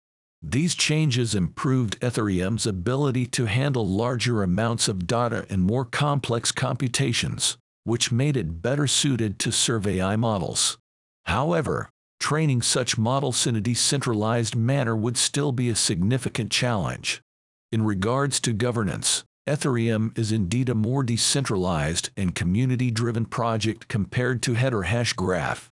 These 0.43 0.74
changes 0.74 1.36
improved 1.36 2.01
Ethereum's 2.01 2.66
ability 2.66 3.26
to 3.26 3.47
handle 3.47 3.86
larger 3.86 4.43
amounts 4.43 4.88
of 4.88 5.07
data 5.07 5.47
and 5.49 5.62
more 5.62 5.84
complex 5.84 6.51
computations, 6.51 7.57
which 7.84 8.11
made 8.11 8.36
it 8.36 8.61
better 8.61 8.88
suited 8.88 9.38
to 9.38 9.53
serve 9.53 9.86
AI 9.86 10.16
models. 10.16 10.78
However, 11.26 11.90
training 12.18 12.62
such 12.62 12.99
models 12.99 13.47
in 13.47 13.55
a 13.55 13.61
decentralized 13.61 14.57
manner 14.57 14.97
would 14.97 15.16
still 15.16 15.53
be 15.53 15.68
a 15.68 15.76
significant 15.76 16.51
challenge. 16.51 17.22
In 17.70 17.84
regards 17.84 18.40
to 18.40 18.53
governance, 18.53 19.22
Ethereum 19.49 20.16
is 20.18 20.32
indeed 20.32 20.68
a 20.68 20.74
more 20.74 21.05
decentralized 21.05 22.11
and 22.16 22.34
community-driven 22.34 23.26
project 23.26 23.86
compared 23.86 24.43
to 24.43 24.55
Hedera 24.55 24.86
Hashgraph. 24.86 25.68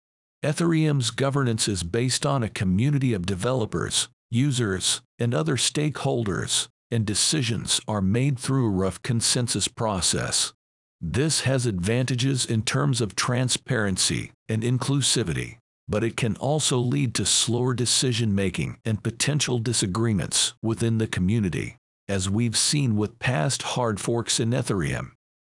Ethereum's 0.44 1.10
governance 1.10 1.66
is 1.68 1.82
based 1.84 2.26
on 2.26 2.42
a 2.42 2.48
community 2.48 3.12
of 3.12 3.26
developers, 3.26 4.08
users, 4.30 5.00
and 5.18 5.34
other 5.34 5.56
stakeholders, 5.56 6.68
and 6.90 7.04
decisions 7.04 7.80
are 7.88 8.00
made 8.00 8.38
through 8.38 8.66
a 8.66 8.70
rough 8.70 9.02
consensus 9.02 9.68
process. 9.68 10.52
This 11.00 11.42
has 11.42 11.66
advantages 11.66 12.46
in 12.46 12.62
terms 12.62 13.00
of 13.00 13.16
transparency 13.16 14.32
and 14.48 14.62
inclusivity, 14.62 15.58
but 15.88 16.02
it 16.02 16.16
can 16.16 16.36
also 16.36 16.78
lead 16.78 17.14
to 17.14 17.26
slower 17.26 17.74
decision 17.74 18.34
making 18.34 18.78
and 18.84 19.02
potential 19.02 19.58
disagreements 19.58 20.54
within 20.62 20.98
the 20.98 21.06
community, 21.06 21.76
as 22.08 22.30
we've 22.30 22.56
seen 22.56 22.96
with 22.96 23.18
past 23.18 23.62
hard 23.62 24.00
forks 24.00 24.40
in 24.40 24.50
Ethereum. 24.50 25.10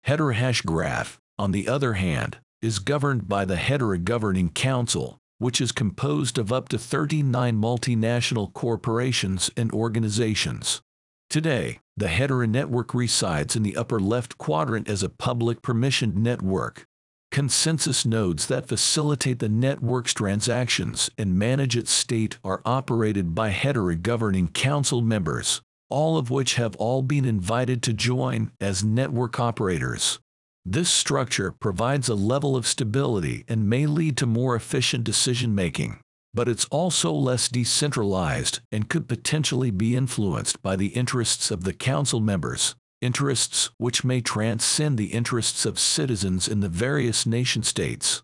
Hedera 0.06 0.34
Hashgraph, 0.34 1.16
on 1.38 1.52
the 1.52 1.68
other 1.68 1.94
hand, 1.94 2.38
is 2.60 2.78
governed 2.78 3.28
by 3.28 3.44
the 3.44 3.56
Hedera 3.56 4.02
Governing 4.02 4.50
Council, 4.50 5.18
which 5.40 5.60
is 5.60 5.72
composed 5.72 6.36
of 6.36 6.52
up 6.52 6.68
to 6.68 6.78
39 6.78 7.56
multinational 7.56 8.52
corporations 8.52 9.50
and 9.56 9.72
organizations. 9.72 10.82
Today, 11.30 11.80
the 11.96 12.08
Hedera 12.08 12.48
network 12.48 12.92
resides 12.92 13.56
in 13.56 13.62
the 13.62 13.74
upper 13.74 13.98
left 13.98 14.36
quadrant 14.36 14.86
as 14.86 15.02
a 15.02 15.08
public 15.08 15.62
permissioned 15.62 16.14
network. 16.14 16.86
Consensus 17.30 18.04
nodes 18.04 18.48
that 18.48 18.68
facilitate 18.68 19.38
the 19.38 19.48
network's 19.48 20.12
transactions 20.12 21.08
and 21.16 21.38
manage 21.38 21.74
its 21.74 21.90
state 21.90 22.36
are 22.44 22.60
operated 22.66 23.34
by 23.34 23.50
Hedera 23.50 24.00
Governing 24.02 24.48
Council 24.48 25.00
members, 25.00 25.62
all 25.88 26.18
of 26.18 26.30
which 26.30 26.56
have 26.56 26.76
all 26.76 27.00
been 27.00 27.24
invited 27.24 27.82
to 27.84 27.94
join 27.94 28.50
as 28.60 28.84
network 28.84 29.40
operators. 29.40 30.18
This 30.64 30.90
structure 30.90 31.52
provides 31.52 32.08
a 32.08 32.14
level 32.14 32.56
of 32.56 32.66
stability 32.66 33.44
and 33.48 33.68
may 33.68 33.86
lead 33.86 34.16
to 34.18 34.26
more 34.26 34.54
efficient 34.54 35.04
decision 35.04 35.54
making 35.54 36.00
but 36.32 36.48
it's 36.48 36.66
also 36.66 37.12
less 37.12 37.48
decentralized 37.48 38.60
and 38.70 38.88
could 38.88 39.08
potentially 39.08 39.70
be 39.70 39.96
influenced 39.96 40.62
by 40.62 40.76
the 40.76 40.88
interests 40.88 41.50
of 41.50 41.64
the 41.64 41.72
council 41.72 42.20
members, 42.20 42.76
interests 43.00 43.70
which 43.78 44.04
may 44.04 44.20
transcend 44.20 44.96
the 44.96 45.12
interests 45.12 45.66
of 45.66 45.78
citizens 45.78 46.46
in 46.46 46.60
the 46.60 46.68
various 46.68 47.26
nation-states. 47.26 48.22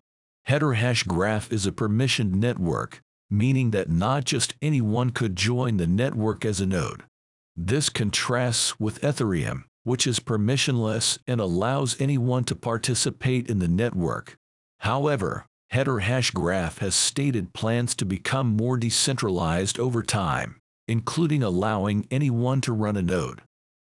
Hedera 0.48 0.76
Hashgraph 0.76 1.52
is 1.52 1.66
a 1.66 1.72
permissioned 1.72 2.34
network, 2.34 3.00
meaning 3.28 3.72
that 3.72 3.90
not 3.90 4.24
just 4.24 4.54
anyone 4.62 5.10
could 5.10 5.34
join 5.34 5.76
the 5.76 5.88
network 5.88 6.44
as 6.44 6.60
a 6.60 6.66
node. 6.66 7.02
This 7.56 7.88
contrasts 7.88 8.78
with 8.78 9.00
Ethereum, 9.00 9.64
which 9.86 10.04
is 10.04 10.18
permissionless 10.18 11.16
and 11.28 11.40
allows 11.40 12.00
anyone 12.00 12.42
to 12.42 12.56
participate 12.56 13.48
in 13.48 13.60
the 13.60 13.68
network. 13.68 14.36
However, 14.80 15.46
Hedera 15.72 16.02
Hashgraph 16.02 16.78
has 16.78 16.96
stated 16.96 17.52
plans 17.52 17.94
to 17.94 18.04
become 18.04 18.56
more 18.56 18.76
decentralized 18.76 19.78
over 19.78 20.02
time, 20.02 20.56
including 20.88 21.44
allowing 21.44 22.04
anyone 22.10 22.60
to 22.62 22.72
run 22.72 22.96
a 22.96 23.02
node. 23.02 23.42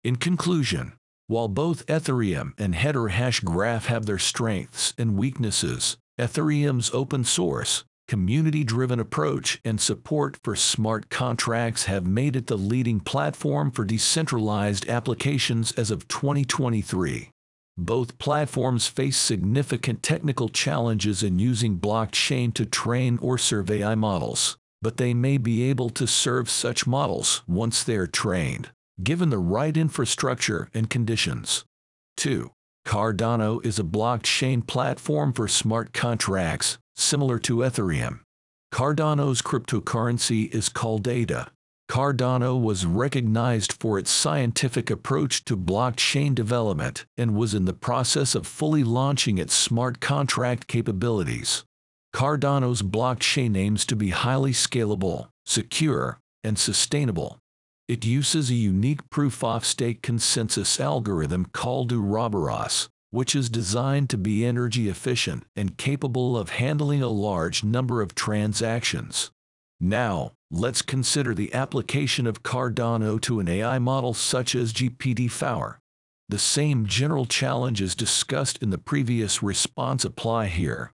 In 0.03 0.15
conclusion, 0.15 0.93
while 1.27 1.47
both 1.47 1.85
Ethereum 1.85 2.53
and 2.57 2.73
Hedera 2.73 3.11
Hashgraph 3.11 3.85
have 3.85 4.07
their 4.07 4.17
strengths 4.17 4.95
and 4.97 5.15
weaknesses, 5.15 5.97
Ethereum's 6.19 6.89
open 6.91 7.23
source, 7.23 7.83
community-driven 8.07 8.99
approach 8.99 9.59
and 9.63 9.79
support 9.79 10.37
for 10.43 10.55
smart 10.55 11.09
contracts 11.09 11.85
have 11.85 12.05
made 12.05 12.35
it 12.35 12.47
the 12.47 12.57
leading 12.57 12.99
platform 12.99 13.71
for 13.71 13.85
decentralized 13.85 14.87
applications 14.89 15.71
as 15.73 15.89
of 15.91 16.07
2023. 16.07 17.29
Both 17.77 18.19
platforms 18.19 18.87
face 18.87 19.17
significant 19.17 20.03
technical 20.03 20.47
challenges 20.47 21.23
in 21.23 21.39
using 21.39 21.79
blockchain 21.79 22.53
to 22.53 22.65
train 22.65 23.17
or 23.21 23.37
survey 23.37 23.81
AI 23.81 23.95
models, 23.95 24.57
but 24.81 24.97
they 24.97 25.13
may 25.13 25.37
be 25.37 25.63
able 25.63 25.89
to 25.91 26.05
serve 26.05 26.49
such 26.49 26.85
models 26.85 27.41
once 27.47 27.83
they 27.83 27.95
are 27.95 28.05
trained, 28.05 28.69
given 29.01 29.31
the 29.31 29.39
right 29.39 29.75
infrastructure 29.75 30.69
and 30.73 30.89
conditions. 30.89 31.65
2. 32.17 32.51
Cardano 32.85 33.65
is 33.65 33.79
a 33.79 33.83
blockchain 33.83 34.67
platform 34.67 35.33
for 35.33 35.47
smart 35.47 35.93
contracts, 35.93 36.77
similar 36.95 37.39
to 37.39 37.57
Ethereum. 37.57 38.19
Cardano's 38.73 39.41
cryptocurrency 39.41 40.53
is 40.53 40.69
called 40.69 41.07
ADA, 41.07 41.51
Cardano 41.93 42.59
was 42.59 42.87
recognized 42.87 43.73
for 43.73 43.99
its 43.99 44.09
scientific 44.09 44.89
approach 44.89 45.45
to 45.45 45.55
blockchain 45.55 46.33
development 46.33 47.05
and 47.17 47.35
was 47.35 47.53
in 47.53 47.65
the 47.65 47.73
process 47.73 48.33
of 48.33 48.47
fully 48.47 48.83
launching 48.83 49.37
its 49.37 49.53
smart 49.53 49.99
contract 49.99 50.67
capabilities. 50.67 51.63
Cardano's 52.11 52.81
blockchain 52.81 53.57
aims 53.57 53.85
to 53.85 53.95
be 53.95 54.09
highly 54.09 54.53
scalable, 54.53 55.27
secure, 55.45 56.19
and 56.43 56.57
sustainable. 56.57 57.37
It 57.87 58.05
uses 58.05 58.49
a 58.49 58.55
unique 58.55 59.07
proof-of-stake 59.09 60.01
consensus 60.01 60.79
algorithm 60.79 61.45
called 61.45 61.91
Ouroboros, 61.91 62.89
which 63.13 63.35
is 63.35 63.47
designed 63.47 64.09
to 64.09 64.17
be 64.17 64.43
energy 64.43 64.89
efficient 64.89 65.43
and 65.55 65.77
capable 65.77 66.35
of 66.35 66.49
handling 66.49 67.03
a 67.03 67.07
large 67.07 67.63
number 67.63 68.01
of 68.01 68.15
transactions. 68.15 69.29
Now, 69.79 70.31
let's 70.49 70.81
consider 70.81 71.35
the 71.35 71.53
application 71.53 72.25
of 72.25 72.41
Cardano 72.41 73.21
to 73.21 73.39
an 73.39 73.47
AI 73.47 73.77
model 73.77 74.15
such 74.15 74.55
as 74.55 74.73
GPT-4. 74.73 75.75
The 76.27 76.39
same 76.39 76.87
general 76.87 77.27
challenges 77.27 77.93
discussed 77.93 78.57
in 78.63 78.71
the 78.71 78.79
previous 78.79 79.43
response 79.43 80.03
apply 80.03 80.47
here. 80.47 80.91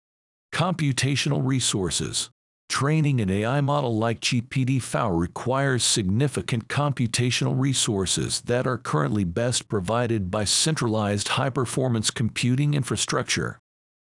Computational 0.51 1.45
resources. 1.45 2.31
Training 2.69 3.21
an 3.21 3.29
AI 3.29 3.61
model 3.61 3.97
like 3.97 4.19
GPT-4 4.19 5.17
requires 5.17 5.83
significant 5.83 6.67
computational 6.67 7.59
resources 7.59 8.41
that 8.41 8.67
are 8.67 8.77
currently 8.77 9.23
best 9.23 9.67
provided 9.67 10.29
by 10.29 10.43
centralized 10.43 11.29
high-performance 11.29 12.11
computing 12.11 12.73
infrastructure. 12.73 13.59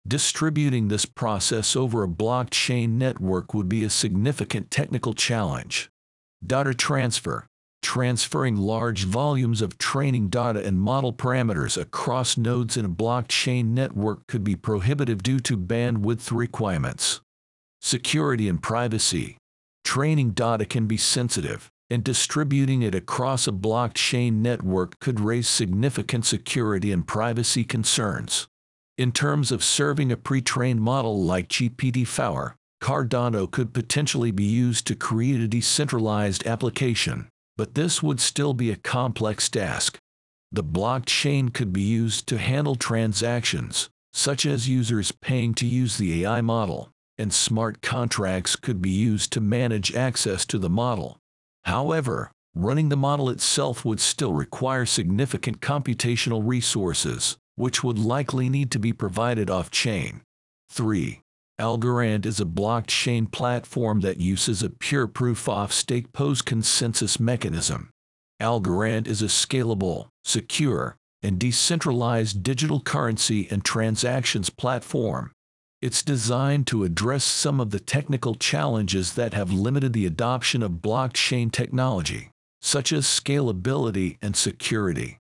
Distributing 0.08 0.88
this 0.88 1.06
process 1.06 1.76
over 1.76 2.04
a 2.04 2.08
blockchain 2.08 2.90
network 2.90 3.54
would 3.54 3.70
be 3.70 3.84
a 3.84 3.90
significant 3.90 4.70
technical 4.70 5.14
challenge. 5.14 5.90
Data 6.46 6.74
transfer. 6.74 7.48
Transferring 7.82 8.58
large 8.58 9.06
volumes 9.06 9.62
of 9.62 9.78
training 9.78 10.30
data 10.30 10.66
and 10.66 10.80
model 10.82 11.14
parameters 11.14 11.80
across 11.80 12.36
nodes 12.36 12.78
in 12.78 12.86
a 12.86 12.90
blockchain 12.90 13.68
network 13.68 14.28
could 14.28 14.44
be 14.44 14.56
prohibitive 14.56 15.24
due 15.24 15.40
to 15.40 15.56
bandwidth 15.56 16.32
requirements. 16.36 17.22
Security 17.86 18.50
and 18.50 18.64
privacy. 18.64 19.38
Training 19.84 20.32
data 20.32 20.66
can 20.66 20.88
be 20.88 20.98
sensitive, 20.98 21.70
and 21.88 22.04
distributing 22.04 22.82
it 22.82 22.96
across 22.96 23.48
a 23.48 23.52
blockchain 23.52 24.38
network 24.38 25.00
could 25.00 25.20
raise 25.20 25.48
significant 25.48 26.26
security 26.26 26.92
and 26.92 27.06
privacy 27.06 27.64
concerns. 27.64 28.48
In 28.98 29.12
terms 29.12 29.52
of 29.52 29.64
serving 29.64 30.12
a 30.12 30.18
pre-trained 30.18 30.82
model 30.82 31.24
like 31.24 31.48
GPT-4, 31.48 32.56
Cardano 32.82 33.52
could 33.52 33.72
potentially 33.72 34.32
be 34.32 34.46
used 34.46 34.88
to 34.88 34.96
create 34.96 35.40
a 35.40 35.48
decentralized 35.48 36.48
application, 36.48 37.30
but 37.56 37.76
this 37.76 38.02
would 38.02 38.20
still 38.20 38.56
be 38.56 38.72
a 38.72 38.78
complex 38.78 39.48
task. 39.48 40.00
The 40.52 40.64
blockchain 40.64 41.54
could 41.54 41.72
be 41.72 41.84
used 41.84 42.26
to 42.30 42.40
handle 42.40 42.74
transactions, 42.74 43.92
such 44.12 44.48
as 44.48 44.68
users 44.68 45.12
paying 45.12 45.54
to 45.54 45.68
use 45.68 45.98
the 45.98 46.24
AI 46.24 46.42
model, 46.42 46.90
and 47.18 47.34
smart 47.34 47.82
contracts 47.82 48.56
could 48.56 48.82
be 48.82 48.90
used 48.90 49.32
to 49.34 49.42
manage 49.42 49.96
access 49.96 50.46
to 50.46 50.58
the 50.58 50.70
model. 50.70 51.18
However, 51.64 52.32
running 52.54 52.90
the 52.90 52.98
model 52.98 53.30
itself 53.30 53.84
would 53.86 54.00
still 54.00 54.34
require 54.34 54.86
significant 54.86 55.62
computational 55.62 56.42
resources, 56.46 57.38
which 57.56 57.84
would 57.84 58.00
likely 58.00 58.50
need 58.50 58.72
to 58.72 58.80
be 58.80 58.94
provided 58.94 59.50
off-chain. 59.50 60.22
3. 60.70 61.22
Algorand 61.60 62.26
is 62.26 62.42
a 62.42 62.46
blockchain 62.46 63.32
platform 63.32 64.02
that 64.02 64.20
uses 64.20 64.62
a 64.62 64.70
pure 64.70 65.08
proof-of-stake 65.08 66.12
post-consensus 66.12 67.20
mechanism. 67.20 67.90
Algorand 68.42 69.08
is 69.08 69.22
a 69.22 69.28
scalable, 69.28 70.08
secure, 70.26 70.98
and 71.24 71.40
decentralized 71.40 72.44
digital 72.44 72.82
currency 72.82 73.48
and 73.50 73.64
transactions 73.64 74.50
platform. 74.50 75.32
It's 75.86 76.02
designed 76.02 76.66
to 76.68 76.84
address 76.84 77.24
some 77.24 77.60
of 77.60 77.70
the 77.70 77.80
technical 77.80 78.34
challenges 78.34 79.14
that 79.14 79.36
have 79.36 79.52
limited 79.52 79.94
the 79.94 80.08
adoption 80.08 80.64
of 80.64 80.82
blockchain 80.82 81.52
technology, 81.52 82.32
such 82.60 82.92
as 82.92 83.06
scalability 83.06 84.18
and 84.20 84.36
security. 84.36 85.20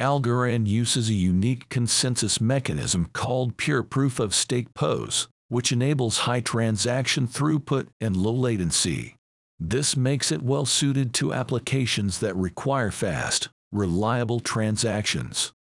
Algorand 0.00 0.68
uses 0.68 1.10
a 1.10 1.12
unique 1.12 1.68
consensus 1.68 2.40
mechanism 2.40 3.10
called 3.12 3.58
Pure 3.58 3.82
Proof 3.82 4.18
of 4.18 4.34
Stake 4.34 4.72
POS, 4.72 5.28
which 5.50 5.70
enables 5.70 6.20
high 6.20 6.40
transaction 6.40 7.28
throughput 7.28 7.88
and 8.00 8.16
low 8.16 8.32
latency. 8.32 9.16
This 9.60 9.98
makes 9.98 10.32
it 10.32 10.40
well 10.40 10.64
suited 10.64 11.12
to 11.12 11.34
applications 11.34 12.20
that 12.20 12.34
require 12.36 12.90
fast, 12.90 13.50
reliable 13.70 14.40
transactions. 14.40 15.52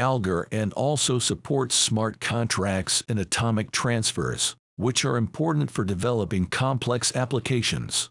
Algorand 0.00 0.72
also 0.76 1.18
supports 1.18 1.74
smart 1.74 2.20
contracts 2.20 3.04
and 3.06 3.18
atomic 3.18 3.70
transfers, 3.70 4.56
which 4.76 5.04
are 5.04 5.18
important 5.18 5.70
for 5.70 5.84
developing 5.84 6.46
complex 6.46 7.14
applications. 7.14 8.08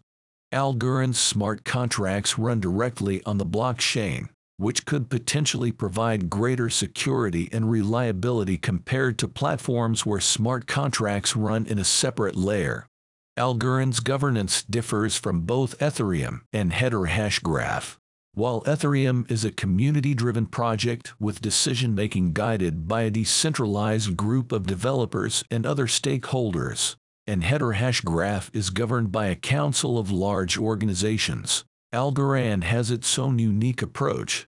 Algorand's 0.52 1.18
smart 1.18 1.64
contracts 1.64 2.38
run 2.38 2.60
directly 2.60 3.20
on 3.26 3.38
the 3.38 3.44
blockchain, 3.44 4.28
which 4.56 4.86
could 4.86 5.10
potentially 5.10 5.72
provide 5.72 6.30
greater 6.30 6.70
security 6.70 7.48
and 7.50 7.68
reliability 7.68 8.56
compared 8.56 9.18
to 9.18 9.26
platforms 9.26 10.06
where 10.06 10.20
smart 10.20 10.68
contracts 10.68 11.34
run 11.34 11.66
in 11.66 11.80
a 11.80 11.84
separate 11.84 12.36
layer. 12.36 12.86
Algorand's 13.36 13.98
governance 13.98 14.62
differs 14.62 15.16
from 15.16 15.40
both 15.40 15.76
Ethereum 15.80 16.42
and 16.52 16.70
Hedera 16.70 17.08
Hashgraph. 17.08 17.96
While 18.40 18.62
Ethereum 18.62 19.30
is 19.30 19.44
a 19.44 19.52
community-driven 19.52 20.46
project 20.46 21.12
with 21.20 21.42
decision-making 21.42 22.32
guided 22.32 22.88
by 22.88 23.02
a 23.02 23.10
decentralized 23.10 24.16
group 24.16 24.50
of 24.50 24.66
developers 24.66 25.44
and 25.50 25.66
other 25.66 25.86
stakeholders, 25.86 26.96
and 27.26 27.42
Hedera 27.42 27.76
Hashgraph 27.76 28.48
is 28.56 28.70
governed 28.70 29.12
by 29.12 29.26
a 29.26 29.34
council 29.34 29.98
of 29.98 30.10
large 30.10 30.56
organizations, 30.56 31.66
Algorand 31.92 32.64
has 32.64 32.90
its 32.90 33.18
own 33.18 33.38
unique 33.38 33.82
approach. 33.82 34.46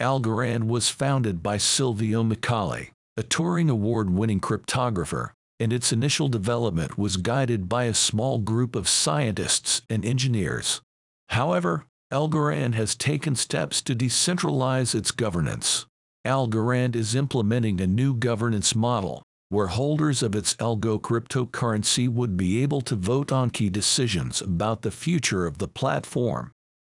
Algorand 0.00 0.64
was 0.64 0.88
founded 0.88 1.40
by 1.40 1.58
Silvio 1.58 2.24
Micali, 2.24 2.88
a 3.16 3.22
Turing 3.22 3.70
Award-winning 3.70 4.40
cryptographer, 4.40 5.30
and 5.60 5.72
its 5.72 5.92
initial 5.92 6.26
development 6.26 6.98
was 6.98 7.16
guided 7.16 7.68
by 7.68 7.84
a 7.84 7.94
small 7.94 8.38
group 8.38 8.74
of 8.74 8.88
scientists 8.88 9.82
and 9.88 10.04
engineers. 10.04 10.80
However, 11.28 11.84
Algorand 12.10 12.74
has 12.74 12.94
taken 12.94 13.36
steps 13.36 13.82
to 13.82 13.94
decentralize 13.94 14.94
its 14.94 15.10
governance. 15.10 15.84
Algorand 16.26 16.96
is 16.96 17.14
implementing 17.14 17.82
a 17.82 17.86
new 17.86 18.14
governance 18.14 18.74
model, 18.74 19.22
where 19.50 19.66
holders 19.66 20.22
of 20.22 20.34
its 20.34 20.54
Algo 20.54 20.98
cryptocurrency 20.98 22.08
would 22.08 22.34
be 22.34 22.62
able 22.62 22.80
to 22.80 22.94
vote 22.94 23.30
on 23.30 23.50
key 23.50 23.68
decisions 23.68 24.40
about 24.40 24.80
the 24.80 24.90
future 24.90 25.46
of 25.46 25.58
the 25.58 25.68
platform. 25.68 26.50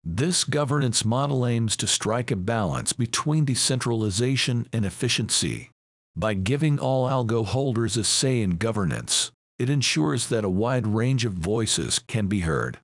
This 0.05 0.45
governance 0.45 1.05
model 1.05 1.45
aims 1.45 1.77
to 1.79 1.89
strike 1.89 2.31
a 2.31 2.37
balance 2.37 2.93
between 2.93 3.45
decentralization 3.45 4.69
and 4.73 4.87
efficiency. 4.87 5.71
By 6.15 6.35
giving 6.35 6.79
all 6.79 7.09
algo 7.09 7.45
holders 7.45 7.97
a 7.97 8.05
say 8.05 8.43
in 8.43 8.59
governance, 8.59 9.33
it 9.59 9.69
ensures 9.69 10.29
that 10.29 10.45
a 10.45 10.49
wide 10.49 10.87
range 10.87 11.25
of 11.25 11.33
voices 11.33 11.99
can 11.99 12.29
be 12.29 12.41
heard. 12.41 12.79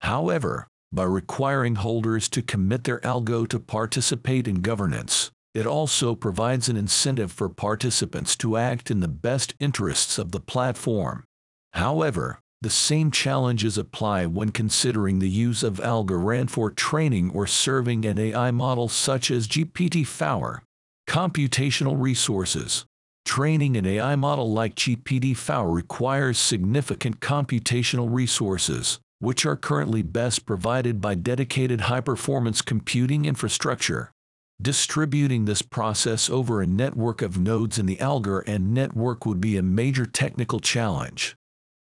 However, 0.00 0.66
by 0.92 1.04
requiring 1.04 1.76
holders 1.76 2.28
to 2.30 2.42
commit 2.42 2.84
their 2.84 3.00
algo 3.00 3.46
to 3.48 3.58
participate 3.58 4.48
in 4.48 4.62
governance, 4.62 5.30
it 5.54 5.66
also 5.66 6.14
provides 6.14 6.68
an 6.68 6.76
incentive 6.76 7.32
for 7.32 7.48
participants 7.48 8.36
to 8.36 8.56
act 8.56 8.90
in 8.90 9.00
the 9.00 9.08
best 9.08 9.54
interests 9.58 10.18
of 10.18 10.32
the 10.32 10.40
platform. 10.40 11.24
However, 11.72 12.40
the 12.60 12.70
same 12.70 13.10
challenges 13.10 13.78
apply 13.78 14.26
when 14.26 14.50
considering 14.50 15.20
the 15.20 15.28
use 15.28 15.62
of 15.62 15.78
Algorand 15.78 16.50
for 16.50 16.70
training 16.70 17.30
or 17.30 17.46
serving 17.46 18.04
an 18.04 18.18
AI 18.18 18.50
model 18.50 18.88
such 18.88 19.30
as 19.30 19.46
GPT-4. 19.46 20.60
Computational 21.08 21.94
resources. 21.96 22.84
Training 23.24 23.76
an 23.76 23.86
AI 23.86 24.16
model 24.16 24.52
like 24.52 24.74
GPT-4 24.74 25.72
requires 25.72 26.38
significant 26.38 27.20
computational 27.20 28.08
resources, 28.12 28.98
which 29.18 29.44
are 29.44 29.56
currently 29.56 30.02
best 30.02 30.46
provided 30.46 31.00
by 31.00 31.14
dedicated 31.14 31.82
high-performance 31.82 32.62
computing 32.62 33.24
infrastructure. 33.24 34.12
Distributing 34.60 35.44
this 35.44 35.62
process 35.62 36.28
over 36.28 36.60
a 36.60 36.66
network 36.66 37.22
of 37.22 37.38
nodes 37.38 37.78
in 37.78 37.86
the 37.86 37.96
Algorand 37.96 38.66
network 38.66 39.24
would 39.24 39.40
be 39.40 39.56
a 39.56 39.62
major 39.62 40.04
technical 40.04 40.58
challenge. 40.58 41.36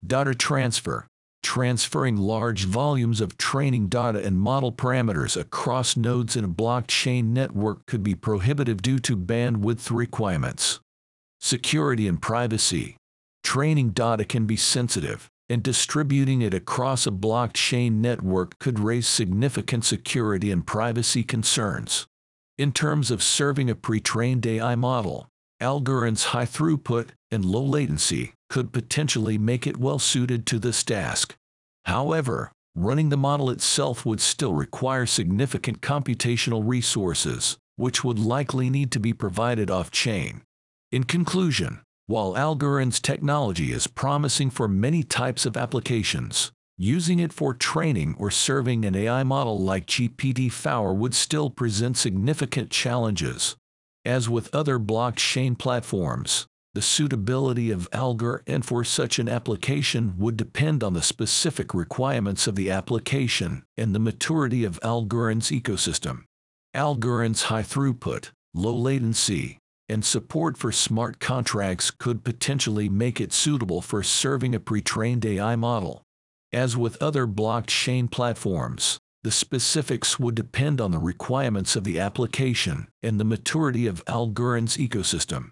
Data 0.05 0.33
transfer. 0.33 1.07
Transferring 1.43 2.17
large 2.17 2.65
volumes 2.65 3.21
of 3.21 3.37
training 3.37 3.89
data 3.89 4.23
and 4.25 4.39
model 4.39 4.71
parameters 4.71 5.39
across 5.39 5.97
nodes 5.97 6.35
in 6.35 6.45
a 6.45 6.49
blockchain 6.49 7.25
network 7.25 7.85
could 7.85 8.01
be 8.01 8.15
prohibitive 8.15 8.81
due 8.81 8.97
to 8.99 9.17
bandwidth 9.17 9.91
requirements. 9.91 10.79
Security 11.41 12.07
and 12.07 12.21
privacy. 12.21 12.95
Training 13.43 13.89
data 13.89 14.23
can 14.23 14.45
be 14.45 14.55
sensitive, 14.55 15.27
and 15.53 15.61
distributing 15.61 16.41
it 16.41 16.51
across 16.51 17.05
a 17.05 17.11
blockchain 17.11 17.93
network 18.01 18.57
could 18.57 18.79
raise 18.79 19.07
significant 19.07 19.85
security 19.85 20.49
and 20.49 20.65
privacy 20.65 21.21
concerns. 21.21 22.07
In 22.57 22.71
terms 22.71 23.11
of 23.11 23.21
serving 23.21 23.69
a 23.69 23.75
pre-trained 23.75 24.47
AI 24.47 24.73
model, 24.73 25.27
Algorand's 25.61 26.25
high 26.25 26.47
throughput 26.47 27.09
and 27.29 27.45
low 27.45 27.63
latency 27.63 28.33
could 28.49 28.73
potentially 28.73 29.37
make 29.37 29.67
it 29.67 29.77
well 29.77 29.99
suited 29.99 30.47
to 30.47 30.57
this 30.57 30.83
task. 30.83 31.35
However, 31.85 32.51
running 32.75 33.09
the 33.09 33.17
model 33.17 33.51
itself 33.51 34.07
would 34.07 34.21
still 34.21 34.53
require 34.53 35.05
significant 35.05 35.81
computational 35.81 36.63
resources, 36.65 37.57
which 37.75 38.03
would 38.03 38.17
likely 38.17 38.71
need 38.71 38.91
to 38.91 38.99
be 38.99 39.13
provided 39.13 39.69
off-chain. 39.69 40.41
In 40.91 41.03
conclusion, 41.03 41.81
while 42.07 42.35
Algorand's 42.35 42.99
technology 42.99 43.71
is 43.71 43.87
promising 43.87 44.49
for 44.49 44.67
many 44.67 45.03
types 45.03 45.45
of 45.45 45.55
applications, 45.55 46.51
using 46.77 47.19
it 47.19 47.31
for 47.31 47.53
training 47.53 48.15
or 48.17 48.29
serving 48.29 48.83
an 48.83 48.95
AI 48.95 49.23
model 49.23 49.57
like 49.59 49.85
GPT-4 49.85 50.95
would 50.95 51.13
still 51.13 51.49
present 51.49 51.95
significant 51.95 52.69
challenges. 52.69 53.55
As 54.03 54.27
with 54.27 54.53
other 54.53 54.79
blockchain 54.79 55.57
platforms, 55.57 56.45
the 56.73 56.81
suitability 56.81 57.71
of 57.71 57.89
Algorand 57.91 58.65
for 58.65 58.83
such 58.83 59.19
an 59.19 59.29
application 59.29 60.15
would 60.17 60.35
depend 60.35 60.83
on 60.83 60.93
the 60.93 61.01
specific 61.01 61.73
requirements 61.73 62.47
of 62.47 62.55
the 62.55 62.71
application 62.71 63.63
and 63.77 63.93
the 63.93 63.99
maturity 63.99 64.65
of 64.65 64.79
Algorand's 64.83 65.51
ecosystem. 65.51 66.23
Algorand's 66.73 67.43
high 67.43 67.61
throughput, 67.61 68.31
low 68.55 68.75
latency, 68.75 69.59
and 69.93 70.03
support 70.03 70.57
for 70.57 70.71
smart 70.71 71.19
contracts 71.19 71.91
could 71.91 72.23
potentially 72.23 72.89
make 72.89 73.21
it 73.21 73.31
suitable 73.31 73.79
for 73.79 74.01
serving 74.01 74.55
a 74.55 74.59
pre-trained 74.59 75.23
AI 75.23 75.55
model. 75.55 76.01
As 76.51 76.75
with 76.75 76.99
other 76.99 77.27
blockchain 77.27 78.09
platforms, 78.09 78.97
the 79.21 79.29
specifics 79.29 80.17
would 80.19 80.33
depend 80.33 80.81
on 80.81 80.89
the 80.89 80.97
requirements 80.97 81.75
of 81.75 81.83
the 81.83 81.99
application 81.99 82.87
and 83.03 83.19
the 83.19 83.23
maturity 83.23 83.85
of 83.85 84.03
Algorand's 84.07 84.77
ecosystem. 84.77 85.51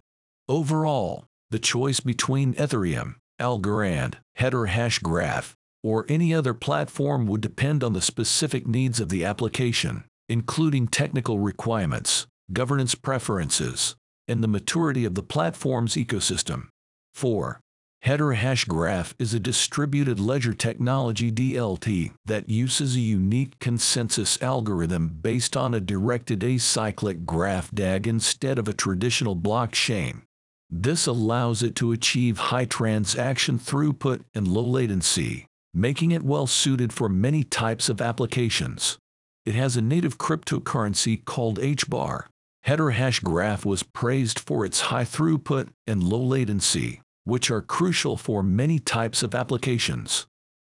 Overall, 0.49 1.25
the 1.51 1.59
choice 1.59 1.99
between 1.99 2.55
Ethereum, 2.55 3.17
Algorand, 3.39 4.15
Hedera 4.39 4.69
Hashgraph, 4.69 5.53
or 5.83 6.07
any 6.09 6.33
other 6.33 6.55
platform 6.55 7.27
would 7.27 7.41
depend 7.41 7.83
on 7.83 7.93
the 7.93 8.01
specific 8.01 8.65
needs 8.65 8.99
of 8.99 9.09
the 9.09 9.23
application, 9.23 10.03
including 10.27 10.87
technical 10.87 11.37
requirements, 11.37 12.25
governance 12.51 12.95
preferences, 12.95 13.95
and 14.28 14.43
the 14.43 14.47
maturity 14.47 15.05
of 15.05 15.15
the 15.15 15.24
platform's 15.24 15.95
ecosystem. 15.95 16.67
4. 17.13 17.59
Hedera 18.03 18.36
Hashgraph 18.36 19.13
is 19.19 19.34
a 19.34 19.39
distributed 19.39 20.19
ledger 20.19 20.53
technology 20.53 21.32
DLT 21.32 22.13
that 22.26 22.49
uses 22.49 22.95
a 22.95 22.99
unique 22.99 23.59
consensus 23.59 24.41
algorithm 24.41 25.07
based 25.22 25.55
on 25.55 25.76
a 25.76 25.80
directed 25.80 26.39
acyclic 26.39 27.26
graph 27.28 27.69
DAG 27.72 28.07
instead 28.07 28.57
of 28.57 28.67
a 28.67 28.74
traditional 28.74 29.36
blockchain. 29.36 30.24
This 30.67 31.05
allows 31.05 31.61
it 31.61 31.76
to 31.76 31.91
achieve 31.91 32.38
high 32.49 32.65
transaction 32.65 33.59
throughput 33.59 34.24
and 34.34 34.47
low 34.47 34.63
latency, 34.63 35.45
making 35.72 36.09
it 36.09 36.24
well 36.24 36.47
suited 36.47 36.91
for 36.91 37.07
many 37.07 37.43
types 37.43 37.88
of 37.88 38.01
applications. 38.01 38.97
It 39.45 39.53
has 39.53 39.78
a 39.78 39.82
native 39.82 40.17
cryptocurrency 40.17 41.24
called 41.24 41.59
HBAR. 41.59 42.24
Hedera 42.66 42.93
Hashgraph 42.93 43.66
was 43.66 43.84
praised 43.84 44.39
for 44.39 44.66
its 44.66 44.82
high 44.82 45.05
throughput 45.05 45.70
and 45.88 46.03
low 46.03 46.22
latency, 46.22 47.01
which 47.24 47.49
are 47.49 47.62
crucial 47.62 48.18
for 48.18 48.43
many 48.43 48.80
types 48.80 49.24
of 49.24 49.34
applications. 49.34 50.28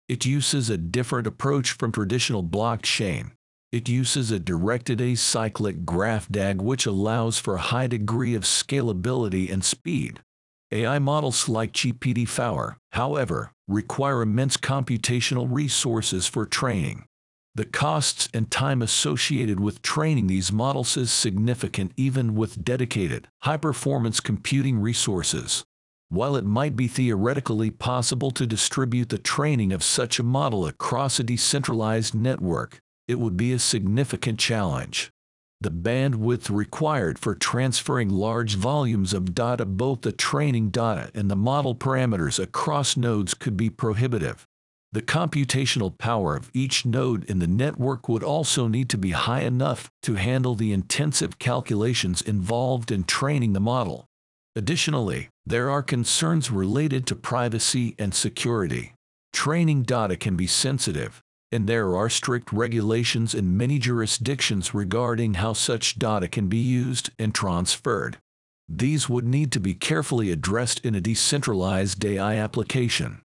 It 0.08 0.26
uses 0.26 0.70
a 0.70 0.78
different 0.78 1.26
approach 1.26 1.72
from 1.72 1.92
traditional 1.92 2.42
blockchain, 2.42 3.32
it 3.72 3.88
uses 3.88 4.30
a 4.30 4.38
directed 4.38 5.00
acyclic 5.00 5.86
graph 5.86 6.28
DAG 6.28 6.60
which 6.60 6.84
allows 6.84 7.38
for 7.38 7.54
a 7.54 7.68
high 7.72 7.86
degree 7.86 8.34
of 8.34 8.42
scalability 8.42 9.50
and 9.50 9.64
speed. 9.64 10.20
AI 10.70 10.98
models 10.98 11.48
like 11.48 11.72
GPT-4, 11.72 12.76
however, 12.92 13.52
require 13.66 14.20
immense 14.20 14.58
computational 14.58 15.48
resources 15.50 16.26
for 16.26 16.44
training. 16.44 17.06
The 17.54 17.66
costs 17.66 18.30
and 18.32 18.50
time 18.50 18.80
associated 18.80 19.60
with 19.60 19.82
training 19.82 20.26
these 20.26 20.50
models 20.50 20.96
is 20.96 21.12
significant 21.12 21.92
even 21.98 22.34
with 22.34 22.64
dedicated, 22.64 23.28
high-performance 23.42 24.20
computing 24.20 24.78
resources. 24.78 25.62
While 26.08 26.34
it 26.36 26.46
might 26.46 26.76
be 26.76 26.88
theoretically 26.88 27.70
possible 27.70 28.30
to 28.30 28.46
distribute 28.46 29.10
the 29.10 29.18
training 29.18 29.70
of 29.70 29.82
such 29.82 30.18
a 30.18 30.22
model 30.22 30.66
across 30.66 31.20
a 31.20 31.24
decentralized 31.24 32.14
network, 32.14 32.80
it 33.06 33.18
would 33.18 33.36
be 33.36 33.52
a 33.52 33.58
significant 33.58 34.38
challenge. 34.38 35.10
The 35.60 35.70
bandwidth 35.70 36.48
required 36.48 37.18
for 37.18 37.34
transferring 37.34 38.08
large 38.08 38.56
volumes 38.56 39.12
of 39.12 39.34
data, 39.34 39.66
both 39.66 40.00
the 40.00 40.12
training 40.12 40.70
data 40.70 41.10
and 41.14 41.30
the 41.30 41.36
model 41.36 41.74
parameters 41.74 42.42
across 42.42 42.96
nodes, 42.96 43.34
could 43.34 43.58
be 43.58 43.68
prohibitive. 43.68 44.46
The 44.92 45.02
computational 45.02 45.96
power 45.96 46.36
of 46.36 46.50
each 46.52 46.84
node 46.84 47.24
in 47.24 47.38
the 47.38 47.46
network 47.46 48.10
would 48.10 48.22
also 48.22 48.68
need 48.68 48.90
to 48.90 48.98
be 48.98 49.12
high 49.12 49.40
enough 49.40 49.90
to 50.02 50.16
handle 50.16 50.54
the 50.54 50.72
intensive 50.72 51.38
calculations 51.38 52.20
involved 52.20 52.92
in 52.92 53.04
training 53.04 53.54
the 53.54 53.60
model. 53.60 54.04
Additionally, 54.54 55.30
there 55.46 55.70
are 55.70 55.82
concerns 55.82 56.50
related 56.50 57.06
to 57.06 57.16
privacy 57.16 57.94
and 57.98 58.12
security. 58.12 58.92
Training 59.32 59.82
data 59.82 60.14
can 60.14 60.36
be 60.36 60.46
sensitive, 60.46 61.22
and 61.50 61.66
there 61.66 61.96
are 61.96 62.10
strict 62.10 62.52
regulations 62.52 63.34
in 63.34 63.56
many 63.56 63.78
jurisdictions 63.78 64.74
regarding 64.74 65.34
how 65.34 65.54
such 65.54 65.98
data 65.98 66.28
can 66.28 66.48
be 66.48 66.58
used 66.58 67.08
and 67.18 67.34
transferred. 67.34 68.18
These 68.68 69.08
would 69.08 69.26
need 69.26 69.52
to 69.52 69.60
be 69.60 69.72
carefully 69.72 70.30
addressed 70.30 70.84
in 70.84 70.94
a 70.94 71.00
decentralized 71.00 72.04
AI 72.04 72.36
application. 72.36 73.22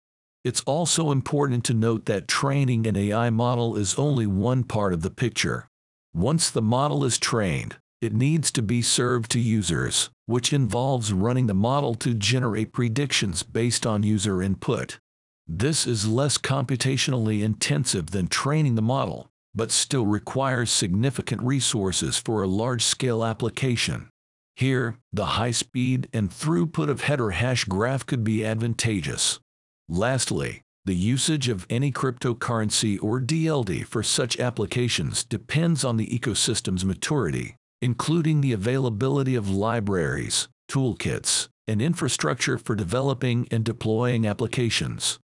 It's 0.47 0.61
also 0.61 1.11
important 1.11 1.65
to 1.65 1.73
note 1.73 2.05
that 2.05 2.29
training 2.29 2.87
an 2.87 2.95
AI 2.95 3.29
model 3.29 3.75
is 3.75 3.99
only 3.99 4.25
one 4.25 4.63
part 4.63 4.93
of 4.93 5.01
the 5.01 5.09
picture. 5.09 5.67
Once 6.13 6.49
the 6.49 6.61
model 6.61 7.03
is 7.03 7.17
trained, 7.17 7.75
it 7.99 8.13
needs 8.13 8.49
to 8.53 8.61
be 8.61 8.81
served 8.81 9.29
to 9.31 9.41
users, 9.41 10.09
which 10.25 10.53
involves 10.53 11.11
running 11.11 11.47
the 11.47 11.53
model 11.53 11.95
to 11.95 12.13
generate 12.13 12.71
predictions 12.71 13.43
based 13.43 13.85
on 13.85 14.03
user 14.03 14.41
input. 14.41 14.99
This 15.45 15.85
is 15.85 16.07
less 16.07 16.37
computationally 16.37 17.43
intensive 17.43 18.11
than 18.11 18.29
training 18.29 18.75
the 18.75 18.81
model, 18.81 19.27
but 19.53 19.69
still 19.69 20.05
requires 20.05 20.71
significant 20.71 21.41
resources 21.41 22.17
for 22.17 22.41
a 22.41 22.47
large-scale 22.47 23.25
application. 23.25 24.07
Here, 24.55 24.95
the 25.11 25.25
high 25.25 25.51
speed 25.51 26.07
and 26.13 26.29
throughput 26.29 26.87
of 26.87 27.01
Hedera 27.01 27.33
Hashgraph 27.33 28.05
could 28.05 28.23
be 28.23 28.45
advantageous. 28.45 29.41
Lastly, 29.89 30.61
the 30.85 30.95
usage 30.95 31.47
of 31.47 31.65
any 31.69 31.91
cryptocurrency 31.91 33.01
or 33.01 33.21
DLT 33.21 33.85
for 33.85 34.03
such 34.03 34.39
applications 34.39 35.23
depends 35.23 35.85
on 35.85 35.97
the 35.97 36.07
ecosystem's 36.07 36.83
maturity, 36.83 37.55
including 37.81 38.41
the 38.41 38.53
availability 38.53 39.35
of 39.35 39.49
libraries, 39.49 40.49
toolkits, 40.69 41.47
and 41.67 41.81
infrastructure 41.81 42.57
for 42.57 42.75
developing 42.75 43.47
and 43.49 43.63
deploying 43.63 44.25
applications. 44.25 45.19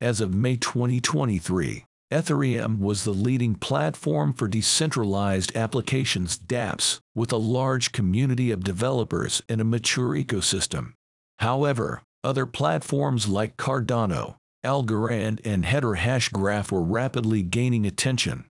As 0.00 0.20
of 0.20 0.34
May 0.34 0.56
2023, 0.56 1.84
Ethereum 2.12 2.78
was 2.78 3.04
the 3.04 3.12
leading 3.12 3.54
platform 3.54 4.32
for 4.32 4.48
decentralized 4.48 5.56
applications 5.56 6.38
dApps, 6.38 7.00
with 7.14 7.32
a 7.32 7.36
large 7.36 7.92
community 7.92 8.50
of 8.50 8.62
developers 8.62 9.42
and 9.48 9.60
a 9.60 9.64
mature 9.64 10.10
ecosystem. 10.10 10.92
However, 11.38 12.02
other 12.26 12.44
platforms 12.44 13.28
like 13.28 13.56
Cardano, 13.56 14.34
Algorand, 14.64 15.40
and 15.44 15.64
Hedera 15.64 15.96
Hashgraph 15.96 16.72
were 16.72 16.82
rapidly 16.82 17.42
gaining 17.42 17.86
attention. 17.86 18.46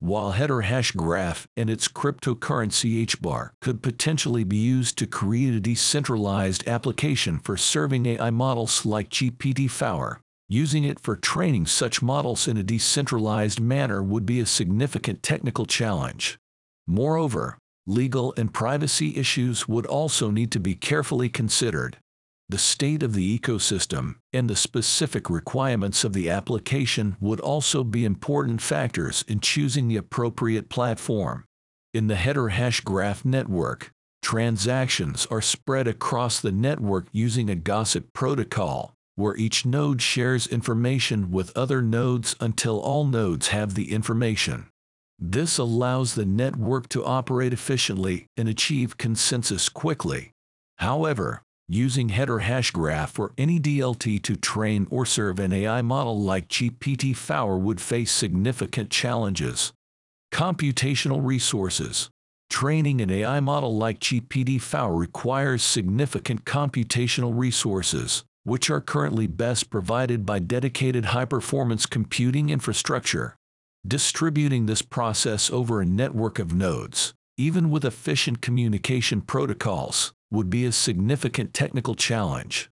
While 0.00 0.32
Hedera 0.32 0.64
Hashgraph 0.64 1.46
and 1.56 1.70
its 1.70 1.86
cryptocurrency 1.86 3.06
HBAR 3.06 3.50
could 3.60 3.82
potentially 3.82 4.42
be 4.42 4.56
used 4.56 4.98
to 4.98 5.06
create 5.06 5.54
a 5.54 5.60
decentralized 5.60 6.66
application 6.66 7.38
for 7.38 7.56
serving 7.56 8.04
AI 8.06 8.30
models 8.30 8.84
like 8.84 9.10
GPT-4, 9.10 10.16
using 10.48 10.82
it 10.82 10.98
for 10.98 11.14
training 11.14 11.66
such 11.66 12.02
models 12.02 12.48
in 12.48 12.56
a 12.56 12.64
decentralized 12.64 13.60
manner 13.60 14.02
would 14.02 14.26
be 14.26 14.40
a 14.40 14.46
significant 14.46 15.22
technical 15.22 15.66
challenge. 15.66 16.36
Moreover, 16.88 17.58
legal 17.86 18.34
and 18.36 18.52
privacy 18.52 19.16
issues 19.16 19.68
would 19.68 19.86
also 19.86 20.32
need 20.32 20.50
to 20.50 20.58
be 20.58 20.74
carefully 20.74 21.28
considered 21.28 21.96
the 22.50 22.58
state 22.58 23.02
of 23.02 23.14
the 23.14 23.38
ecosystem, 23.38 24.16
and 24.32 24.50
the 24.50 24.56
specific 24.56 25.30
requirements 25.30 26.04
of 26.04 26.12
the 26.12 26.28
application 26.28 27.16
would 27.20 27.40
also 27.40 27.84
be 27.84 28.04
important 28.04 28.60
factors 28.60 29.24
in 29.28 29.40
choosing 29.40 29.88
the 29.88 29.96
appropriate 29.96 30.68
platform. 30.68 31.44
In 31.94 32.08
the 32.08 32.14
Hedera 32.14 32.50
Hashgraph 32.50 33.24
network, 33.24 33.92
transactions 34.22 35.26
are 35.30 35.40
spread 35.40 35.86
across 35.86 36.40
the 36.40 36.52
network 36.52 37.06
using 37.12 37.48
a 37.48 37.54
gossip 37.54 38.12
protocol, 38.12 38.94
where 39.14 39.36
each 39.36 39.64
node 39.64 40.02
shares 40.02 40.46
information 40.46 41.30
with 41.30 41.56
other 41.56 41.82
nodes 41.82 42.34
until 42.40 42.80
all 42.80 43.04
nodes 43.04 43.48
have 43.48 43.74
the 43.74 43.92
information. 43.92 44.66
This 45.18 45.58
allows 45.58 46.14
the 46.14 46.24
network 46.24 46.88
to 46.90 47.04
operate 47.04 47.52
efficiently 47.52 48.26
and 48.36 48.48
achieve 48.48 48.96
consensus 48.96 49.68
quickly. 49.68 50.32
However, 50.78 51.42
using 51.72 52.08
Hedera 52.08 52.42
Hashgraph 52.42 53.18
or 53.18 53.32
any 53.38 53.60
DLT 53.60 54.22
to 54.22 54.36
train 54.36 54.86
or 54.90 55.06
serve 55.06 55.38
an 55.38 55.52
AI 55.52 55.82
model 55.82 56.20
like 56.20 56.48
GPT-4 56.48 57.60
would 57.60 57.80
face 57.80 58.10
significant 58.10 58.90
challenges. 58.90 59.72
Computational 60.32 61.24
resources. 61.24 62.10
Training 62.48 63.00
an 63.00 63.10
AI 63.10 63.38
model 63.38 63.76
like 63.76 64.00
GPT-4 64.00 64.98
requires 64.98 65.62
significant 65.62 66.44
computational 66.44 67.32
resources, 67.38 68.24
which 68.42 68.68
are 68.68 68.80
currently 68.80 69.28
best 69.28 69.70
provided 69.70 70.26
by 70.26 70.40
dedicated 70.40 71.06
high-performance 71.06 71.86
computing 71.86 72.50
infrastructure. 72.50 73.36
Distributing 73.86 74.66
this 74.66 74.82
process 74.82 75.50
over 75.50 75.80
a 75.80 75.86
network 75.86 76.40
of 76.40 76.52
nodes, 76.52 77.14
even 77.38 77.70
with 77.70 77.84
efficient 77.84 78.42
communication 78.42 79.20
protocols, 79.20 80.12
would 80.30 80.50
be 80.50 80.64
a 80.64 80.72
significant 80.72 81.52
technical 81.52 81.94
challenge. 81.94 82.70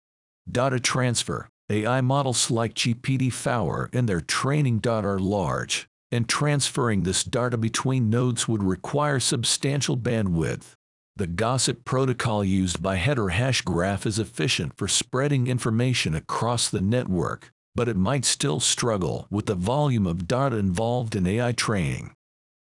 Data 0.49 0.79
transfer. 0.79 1.49
AI 1.69 2.01
models 2.01 2.51
like 2.51 2.75
GPT-4 2.75 3.93
and 3.93 4.07
their 4.07 4.21
training 4.21 4.79
data 4.79 5.07
are 5.07 5.19
large, 5.19 5.87
and 6.11 6.29
transferring 6.29 7.01
this 7.01 7.23
data 7.23 7.57
between 7.57 8.09
nodes 8.09 8.47
would 8.47 8.61
require 8.61 9.19
substantial 9.19 9.97
bandwidth. 9.97 10.73
The 11.15 11.27
gossip 11.27 11.85
protocol 11.85 12.43
used 12.43 12.83
by 12.83 12.97
Hedera 12.97 13.31
Hashgraph 13.31 14.05
is 14.05 14.19
efficient 14.19 14.77
for 14.77 14.87
spreading 14.87 15.47
information 15.47 16.13
across 16.13 16.69
the 16.69 16.81
network, 16.81 17.51
but 17.73 17.87
it 17.87 17.95
might 17.97 18.25
still 18.25 18.59
struggle 18.59 19.25
with 19.31 19.45
the 19.45 19.55
volume 19.55 20.05
of 20.05 20.27
data 20.27 20.57
involved 20.57 21.15
in 21.15 21.25
AI 21.25 21.53
training. 21.53 22.11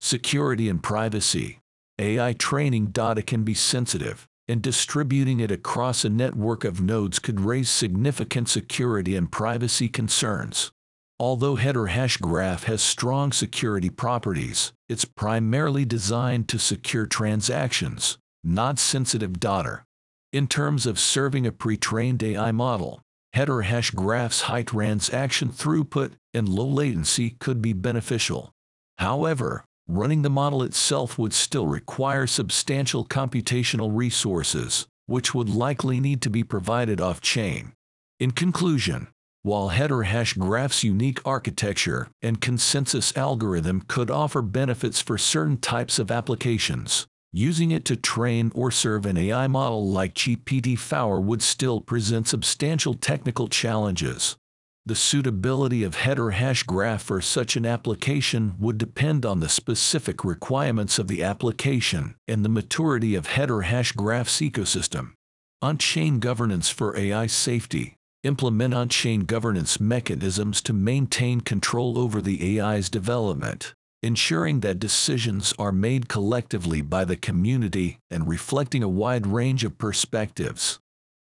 Security 0.00 0.68
and 0.68 0.82
privacy. 0.82 1.60
AI 1.98 2.32
training 2.32 2.86
data 2.86 3.22
can 3.22 3.44
be 3.44 3.54
sensitive, 3.54 4.26
and 4.48 4.62
distributing 4.62 5.40
it 5.40 5.50
across 5.50 6.04
a 6.04 6.08
network 6.08 6.64
of 6.64 6.80
nodes 6.80 7.18
could 7.18 7.40
raise 7.40 7.70
significant 7.70 8.48
security 8.48 9.16
and 9.16 9.30
privacy 9.30 9.88
concerns. 9.88 10.72
Although 11.18 11.56
Hedera 11.56 11.90
Hashgraph 11.90 12.64
has 12.64 12.82
strong 12.82 13.30
security 13.30 13.90
properties, 13.90 14.72
it's 14.88 15.04
primarily 15.04 15.84
designed 15.84 16.48
to 16.48 16.58
secure 16.58 17.06
transactions, 17.06 18.18
not 18.42 18.78
sensitive 18.78 19.38
data. 19.38 19.84
In 20.32 20.48
terms 20.48 20.86
of 20.86 20.98
serving 20.98 21.46
a 21.46 21.52
pre-trained 21.52 22.22
AI 22.22 22.50
model, 22.50 23.00
Hedera 23.36 23.64
Hashgraph's 23.64 24.42
high 24.42 24.62
transaction 24.62 25.50
throughput 25.50 26.12
and 26.34 26.48
low 26.48 26.66
latency 26.66 27.36
could 27.38 27.62
be 27.62 27.72
beneficial. 27.72 28.50
However, 28.98 29.64
running 29.88 30.22
the 30.22 30.30
model 30.30 30.62
itself 30.62 31.18
would 31.18 31.32
still 31.32 31.66
require 31.66 32.26
substantial 32.26 33.04
computational 33.04 33.90
resources, 33.92 34.86
which 35.06 35.34
would 35.34 35.48
likely 35.48 36.00
need 36.00 36.22
to 36.22 36.30
be 36.30 36.44
provided 36.44 37.00
off-chain. 37.00 37.72
In 38.20 38.30
conclusion, 38.30 39.08
while 39.42 39.70
Hedera 39.70 40.06
Hashgraph's 40.06 40.84
unique 40.84 41.20
architecture 41.24 42.08
and 42.22 42.40
consensus 42.40 43.16
algorithm 43.16 43.82
could 43.88 44.10
offer 44.10 44.40
benefits 44.40 45.00
for 45.00 45.18
certain 45.18 45.56
types 45.56 45.98
of 45.98 46.12
applications, 46.12 47.06
using 47.32 47.72
it 47.72 47.84
to 47.86 47.96
train 47.96 48.52
or 48.54 48.70
serve 48.70 49.04
an 49.04 49.16
AI 49.16 49.48
model 49.48 49.88
like 49.88 50.14
GPT-4 50.14 51.20
would 51.20 51.42
still 51.42 51.80
present 51.80 52.28
substantial 52.28 52.94
technical 52.94 53.48
challenges. 53.48 54.36
The 54.84 54.96
suitability 54.96 55.84
of 55.84 55.94
Hedera 55.94 56.32
Hashgraph 56.32 57.02
for 57.02 57.20
such 57.20 57.54
an 57.54 57.64
application 57.64 58.54
would 58.58 58.78
depend 58.78 59.24
on 59.24 59.38
the 59.38 59.48
specific 59.48 60.24
requirements 60.24 60.98
of 60.98 61.06
the 61.06 61.22
application 61.22 62.16
and 62.26 62.44
the 62.44 62.48
maturity 62.48 63.14
of 63.14 63.28
Hedera 63.28 63.64
Hashgraph's 63.64 64.40
ecosystem. 64.40 65.12
On-chain 65.60 66.18
governance 66.18 66.68
for 66.68 66.96
AI 66.96 67.28
safety. 67.28 67.94
Implement 68.24 68.74
on-chain 68.74 69.20
governance 69.20 69.78
mechanisms 69.78 70.60
to 70.62 70.72
maintain 70.72 71.40
control 71.40 71.96
over 71.96 72.20
the 72.20 72.58
AI's 72.58 72.90
development, 72.90 73.74
ensuring 74.02 74.60
that 74.60 74.80
decisions 74.80 75.54
are 75.60 75.70
made 75.70 76.08
collectively 76.08 76.82
by 76.82 77.04
the 77.04 77.14
community 77.14 78.00
and 78.10 78.26
reflecting 78.26 78.82
a 78.82 78.88
wide 78.88 79.28
range 79.28 79.62
of 79.62 79.78
perspectives. 79.78 80.80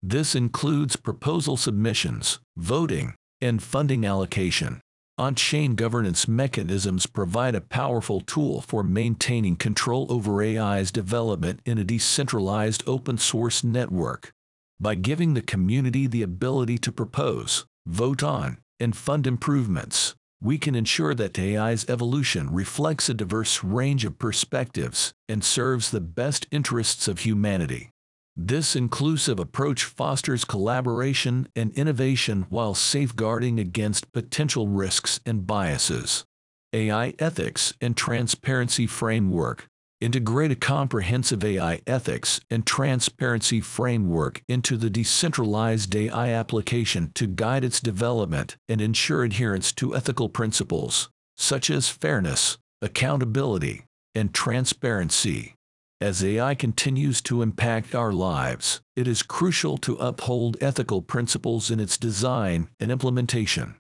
This 0.03 0.35
includes 0.35 0.97
proposal 0.97 1.55
submissions, 1.55 2.39
voting, 2.57 3.15
and 3.45 3.61
funding 3.61 4.05
allocation. 4.05 4.81
On-chain 5.17 5.75
governance 5.75 6.27
mechanisms 6.27 7.05
provide 7.05 7.55
a 7.55 7.61
powerful 7.61 8.19
tool 8.19 8.59
for 8.61 8.83
maintaining 8.83 9.55
control 9.55 10.07
over 10.09 10.41
AI's 10.41 10.91
development 10.91 11.61
in 11.65 11.77
a 11.77 11.83
decentralized 11.83 12.83
open-source 12.87 13.63
network. 13.63 14.33
By 14.79 14.95
giving 14.95 15.35
the 15.35 15.41
community 15.41 16.07
the 16.07 16.23
ability 16.23 16.79
to 16.79 16.91
propose, 16.91 17.65
vote 17.85 18.23
on, 18.23 18.57
and 18.79 18.97
fund 18.97 19.25
improvements, 19.25 20.15
we 20.41 20.57
can 20.57 20.75
ensure 20.75 21.13
that 21.13 21.39
AI's 21.39 21.87
evolution 21.87 22.51
reflects 22.51 23.07
a 23.07 23.13
diverse 23.13 23.63
range 23.63 24.03
of 24.03 24.19
perspectives 24.19 25.13
and 25.29 25.43
serves 25.43 25.91
the 25.91 26.01
best 26.01 26.45
interests 26.51 27.07
of 27.07 27.19
humanity. 27.19 27.91
This 28.37 28.75
inclusive 28.75 29.39
approach 29.39 29.85
fosters 29.85 30.43
collaboration 30.43 31.47
and 31.55 31.71
innovation 31.71 32.45
while 32.49 32.75
safeguarding 32.75 33.59
against 33.59 34.11
potential 34.11 34.67
risks 34.67 35.21
and 35.25 35.47
biases. 35.47 36.25
AI 36.73 37.13
Ethics 37.17 37.73
and 37.79 37.95
Transparency 37.95 38.87
Framework 38.87 39.67
Integrate 40.01 40.51
a 40.51 40.55
comprehensive 40.55 41.43
AI 41.43 41.79
ethics 41.87 42.41
and 42.51 42.67
transparency 42.67 43.61
framework 43.61 44.43
into 44.49 44.75
the 44.75 44.89
decentralized 44.89 45.95
AI 45.95 46.29
application 46.29 47.11
to 47.15 47.25
guide 47.25 47.63
its 47.63 47.79
development 47.79 48.57
and 48.67 48.81
ensure 48.81 49.23
adherence 49.23 49.71
to 49.71 49.95
ethical 49.95 50.27
principles, 50.27 51.09
such 51.37 51.69
as 51.69 51.87
fairness, 51.87 52.57
accountability, 52.81 53.85
and 54.13 54.33
transparency. 54.33 55.54
As 56.01 56.21
AI 56.21 56.55
continues 56.55 57.21
to 57.21 57.41
impact 57.41 57.95
our 57.95 58.11
lives, 58.11 58.81
it 58.97 59.07
is 59.07 59.23
crucial 59.23 59.77
to 59.77 59.95
uphold 59.95 60.57
ethical 60.59 61.01
principles 61.01 61.71
in 61.71 61.79
its 61.79 61.97
design 61.97 62.67
and 62.81 62.91
implementation. 62.91 63.75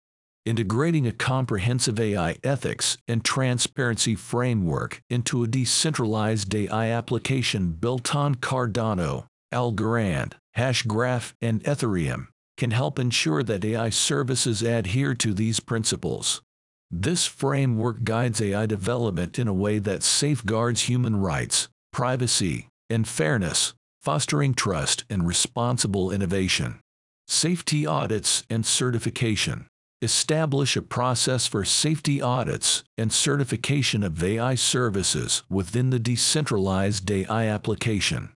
Integrating 0.45 1.07
a 1.07 1.13
comprehensive 1.13 1.99
AI 1.99 2.37
ethics 2.45 2.99
and 3.09 3.25
transparency 3.25 4.15
framework 4.15 5.01
into 5.09 5.43
a 5.43 5.47
decentralized 5.47 6.55
AI 6.55 6.89
application 6.91 7.73
built 7.73 8.15
on 8.15 8.35
Cardano, 8.35 9.25
Algorand, 9.51 10.35
Hashgraph, 10.55 11.33
and 11.41 11.65
Ethereum 11.65 12.27
can 12.59 12.73
help 12.73 12.99
ensure 12.99 13.43
that 13.43 13.65
AI 13.65 13.89
services 13.89 14.63
adhere 14.63 15.15
to 15.15 15.33
these 15.33 15.61
principles. 15.61 16.43
This 16.91 17.25
framework 17.25 18.05
guides 18.05 18.43
AI 18.43 18.67
development 18.67 19.39
in 19.39 19.49
a 19.49 19.55
way 19.55 19.79
that 19.79 20.03
safeguards 20.03 20.83
human 20.83 21.17
rights, 21.17 21.69
privacy, 21.93 22.69
and 22.91 23.07
fairness, 23.07 23.75
fostering 24.01 24.55
trust 24.55 25.05
and 25.09 25.27
responsible 25.27 26.11
innovation. 26.11 26.81
Safety 27.29 27.87
audits 27.87 28.45
and 28.51 28.67
certification. 28.67 29.67
Establish 30.03 30.77
a 30.77 30.83
process 30.83 31.47
for 31.47 31.65
safety 31.65 32.21
audits 32.21 32.83
and 32.99 33.13
certification 33.13 34.03
of 34.03 34.23
AI 34.23 34.57
services 34.57 35.45
within 35.49 35.91
the 35.91 36.01
decentralized 36.01 37.09
AI 37.09 37.47
application. 37.47 38.31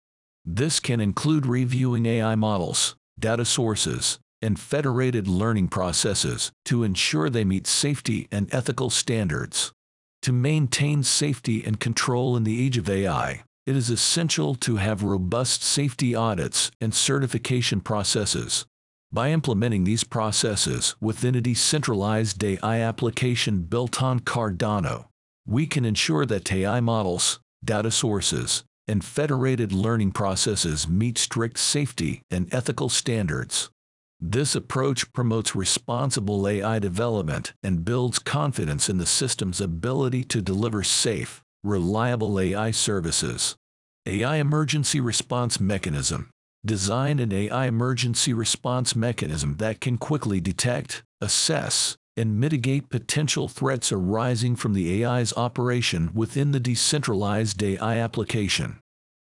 This 0.45 0.79
can 0.79 1.01
include 1.01 1.47
reviewing 1.47 2.05
AI 2.05 2.35
models, 2.35 2.95
data 3.17 3.45
sources, 3.45 4.19
and 4.43 4.59
federated 4.59 5.27
learning 5.27 5.69
processes 5.69 6.51
to 6.65 6.83
ensure 6.83 7.31
they 7.31 7.43
meet 7.43 7.65
safety 7.65 8.27
and 8.31 8.53
ethical 8.53 8.91
standards. 8.91 9.71
To 10.25 10.31
maintain 10.31 11.03
safety 11.03 11.63
and 11.63 11.79
control 11.79 12.35
in 12.35 12.45
the 12.45 12.65
age 12.65 12.79
of 12.79 12.89
AI, 12.89 13.43
it 13.67 13.75
is 13.75 13.91
essential 13.91 14.55
to 14.55 14.77
have 14.77 15.03
robust 15.03 15.61
safety 15.61 16.15
audits 16.15 16.71
and 16.81 16.95
certification 16.95 17.79
processes. 17.79 18.65
By 19.11 19.29
implementing 19.29 19.83
these 19.83 20.03
processes 20.03 20.95
within 20.99 21.35
a 21.35 21.41
decentralized 21.41 22.43
AI 22.43 22.79
application 22.79 23.65
built 23.65 24.01
on 24.01 24.19
Cardano, 24.19 25.09
we 25.45 25.67
can 25.67 25.85
ensure 25.85 26.25
that 26.25 26.51
AI 26.51 26.79
models, 26.79 27.39
data 27.63 27.91
sources, 27.91 28.63
and 28.87 29.05
federated 29.05 29.71
learning 29.71 30.13
processes 30.13 30.87
meet 30.87 31.19
strict 31.19 31.59
safety 31.59 32.23
and 32.31 32.51
ethical 32.51 32.89
standards. 32.89 33.69
This 34.27 34.55
approach 34.55 35.13
promotes 35.13 35.55
responsible 35.55 36.47
AI 36.47 36.79
development 36.79 37.53
and 37.61 37.85
builds 37.85 38.17
confidence 38.17 38.89
in 38.89 38.97
the 38.97 39.05
system's 39.05 39.61
ability 39.61 40.23
to 40.23 40.41
deliver 40.41 40.81
safe, 40.81 41.43
reliable 41.63 42.39
AI 42.39 42.71
services. 42.71 43.55
AI 44.07 44.37
Emergency 44.37 44.99
Response 44.99 45.59
Mechanism 45.59 46.31
Design 46.65 47.19
an 47.19 47.31
AI 47.31 47.67
emergency 47.67 48.33
response 48.33 48.95
mechanism 48.95 49.57
that 49.57 49.79
can 49.79 49.95
quickly 49.99 50.41
detect, 50.41 51.03
assess, 51.21 51.95
and 52.17 52.39
mitigate 52.39 52.89
potential 52.89 53.47
threats 53.47 53.91
arising 53.91 54.55
from 54.55 54.73
the 54.73 55.05
AI's 55.05 55.33
operation 55.37 56.09
within 56.15 56.51
the 56.51 56.59
decentralized 56.59 57.61
AI 57.61 57.99
application. 57.99 58.79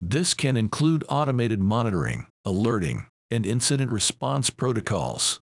This 0.02 0.34
can 0.34 0.58
include 0.58 1.06
automated 1.08 1.60
monitoring, 1.60 2.26
alerting, 2.44 3.06
and 3.32 3.46
incident 3.46 3.92
response 3.92 4.50
protocols. 4.50 5.40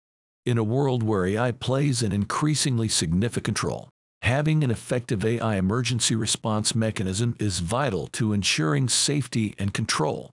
In 0.46 0.58
a 0.58 0.64
world 0.64 1.04
where 1.04 1.26
AI 1.26 1.52
plays 1.52 2.04
an 2.04 2.12
increasingly 2.12 2.88
significant 2.88 3.64
role, 3.64 3.90
having 4.22 4.64
an 4.64 4.72
effective 4.72 5.24
AI 5.26 5.56
emergency 5.56 6.16
response 6.16 6.76
mechanism 6.76 7.36
is 7.40 7.60
vital 7.60 8.08
to 8.08 8.34
ensuring 8.34 8.90
safety 8.90 9.56
and 9.58 9.74
control. 9.74 10.32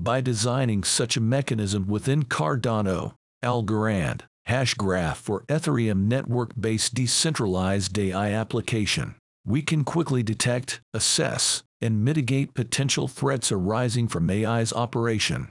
By 0.00 0.20
designing 0.20 0.82
such 0.82 1.16
a 1.16 1.20
mechanism 1.20 1.86
within 1.86 2.24
Cardano, 2.24 3.14
Algorand, 3.44 4.22
Hashgraph 4.48 5.16
for 5.16 5.44
Ethereum 5.48 6.08
network-based 6.08 6.94
decentralized 6.94 7.96
AI 7.96 8.32
application, 8.32 9.14
we 9.44 9.62
can 9.62 9.84
quickly 9.84 10.22
detect, 10.22 10.80
assess, 10.92 11.62
and 11.80 12.04
mitigate 12.04 12.54
potential 12.54 13.08
threats 13.08 13.52
arising 13.52 14.08
from 14.08 14.30
AI's 14.30 14.72
operation. 14.72 15.50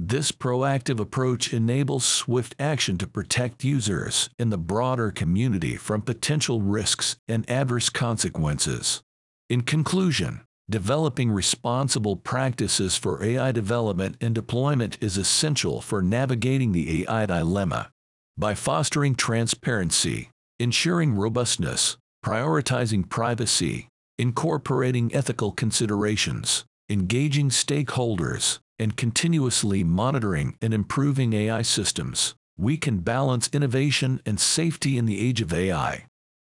This 0.00 0.30
proactive 0.30 1.00
approach 1.00 1.52
enables 1.52 2.04
swift 2.04 2.54
action 2.60 2.98
to 2.98 3.06
protect 3.08 3.64
users 3.64 4.30
in 4.38 4.50
the 4.50 4.56
broader 4.56 5.10
community 5.10 5.74
from 5.74 6.02
potential 6.02 6.62
risks 6.62 7.16
and 7.26 7.44
adverse 7.50 7.90
consequences. 7.90 9.02
In 9.50 9.62
conclusion, 9.62 10.42
developing 10.70 11.32
responsible 11.32 12.14
practices 12.14 12.96
for 12.96 13.24
AI 13.24 13.50
development 13.50 14.16
and 14.20 14.36
deployment 14.36 15.02
is 15.02 15.16
essential 15.18 15.80
for 15.80 16.00
navigating 16.00 16.70
the 16.70 17.04
AI 17.04 17.26
dilemma. 17.26 17.90
By 18.36 18.54
fostering 18.54 19.16
transparency, 19.16 20.30
ensuring 20.60 21.16
robustness, 21.16 21.96
prioritizing 22.24 23.08
privacy, 23.08 23.88
incorporating 24.16 25.12
ethical 25.12 25.50
considerations, 25.50 26.64
engaging 26.88 27.48
stakeholders, 27.48 28.60
and 28.78 28.96
continuously 28.96 29.82
monitoring 29.82 30.56
and 30.62 30.72
improving 30.72 31.32
AI 31.32 31.62
systems, 31.62 32.34
we 32.56 32.76
can 32.76 32.98
balance 32.98 33.48
innovation 33.52 34.20
and 34.26 34.38
safety 34.38 34.98
in 34.98 35.06
the 35.06 35.20
age 35.20 35.40
of 35.40 35.52
AI. 35.52 36.06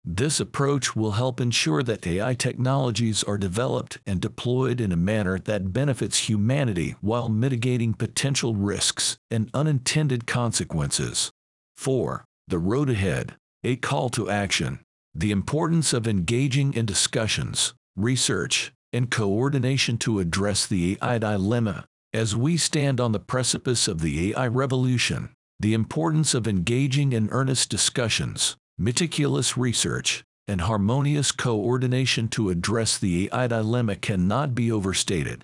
This 0.08 0.40
approach 0.40 0.96
will 0.96 1.14
help 1.14 1.42
ensure 1.42 1.82
that 1.82 2.06
AI 2.06 2.36
technologies 2.36 3.24
are 3.24 3.40
developed 3.40 3.98
and 4.06 4.22
deployed 4.22 4.80
in 4.80 4.92
a 4.92 4.98
manner 4.98 5.40
that 5.40 5.74
benefits 5.74 6.30
humanity 6.30 6.96
while 7.02 7.28
mitigating 7.28 7.96
potential 7.96 8.54
risks 8.54 9.18
and 9.32 9.50
unintended 9.54 10.28
consequences. 10.28 11.32
4. 11.76 12.24
The 12.48 12.60
road 12.60 12.92
ahead. 12.92 13.36
A 13.64 13.78
call 13.78 14.10
to 14.10 14.30
action. 14.30 14.80
The 15.16 15.32
importance 15.32 15.92
of 15.92 16.08
engaging 16.08 16.74
in 16.76 16.86
discussions, 16.86 17.74
research, 17.96 18.74
and 18.94 19.10
coordination 19.10 19.98
to 20.00 20.20
address 20.20 20.68
the 20.68 21.00
AI 21.02 21.18
dilemma 21.18 21.86
as 22.16 22.34
we 22.34 22.56
stand 22.56 23.02
on 23.02 23.12
the 23.12 23.20
precipice 23.20 23.90
of 23.90 24.00
the 24.00 24.32
AI 24.32 24.48
revolution, 24.48 25.30
the 25.60 25.74
importance 25.74 26.34
of 26.34 26.48
engaging 26.48 27.12
in 27.12 27.30
earnest 27.30 27.70
discussions, 27.70 28.56
meticulous 28.78 29.58
research, 29.58 30.24
and 30.48 30.62
harmonious 30.62 31.34
coordination 31.34 32.30
to 32.30 32.50
address 32.50 32.98
the 32.98 33.30
AI 33.34 33.48
dilemma 33.48 33.98
cannot 33.98 34.56
be 34.56 34.72
overstated. 34.72 35.44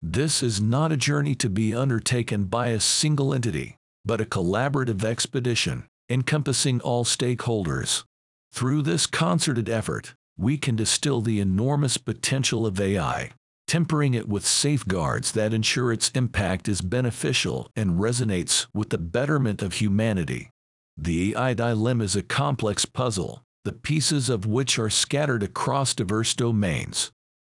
This 0.00 0.44
is 0.44 0.60
not 0.60 0.92
a 0.92 0.96
journey 0.96 1.34
to 1.34 1.50
be 1.50 1.74
undertaken 1.74 2.44
by 2.44 2.68
a 2.68 2.78
single 2.78 3.34
entity, 3.34 3.76
but 4.04 4.20
a 4.20 4.24
collaborative 4.24 5.02
expedition 5.02 5.86
encompassing 6.08 6.80
all 6.82 7.04
stakeholders. 7.04 8.04
Through 8.52 8.82
this 8.82 9.06
concerted 9.06 9.68
effort, 9.68 10.14
we 10.36 10.56
can 10.56 10.76
distill 10.76 11.20
the 11.20 11.40
enormous 11.40 11.96
potential 11.96 12.64
of 12.64 12.80
AI 12.80 13.30
tempering 13.72 14.12
it 14.12 14.28
with 14.28 14.44
safeguards 14.44 15.32
that 15.32 15.54
ensure 15.54 15.90
its 15.90 16.10
impact 16.10 16.68
is 16.68 16.82
beneficial 16.82 17.70
and 17.74 17.98
resonates 17.98 18.66
with 18.74 18.90
the 18.90 18.98
betterment 18.98 19.62
of 19.62 19.72
humanity. 19.72 20.50
The 20.98 21.32
AI 21.34 21.54
dilemma 21.54 22.04
is 22.04 22.14
a 22.14 22.22
complex 22.22 22.84
puzzle, 22.84 23.40
the 23.64 23.72
pieces 23.72 24.28
of 24.28 24.44
which 24.44 24.78
are 24.78 24.90
scattered 24.90 25.42
across 25.42 25.94
diverse 25.94 26.34
domains. 26.34 27.12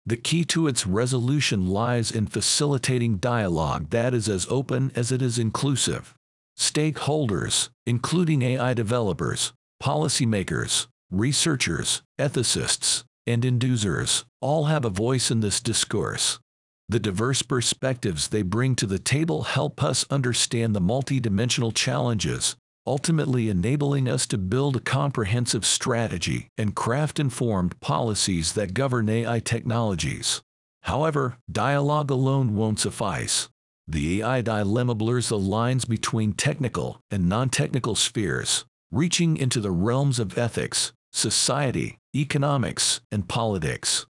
The 0.07 0.17
key 0.17 0.47
to 0.47 0.69
its 0.69 0.87
resolution 0.87 1.67
lies 1.67 2.11
in 2.11 2.29
facilitating 2.29 3.19
dialogue 3.19 3.91
that 3.91 4.15
is 4.15 4.27
as 4.27 4.47
open 4.49 4.93
as 4.95 5.13
it 5.13 5.21
is 5.21 5.39
inclusive. 5.39 6.15
Stakeholders, 6.59 7.69
including 7.87 8.41
AI 8.41 8.73
developers, 8.73 9.53
policymakers, 9.83 10.87
researchers, 11.11 12.01
ethicists, 12.19 13.05
and 13.27 13.43
inducers 13.43 14.25
all 14.41 14.65
have 14.65 14.85
a 14.85 14.91
voice 14.91 15.31
in 15.31 15.41
this 15.41 15.61
discourse. 15.61 16.39
The 16.89 17.01
diverse 17.01 17.43
perspectives 17.43 18.29
they 18.29 18.43
bring 18.43 18.77
to 18.77 18.87
the 18.87 19.01
table 19.01 19.43
help 19.43 19.83
us 19.83 20.05
understand 20.09 20.75
the 20.75 20.81
multidimensional 20.81 21.75
challenges, 21.75 22.57
ultimately 22.87 23.49
enabling 23.49 24.09
us 24.09 24.27
to 24.29 24.39
build 24.39 24.77
a 24.77 24.81
comprehensive 24.81 25.67
strategy 25.67 26.49
and 26.57 26.77
craft 26.77 27.19
informed 27.19 27.81
policies 27.81 28.53
that 28.53 28.75
govern 28.75 29.09
AI 29.09 29.41
technologies. 29.41 30.43
However, 30.83 31.39
dialogue 31.51 32.13
alone 32.13 32.55
won't 32.55 32.79
suffice. 32.79 33.49
The 33.89 34.23
AI 34.23 34.41
dilemma 34.43 34.95
blurs 34.95 35.29
the 35.29 35.39
lines 35.39 35.85
between 35.85 36.33
technical 36.33 37.01
and 37.11 37.29
non-technical 37.29 37.97
spheres, 37.97 38.65
reaching 38.93 39.37
into 39.37 39.61
the 39.61 39.73
realms 39.73 40.21
of 40.21 40.39
ethics, 40.39 40.93
society, 41.13 41.99
economics, 42.21 43.01
and 43.13 43.29
politics. 43.29 44.07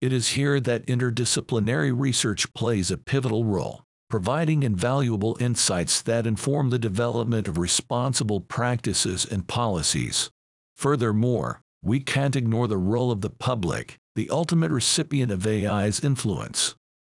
It 0.00 0.12
is 0.12 0.30
here 0.30 0.60
that 0.60 0.86
interdisciplinary 0.86 1.92
research 1.94 2.52
plays 2.54 2.90
a 2.90 2.96
pivotal 2.96 3.44
role, 3.44 3.82
providing 4.08 4.62
invaluable 4.62 5.36
insights 5.40 6.00
that 6.02 6.26
inform 6.26 6.70
the 6.70 6.78
development 6.78 7.46
of 7.46 7.58
responsible 7.58 8.40
practices 8.40 9.24
and 9.24 9.46
policies. 9.46 10.30
Furthermore, 10.76 11.60
we 11.82 12.00
can't 12.00 12.36
ignore 12.36 12.66
the 12.66 12.76
role 12.78 13.10
of 13.10 13.20
the 13.20 13.30
public, 13.30 13.96
the 14.16 14.28
ultimate 14.30 14.70
recipient 14.70 15.30
of 15.30 15.46
AI's 15.46 16.00
influence. 16.00 16.74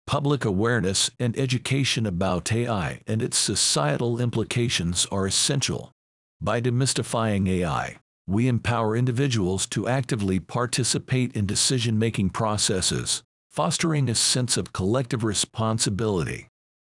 Public 0.07 0.45
awareness 0.45 1.09
and 1.21 1.39
education 1.39 2.05
about 2.05 2.53
AI 2.53 3.01
and 3.07 3.23
its 3.23 3.39
societal 3.39 4.21
implications 4.21 5.07
are 5.13 5.27
essential. 5.27 5.93
By 6.41 6.61
demystifying 6.61 7.49
AI, 7.49 8.00
we 8.31 8.47
empower 8.47 8.97
individuals 8.97 9.67
to 9.67 9.89
actively 9.89 10.39
participate 10.39 11.35
in 11.35 11.47
decision-making 11.47 12.31
processes, 12.31 13.25
fostering 13.51 14.09
a 14.09 14.15
sense 14.15 14.57
of 14.57 14.73
collective 14.73 15.25
responsibility. 15.25 16.47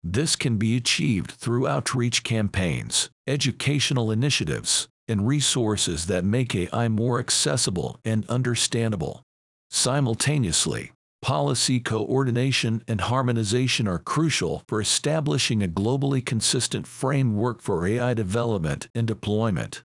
This 0.03 0.35
can 0.35 0.57
be 0.57 0.79
achieved 0.79 1.33
through 1.33 1.69
outreach 1.69 2.23
campaigns, 2.23 3.11
educational 3.27 4.11
initiatives, 4.11 4.89
and 5.09 5.27
resources 5.27 6.07
that 6.07 6.25
make 6.25 6.55
AI 6.55 6.89
more 6.89 7.21
accessible 7.21 8.01
and 8.03 8.25
understandable. 8.31 9.21
Simultaneously, 9.69 10.93
policy 11.21 11.81
coordination 11.81 12.83
and 12.89 13.03
harmonization 13.03 13.87
are 13.87 13.99
crucial 13.99 14.63
for 14.67 14.81
establishing 14.81 15.63
a 15.63 15.69
globally 15.69 16.25
consistent 16.25 16.87
framework 16.87 17.61
for 17.61 17.87
AI 17.87 18.15
development 18.15 18.89
and 18.95 19.07
deployment. 19.07 19.83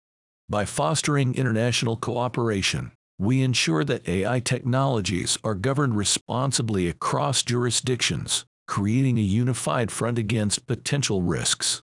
By 0.51 0.65
fostering 0.65 1.33
international 1.35 1.95
cooperation, 1.95 2.91
we 3.17 3.41
ensure 3.41 3.85
that 3.85 4.05
AI 4.05 4.41
technologies 4.41 5.37
are 5.45 5.55
governed 5.55 5.95
responsibly 5.95 6.89
across 6.89 7.41
jurisdictions, 7.41 8.43
creating 8.67 9.17
a 9.17 9.21
unified 9.21 9.91
front 9.91 10.17
against 10.17 10.67
potential 10.67 11.21
risks. 11.21 11.81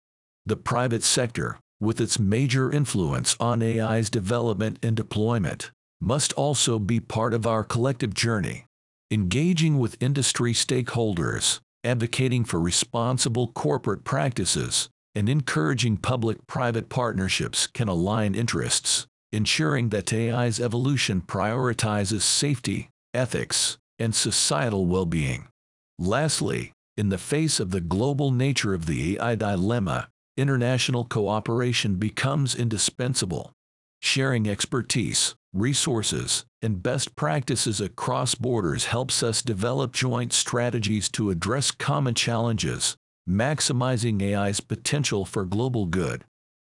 The 0.45 0.57
private 0.57 1.01
sector, 1.03 1.57
with 1.79 1.99
its 1.99 2.19
major 2.19 2.71
influence 2.71 3.35
on 3.39 3.63
AI's 3.63 4.11
development 4.11 4.77
and 4.83 4.95
deployment, 4.95 5.71
must 5.99 6.31
also 6.33 6.77
be 6.77 6.99
part 6.99 7.33
of 7.33 7.47
our 7.47 7.63
collective 7.63 8.13
journey 8.13 8.65
engaging 9.09 9.79
with 9.79 9.97
industry 9.99 10.53
stakeholders, 10.53 11.61
advocating 11.83 12.45
for 12.45 12.59
responsible 12.59 13.47
corporate 13.47 14.03
practices, 14.03 14.87
and 15.15 15.27
encouraging 15.27 15.97
public-private 15.97 16.89
partnerships 16.89 17.67
can 17.67 17.87
align 17.87 18.35
interests, 18.35 19.07
ensuring 19.31 19.89
that 19.89 20.13
AI's 20.13 20.59
evolution 20.59 21.21
prioritizes 21.21 22.21
safety, 22.21 22.89
ethics, 23.13 23.77
and 23.99 24.15
societal 24.15 24.85
well-being. 24.85 25.47
Lastly, 25.99 26.73
in 26.97 27.09
the 27.09 27.17
face 27.17 27.59
of 27.59 27.71
the 27.71 27.81
global 27.81 28.31
nature 28.31 28.73
of 28.73 28.85
the 28.85 29.17
AI 29.17 29.35
dilemma, 29.35 30.09
international 30.37 31.05
cooperation 31.05 31.95
becomes 31.95 32.55
indispensable. 32.55 33.51
Sharing 34.01 34.49
expertise, 34.49 35.35
resources, 35.53 36.45
and 36.61 36.81
best 36.81 37.15
practices 37.15 37.79
across 37.79 38.35
borders 38.35 38.85
helps 38.85 39.21
us 39.21 39.41
develop 39.41 39.93
joint 39.93 40.33
strategies 40.33 41.09
to 41.09 41.29
address 41.29 41.71
common 41.71 42.15
challenges, 42.15 42.97
maximizing 43.31 44.21
AI's 44.21 44.59
potential 44.59 45.25
for 45.25 45.45
global 45.45 45.85
good. 45.85 46.25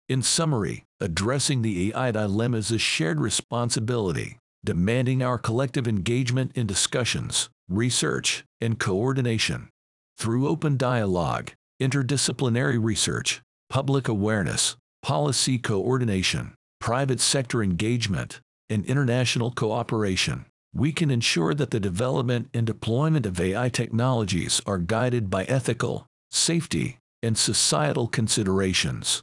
In 0.08 0.22
summary, 0.22 0.84
addressing 1.00 1.62
the 1.62 1.92
AI 1.92 2.12
dilemma 2.12 2.58
is 2.58 2.72
a 2.72 2.78
shared 2.78 3.20
responsibility, 3.20 4.38
demanding 4.64 5.24
our 5.24 5.38
collective 5.38 5.88
engagement 5.88 6.52
in 6.54 6.68
discussions, 6.68 7.50
research, 7.68 8.44
and 8.60 8.80
coordination. 8.80 9.70
Through 10.18 10.48
open 10.48 10.78
dialogue, 10.78 11.52
interdisciplinary 11.82 12.78
research, 12.80 13.42
public 13.70 14.08
awareness, 14.08 14.76
policy 15.02 15.58
coordination, 15.58 16.54
private 16.80 17.20
sector 17.20 17.64
engagement, 17.64 18.40
and 18.70 18.86
international 18.86 19.52
cooperation, 19.52 20.46
we 20.74 20.92
can 20.92 21.10
ensure 21.10 21.54
that 21.54 21.72
the 21.72 21.80
development 21.80 22.50
and 22.54 22.68
deployment 22.68 23.26
of 23.26 23.40
AI 23.42 23.70
technologies 23.70 24.62
are 24.66 24.78
guided 24.78 25.30
by 25.30 25.44
ethical, 25.46 26.08
safety, 26.32 26.98
and 27.22 27.38
societal 27.38 28.08
considerations. 28.08 29.22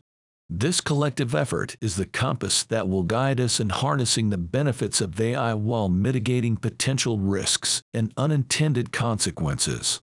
This 0.51 0.81
collective 0.81 1.35
effort 1.35 1.77
is 1.81 1.97
the 1.97 2.07
compass 2.07 2.63
that 2.65 2.89
will 2.89 3.03
guide 3.03 3.41
us 3.41 3.61
in 3.61 3.69
harnessing 3.69 4.31
the 4.31 4.39
benefits 4.39 5.01
of 5.01 5.21
AI 5.21 5.53
while 5.55 5.89
mitigating 5.89 6.57
potential 6.57 7.19
risks 7.19 7.83
and 7.93 8.13
unintended 8.17 8.93
consequences. 8.93 10.01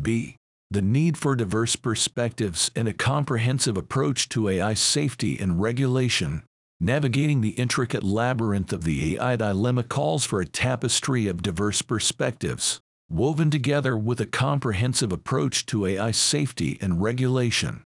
B. 0.00 0.36
The 0.70 0.82
need 0.82 1.16
for 1.16 1.36
diverse 1.36 1.76
perspectives 1.76 2.70
and 2.74 2.88
a 2.88 2.92
comprehensive 2.92 3.76
approach 3.76 4.28
to 4.30 4.48
AI 4.48 4.74
safety 4.74 5.38
and 5.38 5.60
regulation 5.60 6.42
Navigating 6.80 7.40
the 7.40 7.50
intricate 7.50 8.02
labyrinth 8.02 8.72
of 8.72 8.84
the 8.84 9.16
AI 9.16 9.36
dilemma 9.36 9.84
calls 9.84 10.24
for 10.24 10.40
a 10.40 10.46
tapestry 10.46 11.26
of 11.28 11.40
diverse 11.40 11.82
perspectives, 11.82 12.80
woven 13.10 13.50
together 13.50 13.96
with 13.96 14.20
a 14.20 14.26
comprehensive 14.26 15.12
approach 15.12 15.66
to 15.66 15.86
AI 15.86 16.10
safety 16.10 16.78
and 16.80 17.02
regulation. 17.02 17.82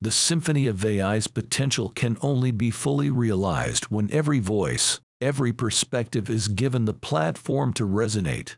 The 0.00 0.10
symphony 0.10 0.66
of 0.66 0.84
AI's 0.84 1.28
potential 1.28 1.90
can 1.90 2.16
only 2.20 2.50
be 2.50 2.70
fully 2.70 3.10
realized 3.10 3.84
when 3.84 4.10
every 4.10 4.40
voice, 4.40 5.00
every 5.20 5.52
perspective 5.52 6.28
is 6.28 6.48
given 6.48 6.86
the 6.86 6.92
platform 6.92 7.72
to 7.74 7.86
resonate. 7.86 8.56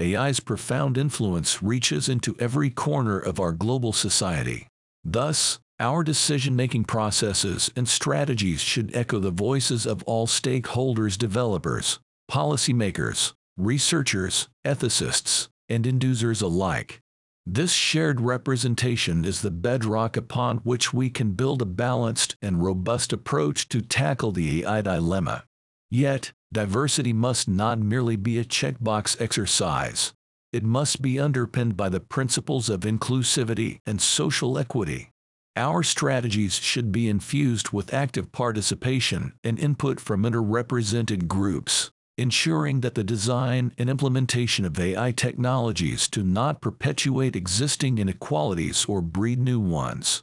AI's 0.00 0.40
profound 0.40 0.96
influence 0.96 1.62
reaches 1.62 2.08
into 2.08 2.36
every 2.38 2.70
corner 2.70 3.18
of 3.18 3.40
our 3.40 3.52
global 3.52 3.92
society. 3.92 4.68
Thus, 5.04 5.58
our 5.78 6.02
decision-making 6.02 6.84
processes 6.84 7.70
and 7.76 7.86
strategies 7.86 8.60
should 8.60 8.96
echo 8.96 9.18
the 9.18 9.30
voices 9.30 9.84
of 9.84 10.02
all 10.04 10.26
stakeholders 10.26 11.18
developers, 11.18 11.98
policymakers, 12.30 13.34
researchers, 13.58 14.48
ethicists, 14.66 15.48
and 15.68 15.84
inducers 15.84 16.42
alike. 16.42 17.02
This 17.48 17.72
shared 17.72 18.20
representation 18.20 19.24
is 19.24 19.40
the 19.40 19.52
bedrock 19.52 20.16
upon 20.16 20.58
which 20.58 20.92
we 20.92 21.08
can 21.10 21.32
build 21.32 21.62
a 21.62 21.66
balanced 21.66 22.36
and 22.42 22.62
robust 22.62 23.12
approach 23.12 23.68
to 23.68 23.80
tackle 23.80 24.32
the 24.32 24.64
AI 24.64 24.80
dilemma. 24.82 25.44
Yet, 25.88 26.32
diversity 26.52 27.12
must 27.12 27.48
not 27.48 27.78
merely 27.78 28.16
be 28.16 28.38
a 28.38 28.44
checkbox 28.44 29.20
exercise. 29.20 30.12
It 30.52 30.64
must 30.64 31.00
be 31.00 31.20
underpinned 31.20 31.76
by 31.76 31.88
the 31.88 32.00
principles 32.00 32.68
of 32.68 32.80
inclusivity 32.80 33.78
and 33.86 34.00
social 34.00 34.58
equity. 34.58 35.10
Our 35.54 35.82
strategies 35.82 36.54
should 36.54 36.90
be 36.90 37.08
infused 37.08 37.70
with 37.70 37.94
active 37.94 38.32
participation 38.32 39.34
and 39.44 39.58
input 39.58 40.00
from 40.00 40.24
underrepresented 40.24 41.28
groups, 41.28 41.90
ensuring 42.18 42.80
that 42.80 42.94
the 42.94 43.04
design 43.04 43.72
and 43.76 43.90
implementation 43.90 44.64
of 44.64 44.80
AI 44.80 45.12
technologies 45.12 46.08
do 46.08 46.22
not 46.22 46.60
perpetuate 46.60 47.36
existing 47.36 47.98
inequalities 47.98 48.86
or 48.86 49.02
breed 49.02 49.38
new 49.38 49.60
ones. 49.60 50.22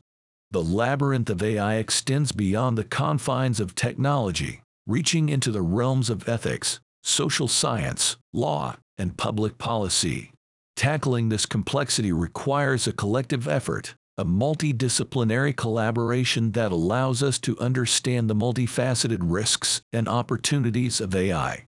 The 0.52 0.64
labyrinth 0.64 1.30
of 1.30 1.44
AI 1.44 1.76
extends 1.76 2.32
beyond 2.32 2.78
the 2.78 2.84
confines 2.84 3.60
of 3.60 3.76
technology, 3.76 4.62
reaching 4.88 5.30
into 5.30 5.52
the 5.52 5.62
realms 5.62 6.10
of 6.10 6.28
ethics, 6.28 6.80
social 7.04 7.48
science, 7.48 8.18
law, 8.34 8.76
and 8.98 9.18
public 9.18 9.58
policy. 9.58 10.32
Tackling 10.76 11.30
this 11.30 11.46
complexity 11.46 12.12
requires 12.12 12.88
a 12.88 12.94
collective 12.94 13.48
effort, 13.48 13.96
a 14.18 14.26
multidisciplinary 14.26 15.56
collaboration 15.56 16.52
that 16.52 16.72
allows 16.72 17.22
us 17.22 17.40
to 17.40 17.58
understand 17.60 18.30
the 18.30 18.36
multifaceted 18.36 19.20
risks 19.22 19.82
and 19.92 20.08
opportunities 20.08 21.00
of 21.00 21.16
AI. 21.16 21.66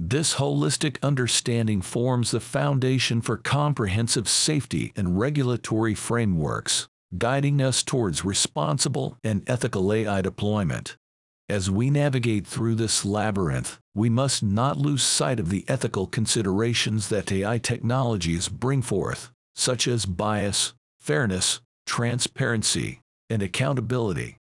This 0.00 0.36
holistic 0.36 0.96
understanding 1.02 1.82
forms 1.82 2.30
the 2.30 2.38
foundation 2.38 3.20
for 3.20 3.36
comprehensive 3.36 4.28
safety 4.28 4.92
and 4.94 5.18
regulatory 5.18 5.94
frameworks, 5.94 6.86
guiding 7.18 7.60
us 7.60 7.82
towards 7.82 8.24
responsible 8.24 9.18
and 9.24 9.42
ethical 9.50 9.92
AI 9.92 10.22
deployment. 10.22 10.96
As 11.48 11.68
we 11.68 11.90
navigate 11.90 12.46
through 12.46 12.76
this 12.76 13.04
labyrinth, 13.04 13.80
we 13.92 14.08
must 14.08 14.40
not 14.40 14.76
lose 14.78 15.02
sight 15.02 15.40
of 15.40 15.50
the 15.50 15.64
ethical 15.66 16.06
considerations 16.06 17.08
that 17.08 17.32
AI 17.32 17.58
technologies 17.58 18.48
bring 18.48 18.82
forth, 18.82 19.32
such 19.56 19.88
as 19.88 20.06
bias, 20.06 20.74
fairness, 21.00 21.60
transparency, 21.86 23.00
and 23.28 23.42
accountability. 23.42 24.37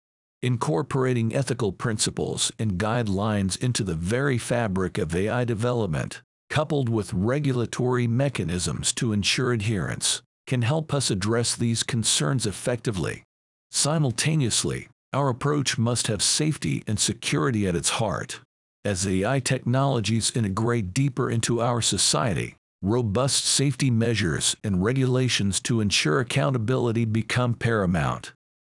Incorporating 0.43 1.33
ethical 1.33 1.71
principles 1.71 2.51
and 2.59 2.73
guidelines 2.77 3.57
into 3.63 3.81
the 3.81 3.95
very 3.95 4.37
fabric 4.37 4.97
of 4.97 5.15
AI 5.15 5.45
development, 5.45 6.21
coupled 6.49 6.89
with 6.89 7.13
regulatory 7.13 8.07
mechanisms 8.07 8.91
to 8.95 9.13
ensure 9.13 9.53
adherence, 9.53 10.21
can 10.45 10.63
help 10.63 10.93
us 10.93 11.09
address 11.09 11.55
these 11.55 11.81
concerns 11.81 12.45
effectively. 12.45 13.23
Simultaneously, 13.71 14.89
our 15.13 15.29
approach 15.29 15.77
must 15.77 16.07
have 16.07 16.21
safety 16.21 16.83
and 16.87 16.99
security 16.99 17.65
at 17.65 17.75
its 17.77 17.91
heart. 17.91 18.41
As 18.83 19.07
AI 19.07 19.39
technologies 19.39 20.35
integrate 20.35 20.93
deeper 20.93 21.29
into 21.29 21.61
our 21.61 21.81
society, 21.81 22.57
robust 22.81 23.45
safety 23.45 23.89
measures 23.89 24.57
and 24.61 24.83
regulations 24.83 25.61
to 25.61 25.79
ensure 25.79 26.19
accountability 26.19 27.05
become 27.05 27.53
paramount. 27.53 28.33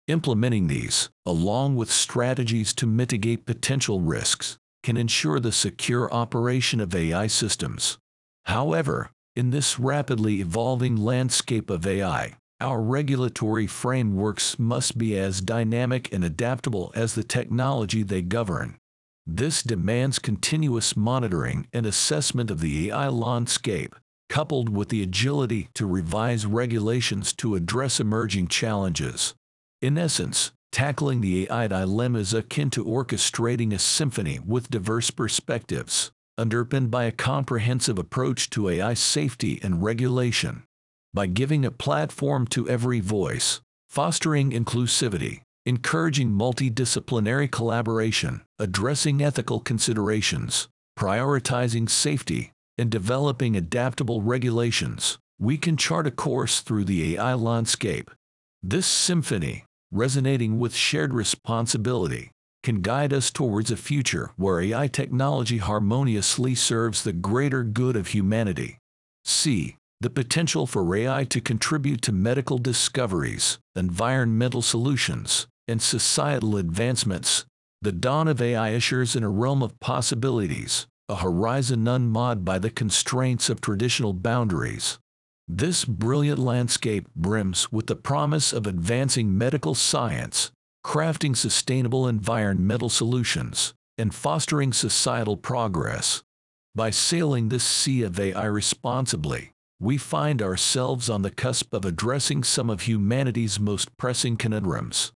Implementing 0.06 0.66
these, 0.66 1.08
along 1.24 1.76
with 1.76 1.90
strategies 1.90 2.74
to 2.74 2.86
mitigate 2.86 3.46
potential 3.46 4.02
risks, 4.02 4.58
can 4.82 4.98
ensure 4.98 5.40
the 5.40 5.50
secure 5.50 6.12
operation 6.12 6.78
of 6.78 6.94
AI 6.94 7.26
systems. 7.26 7.96
However, 8.44 9.10
in 9.34 9.48
this 9.48 9.80
rapidly 9.80 10.40
evolving 10.42 10.96
landscape 10.96 11.70
of 11.70 11.86
AI, 11.86 12.34
our 12.60 12.82
regulatory 12.82 13.66
frameworks 13.66 14.58
must 14.58 14.98
be 14.98 15.18
as 15.18 15.40
dynamic 15.40 16.12
and 16.12 16.22
adaptable 16.22 16.92
as 16.94 17.14
the 17.14 17.24
technology 17.24 18.02
they 18.02 18.20
govern. 18.20 18.76
This 19.26 19.62
demands 19.62 20.18
continuous 20.18 20.98
monitoring 20.98 21.66
and 21.72 21.86
assessment 21.86 22.50
of 22.50 22.60
the 22.60 22.90
AI 22.90 23.08
landscape, 23.08 23.94
coupled 24.28 24.68
with 24.68 24.90
the 24.90 25.02
agility 25.02 25.70
to 25.72 25.86
revise 25.86 26.44
regulations 26.44 27.32
to 27.34 27.54
address 27.54 28.00
emerging 28.00 28.48
challenges. 28.48 29.34
In 29.84 29.98
essence, 29.98 30.50
tackling 30.72 31.20
the 31.20 31.46
AI 31.50 31.66
dilemma 31.66 32.20
is 32.20 32.32
akin 32.32 32.70
to 32.70 32.86
orchestrating 32.86 33.74
a 33.74 33.78
symphony 33.78 34.38
with 34.38 34.70
diverse 34.70 35.10
perspectives, 35.10 36.10
underpinned 36.38 36.90
by 36.90 37.04
a 37.04 37.12
comprehensive 37.12 37.98
approach 37.98 38.48
to 38.48 38.70
AI 38.70 38.94
safety 38.94 39.60
and 39.62 39.82
regulation 39.82 40.62
by 41.12 41.26
giving 41.26 41.66
a 41.66 41.70
platform 41.70 42.46
to 42.46 42.66
every 42.66 43.00
voice, 43.00 43.60
fostering 43.90 44.52
inclusivity, 44.52 45.42
encouraging 45.66 46.30
multidisciplinary 46.30 47.50
collaboration, 47.50 48.40
addressing 48.58 49.22
ethical 49.22 49.60
considerations, 49.60 50.66
prioritizing 50.98 51.90
safety, 51.90 52.52
and 52.78 52.88
developing 52.88 53.54
adaptable 53.54 54.22
regulations, 54.22 55.18
we 55.38 55.58
can 55.58 55.76
chart 55.76 56.06
a 56.06 56.10
course 56.10 56.62
through 56.62 56.86
the 56.86 57.14
AI 57.14 57.34
landscape. 57.34 58.10
This 58.62 58.86
symphony, 58.86 59.66
resonating 59.92 60.58
with 60.58 60.74
shared 60.74 61.14
responsibility, 61.14 62.30
can 62.62 62.80
guide 62.80 63.12
us 63.12 63.30
towards 63.30 63.70
a 63.70 63.76
future 63.76 64.30
where 64.36 64.60
AI 64.60 64.88
technology 64.88 65.58
harmoniously 65.58 66.54
serves 66.54 67.02
the 67.02 67.12
greater 67.12 67.62
good 67.62 67.96
of 67.96 68.08
humanity. 68.08 68.78
C 69.24 69.76
the 70.04 70.10
potential 70.10 70.66
for 70.66 70.94
AI 70.94 71.24
to 71.24 71.40
contribute 71.40 72.02
to 72.02 72.12
medical 72.12 72.58
discoveries, 72.58 73.58
environmental 73.74 74.60
solutions, 74.60 75.46
and 75.66 75.80
societal 75.80 76.58
advancements. 76.58 77.46
The 77.80 77.92
dawn 77.92 78.28
of 78.28 78.42
AI 78.42 78.74
ushers 78.74 79.16
in 79.16 79.22
a 79.22 79.30
realm 79.30 79.62
of 79.62 79.80
possibilities, 79.80 80.86
a 81.08 81.16
horizon 81.16 81.86
unmod 81.86 82.44
by 82.44 82.58
the 82.58 82.68
constraints 82.68 83.48
of 83.48 83.62
traditional 83.62 84.12
boundaries. 84.12 84.98
This 85.46 85.84
brilliant 85.84 86.38
landscape 86.38 87.06
brims 87.14 87.70
with 87.70 87.86
the 87.86 87.96
promise 87.96 88.52
of 88.52 88.66
advancing 88.66 89.36
medical 89.36 89.74
science, 89.74 90.50
crafting 90.84 91.36
sustainable 91.36 92.08
environmental 92.08 92.88
solutions, 92.88 93.74
and 93.98 94.14
fostering 94.14 94.72
societal 94.72 95.36
progress. 95.36 96.22
By 96.74 96.88
sailing 96.90 97.50
this 97.50 97.62
sea 97.62 98.02
of 98.02 98.18
AI 98.18 98.46
responsibly, 98.46 99.52
we 99.78 99.98
find 99.98 100.40
ourselves 100.40 101.10
on 101.10 101.20
the 101.20 101.30
cusp 101.30 101.74
of 101.74 101.84
addressing 101.84 102.42
some 102.42 102.70
of 102.70 102.82
humanity's 102.82 103.60
most 103.60 103.94
pressing 103.98 104.38
conundrums. 104.38 105.12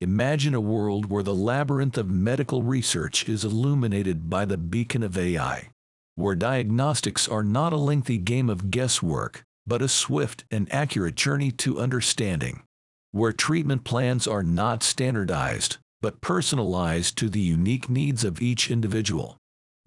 Imagine 0.00 0.54
a 0.54 0.60
world 0.60 1.10
where 1.10 1.24
the 1.24 1.34
labyrinth 1.34 1.98
of 1.98 2.08
medical 2.08 2.62
research 2.62 3.28
is 3.28 3.44
illuminated 3.44 4.30
by 4.30 4.44
the 4.44 4.56
beacon 4.56 5.02
of 5.02 5.18
AI, 5.18 5.70
where 6.14 6.36
diagnostics 6.36 7.26
are 7.26 7.42
not 7.42 7.72
a 7.72 7.76
lengthy 7.76 8.18
game 8.18 8.48
of 8.48 8.70
guesswork, 8.70 9.44
but 9.66 9.82
a 9.82 9.88
swift 9.88 10.44
and 10.50 10.72
accurate 10.72 11.14
journey 11.14 11.50
to 11.50 11.80
understanding, 11.80 12.62
where 13.12 13.32
treatment 13.32 13.84
plans 13.84 14.26
are 14.26 14.42
not 14.42 14.82
standardized, 14.82 15.78
but 16.00 16.20
personalized 16.20 17.16
to 17.18 17.28
the 17.28 17.40
unique 17.40 17.88
needs 17.88 18.24
of 18.24 18.42
each 18.42 18.70
individual. 18.70 19.36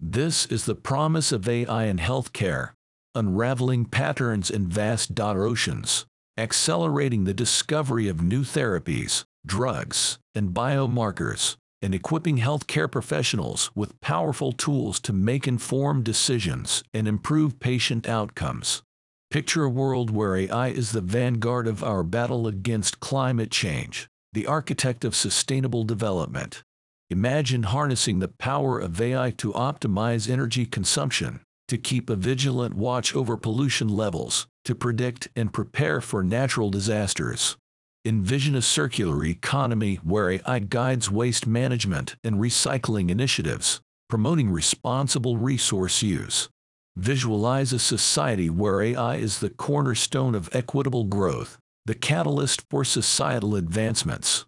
This 0.00 0.46
is 0.46 0.64
the 0.64 0.74
promise 0.74 1.32
of 1.32 1.48
AI 1.48 1.84
in 1.84 1.98
healthcare, 1.98 2.70
unraveling 3.14 3.86
patterns 3.86 4.50
in 4.50 4.68
vast 4.68 5.14
data 5.14 5.40
oceans, 5.40 6.06
accelerating 6.38 7.24
the 7.24 7.34
discovery 7.34 8.08
of 8.08 8.22
new 8.22 8.42
therapies, 8.42 9.24
drugs, 9.44 10.18
and 10.34 10.50
biomarkers, 10.50 11.56
and 11.82 11.94
equipping 11.94 12.38
healthcare 12.38 12.90
professionals 12.90 13.70
with 13.74 14.00
powerful 14.00 14.52
tools 14.52 14.98
to 15.00 15.12
make 15.12 15.46
informed 15.46 16.04
decisions 16.04 16.82
and 16.92 17.06
improve 17.06 17.60
patient 17.60 18.08
outcomes. 18.08 18.82
Picture 19.30 19.64
a 19.64 19.68
world 19.68 20.10
where 20.10 20.36
AI 20.36 20.68
is 20.68 20.92
the 20.92 21.00
vanguard 21.00 21.66
of 21.66 21.82
our 21.82 22.04
battle 22.04 22.46
against 22.46 23.00
climate 23.00 23.50
change, 23.50 24.06
the 24.32 24.46
architect 24.46 25.04
of 25.04 25.16
sustainable 25.16 25.82
development. 25.82 26.62
Imagine 27.10 27.64
harnessing 27.64 28.20
the 28.20 28.28
power 28.28 28.78
of 28.78 29.00
AI 29.00 29.30
to 29.32 29.52
optimize 29.52 30.30
energy 30.30 30.64
consumption, 30.64 31.40
to 31.66 31.76
keep 31.76 32.08
a 32.08 32.14
vigilant 32.14 32.74
watch 32.74 33.16
over 33.16 33.36
pollution 33.36 33.88
levels, 33.88 34.46
to 34.64 34.76
predict 34.76 35.28
and 35.34 35.52
prepare 35.52 36.00
for 36.00 36.22
natural 36.22 36.70
disasters. 36.70 37.56
Envision 38.04 38.54
a 38.54 38.62
circular 38.62 39.24
economy 39.24 39.96
where 39.96 40.30
AI 40.30 40.60
guides 40.60 41.10
waste 41.10 41.48
management 41.48 42.14
and 42.22 42.36
recycling 42.36 43.10
initiatives, 43.10 43.80
promoting 44.08 44.50
responsible 44.50 45.36
resource 45.36 46.00
use. 46.00 46.48
Visualize 46.96 47.74
a 47.74 47.78
society 47.78 48.48
where 48.48 48.80
AI 48.80 49.16
is 49.16 49.40
the 49.40 49.50
cornerstone 49.50 50.34
of 50.34 50.48
equitable 50.54 51.04
growth, 51.04 51.58
the 51.84 51.94
catalyst 51.94 52.62
for 52.70 52.84
societal 52.84 53.54
advancements. 53.54 54.46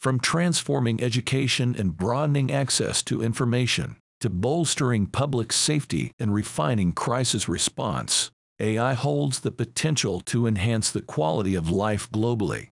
From 0.00 0.18
transforming 0.18 1.02
education 1.02 1.76
and 1.78 1.94
broadening 1.94 2.50
access 2.50 3.02
to 3.02 3.22
information, 3.22 3.96
to 4.20 4.30
bolstering 4.30 5.08
public 5.08 5.52
safety 5.52 6.12
and 6.18 6.32
refining 6.32 6.92
crisis 6.92 7.50
response, 7.50 8.30
AI 8.60 8.94
holds 8.94 9.40
the 9.40 9.50
potential 9.50 10.20
to 10.20 10.46
enhance 10.46 10.90
the 10.90 11.02
quality 11.02 11.54
of 11.54 11.70
life 11.70 12.10
globally. 12.10 12.68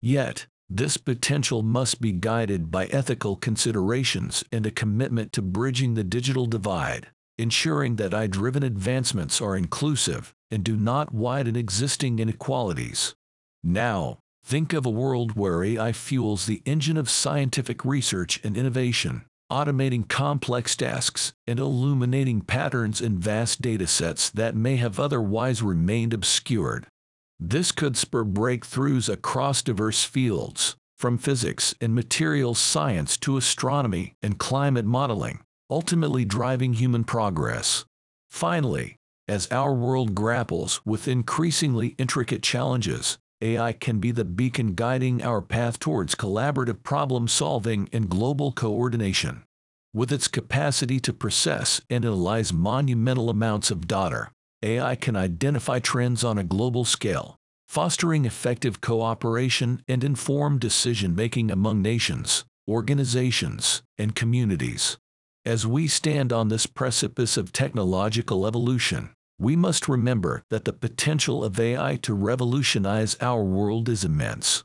Yet, 0.00 0.46
this 0.68 0.96
potential 0.96 1.62
must 1.62 2.00
be 2.00 2.10
guided 2.10 2.72
by 2.72 2.86
ethical 2.86 3.36
considerations 3.36 4.42
and 4.50 4.66
a 4.66 4.72
commitment 4.72 5.32
to 5.34 5.42
bridging 5.42 5.94
the 5.94 6.02
digital 6.02 6.46
divide, 6.46 7.08
ensuring 7.38 7.96
that 7.96 8.14
AI 8.14 8.26
driven 8.26 8.62
advancements 8.62 9.40
are 9.40 9.56
inclusive 9.56 10.34
and 10.50 10.62
do 10.62 10.76
not 10.76 11.14
widen 11.14 11.56
existing 11.56 12.18
inequalities. 12.18 13.14
Now, 13.64 14.18
think 14.44 14.72
of 14.72 14.84
a 14.84 14.90
world 14.90 15.32
where 15.32 15.64
AI 15.64 15.92
fuels 15.92 16.46
the 16.46 16.62
engine 16.64 16.96
of 16.96 17.08
scientific 17.08 17.84
research 17.84 18.40
and 18.44 18.56
innovation, 18.56 19.24
automating 19.50 20.08
complex 20.08 20.76
tasks, 20.76 21.32
and 21.46 21.58
illuminating 21.58 22.40
patterns 22.40 23.00
in 23.00 23.18
vast 23.18 23.62
datasets 23.62 24.30
that 24.32 24.56
may 24.56 24.76
have 24.76 24.98
otherwise 24.98 25.62
remained 25.62 26.12
obscured. 26.12 26.86
This 27.38 27.72
could 27.72 27.96
spur 27.96 28.24
breakthroughs 28.24 29.12
across 29.12 29.62
diverse 29.62 30.04
fields, 30.04 30.76
from 30.96 31.18
physics 31.18 31.74
and 31.80 31.94
materials 31.94 32.58
science 32.58 33.16
to 33.18 33.36
astronomy 33.36 34.14
and 34.22 34.38
climate 34.38 34.84
modeling, 34.84 35.40
ultimately 35.72 36.26
driving 36.26 36.74
human 36.74 37.02
progress. 37.02 37.86
Finally, 38.30 38.96
as 39.26 39.50
our 39.50 39.72
world 39.72 40.14
grapples 40.14 40.82
with 40.84 41.08
increasingly 41.08 41.94
intricate 41.96 42.42
challenges, 42.42 43.16
AI 43.40 43.72
can 43.72 43.98
be 43.98 44.10
the 44.10 44.26
beacon 44.26 44.74
guiding 44.74 45.22
our 45.22 45.40
path 45.40 45.78
towards 45.78 46.14
collaborative 46.14 46.82
problem 46.82 47.26
solving 47.26 47.88
and 47.90 48.10
global 48.10 48.52
coordination. 48.52 49.44
With 49.94 50.12
its 50.12 50.28
capacity 50.28 51.00
to 51.00 51.12
process 51.14 51.80
and 51.88 52.04
analyze 52.04 52.52
monumental 52.52 53.30
amounts 53.30 53.70
of 53.70 53.88
data, 53.88 54.30
AI 54.62 54.94
can 54.94 55.16
identify 55.16 55.78
trends 55.78 56.22
on 56.22 56.36
a 56.36 56.44
global 56.44 56.84
scale, 56.84 57.36
fostering 57.66 58.26
effective 58.26 58.82
cooperation 58.82 59.82
and 59.88 60.04
informed 60.04 60.60
decision 60.60 61.14
making 61.14 61.50
among 61.50 61.80
nations. 61.80 62.44
organizations, 62.68 63.82
and 63.98 64.14
communities. 64.14 64.96
As 65.44 65.66
we 65.66 65.88
stand 65.88 66.32
on 66.32 66.48
this 66.48 66.66
precipice 66.66 67.36
of 67.36 67.52
technological 67.52 68.46
evolution, 68.46 69.10
we 69.40 69.56
must 69.56 69.88
remember 69.88 70.44
that 70.50 70.64
the 70.64 70.72
potential 70.72 71.42
of 71.42 71.58
AI 71.58 71.96
to 72.02 72.14
revolutionize 72.14 73.16
our 73.20 73.42
world 73.42 73.88
is 73.88 74.04
immense. 74.04 74.62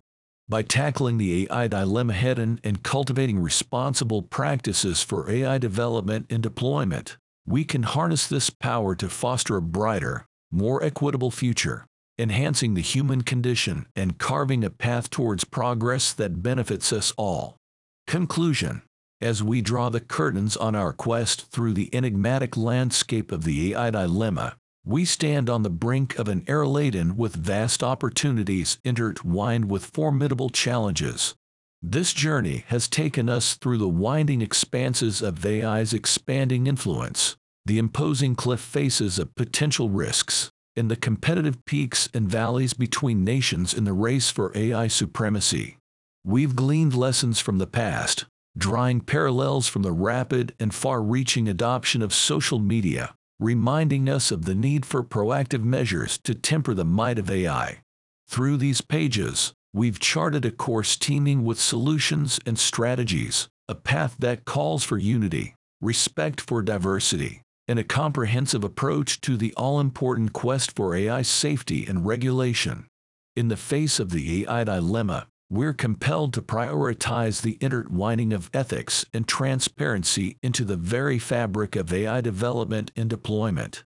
By 0.48 0.62
tackling 0.62 1.18
the 1.18 1.48
AI 1.50 1.68
dilemma 1.68 2.14
head 2.14 2.38
on 2.38 2.60
and 2.64 2.84
cultivating 2.84 3.40
responsible 3.40 4.22
practices 4.22 5.02
for 5.02 5.32
AI 5.32 5.58
development 5.58 6.28
and 6.30 6.44
deployment, 6.44 7.18
we 7.48 7.64
can 7.64 7.82
harness 7.82 8.28
this 8.28 8.52
power 8.52 8.94
to 8.98 9.10
foster 9.10 9.58
a 9.58 9.64
brighter, 9.64 10.28
more 10.52 10.84
equitable 10.84 11.32
future, 11.32 11.88
enhancing 12.20 12.76
the 12.76 12.82
human 12.82 13.24
condition 13.24 13.88
and 13.96 14.20
carving 14.20 14.64
a 14.64 14.70
path 14.70 15.10
towards 15.10 15.44
progress 15.44 16.14
that 16.14 16.44
benefits 16.44 16.94
us 16.94 17.14
all. 17.18 17.58
Conclusion 18.06 18.84
As 19.20 19.42
we 19.42 19.62
draw 19.62 19.90
the 19.90 20.00
curtains 20.00 20.56
on 20.56 20.76
our 20.76 20.94
quest 20.94 21.50
through 21.50 21.74
the 21.74 21.94
enigmatic 21.94 22.56
landscape 22.56 23.32
of 23.32 23.46
the 23.46 23.74
AI 23.74 23.90
dilemma, 23.90 24.58
we 24.86 25.06
stand 25.06 25.50
on 25.50 25.64
the 25.64 25.72
brink 25.72 26.20
of 26.20 26.28
an 26.28 26.44
era 26.48 26.70
laden 26.70 27.18
with 27.18 27.36
vast 27.36 27.82
opportunities 27.82 28.78
intertwined 28.84 29.72
with 29.72 29.86
formidable 29.86 30.52
challenges. 30.52 31.34
This 31.82 32.14
journey 32.14 32.64
has 32.68 32.88
taken 32.88 33.28
us 33.28 33.56
through 33.56 33.80
the 33.80 33.90
winding 33.90 34.44
expanses 34.44 35.24
of 35.24 35.44
AI's 35.44 35.94
expanding 35.94 36.68
influence, 36.68 37.38
the 37.66 37.80
imposing 37.80 38.36
cliff 38.36 38.62
faces 38.62 39.18
of 39.18 39.34
potential 39.34 39.90
risks, 39.90 40.52
and 40.76 40.92
the 40.92 40.96
competitive 40.96 41.66
peaks 41.66 42.08
and 42.14 42.30
valleys 42.30 42.76
between 42.76 43.24
nations 43.24 43.74
in 43.74 43.84
the 43.84 43.94
race 43.94 44.30
for 44.30 44.56
AI 44.56 44.88
supremacy. 44.88 45.78
We've 46.24 46.56
gleaned 46.56 46.96
lessons 46.96 47.40
from 47.40 47.58
the 47.58 47.68
past, 47.68 48.26
drawing 48.58 49.02
parallels 49.02 49.68
from 49.68 49.84
the 49.84 49.92
rapid 49.92 50.54
and 50.60 50.74
far 50.74 51.02
reaching 51.02 51.48
adoption 51.48 52.02
of 52.02 52.14
social 52.14 52.60
media 52.60 53.14
reminding 53.40 54.10
us 54.10 54.32
of 54.32 54.46
the 54.46 54.56
need 54.56 54.86
for 54.86 55.04
proactive 55.04 55.64
measures 55.64 56.18
to 56.18 56.34
temper 56.34 56.74
the 56.74 56.86
might 56.86 57.20
of 57.20 57.30
AI. 57.30 57.80
Through 58.28 58.58
these 58.58 58.82
pages, 58.82 59.54
we've 59.74 60.00
charted 60.00 60.44
a 60.44 60.52
course 60.52 60.98
teeming 60.98 61.46
with 61.46 61.60
solutions 61.60 62.40
and 62.46 62.58
strategies, 62.58 63.48
a 63.68 63.76
path 63.76 64.16
that 64.20 64.46
calls 64.46 64.84
for 64.84 64.98
unity, 64.98 65.54
respect 65.82 66.42
for 66.42 66.64
diversity, 66.64 67.42
and 67.68 67.78
a 67.78 67.84
comprehensive 67.84 68.64
approach 68.64 69.22
to 69.22 69.38
the 69.38 69.54
all-important 69.56 70.34
quest 70.34 70.76
for 70.76 70.96
AI 70.96 71.22
safety 71.22 71.86
and 71.86 72.08
regulation. 72.08 72.88
In 73.36 73.50
the 73.50 73.58
face 73.58 74.00
of 74.00 74.10
the 74.10 74.46
AI 74.46 74.64
dilemma, 74.64 75.28
we're 75.50 75.74
compelled 75.74 76.34
to 76.34 76.42
prioritize 76.42 77.42
the 77.42 77.58
intertwining 77.62 78.34
of 78.34 78.50
ethics 78.54 79.06
and 79.14 79.28
transparency 79.28 80.38
into 80.44 80.66
the 80.66 80.76
very 80.76 81.18
fabric 81.18 81.76
of 81.76 81.94
AI 81.94 82.20
development 82.20 82.92
and 82.98 83.10
deployment. 83.10 83.86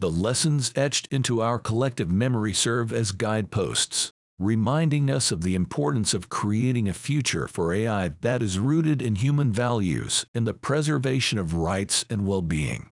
The 0.00 0.10
lessons 0.10 0.72
etched 0.74 1.08
into 1.10 1.42
our 1.42 1.58
collective 1.58 2.10
memory 2.10 2.54
serve 2.54 2.92
as 2.92 3.12
guideposts, 3.12 4.10
reminding 4.38 5.10
us 5.10 5.30
of 5.30 5.42
the 5.42 5.54
importance 5.54 6.14
of 6.14 6.30
creating 6.30 6.88
a 6.88 6.94
future 6.94 7.46
for 7.46 7.74
AI 7.74 8.12
that 8.22 8.42
is 8.42 8.58
rooted 8.58 9.02
in 9.02 9.16
human 9.16 9.52
values 9.52 10.24
and 10.34 10.46
the 10.46 10.54
preservation 10.54 11.38
of 11.38 11.54
rights 11.54 12.06
and 12.08 12.26
well-being. 12.26 12.88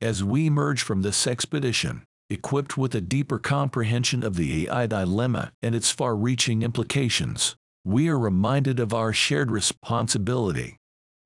As 0.00 0.22
we 0.22 0.46
emerge 0.46 0.82
from 0.82 1.02
this 1.02 1.26
expedition, 1.26 2.02
equipped 2.28 2.76
with 2.76 2.94
a 2.94 3.00
deeper 3.00 3.38
comprehension 3.38 4.22
of 4.22 4.36
the 4.36 4.68
AI 4.68 4.86
dilemma 4.86 5.52
and 5.62 5.74
its 5.74 5.90
far-reaching 5.90 6.62
implications, 6.62 7.56
we 7.84 8.08
are 8.08 8.18
reminded 8.18 8.78
of 8.78 8.94
our 8.94 9.12
shared 9.12 9.50
responsibility, 9.50 10.76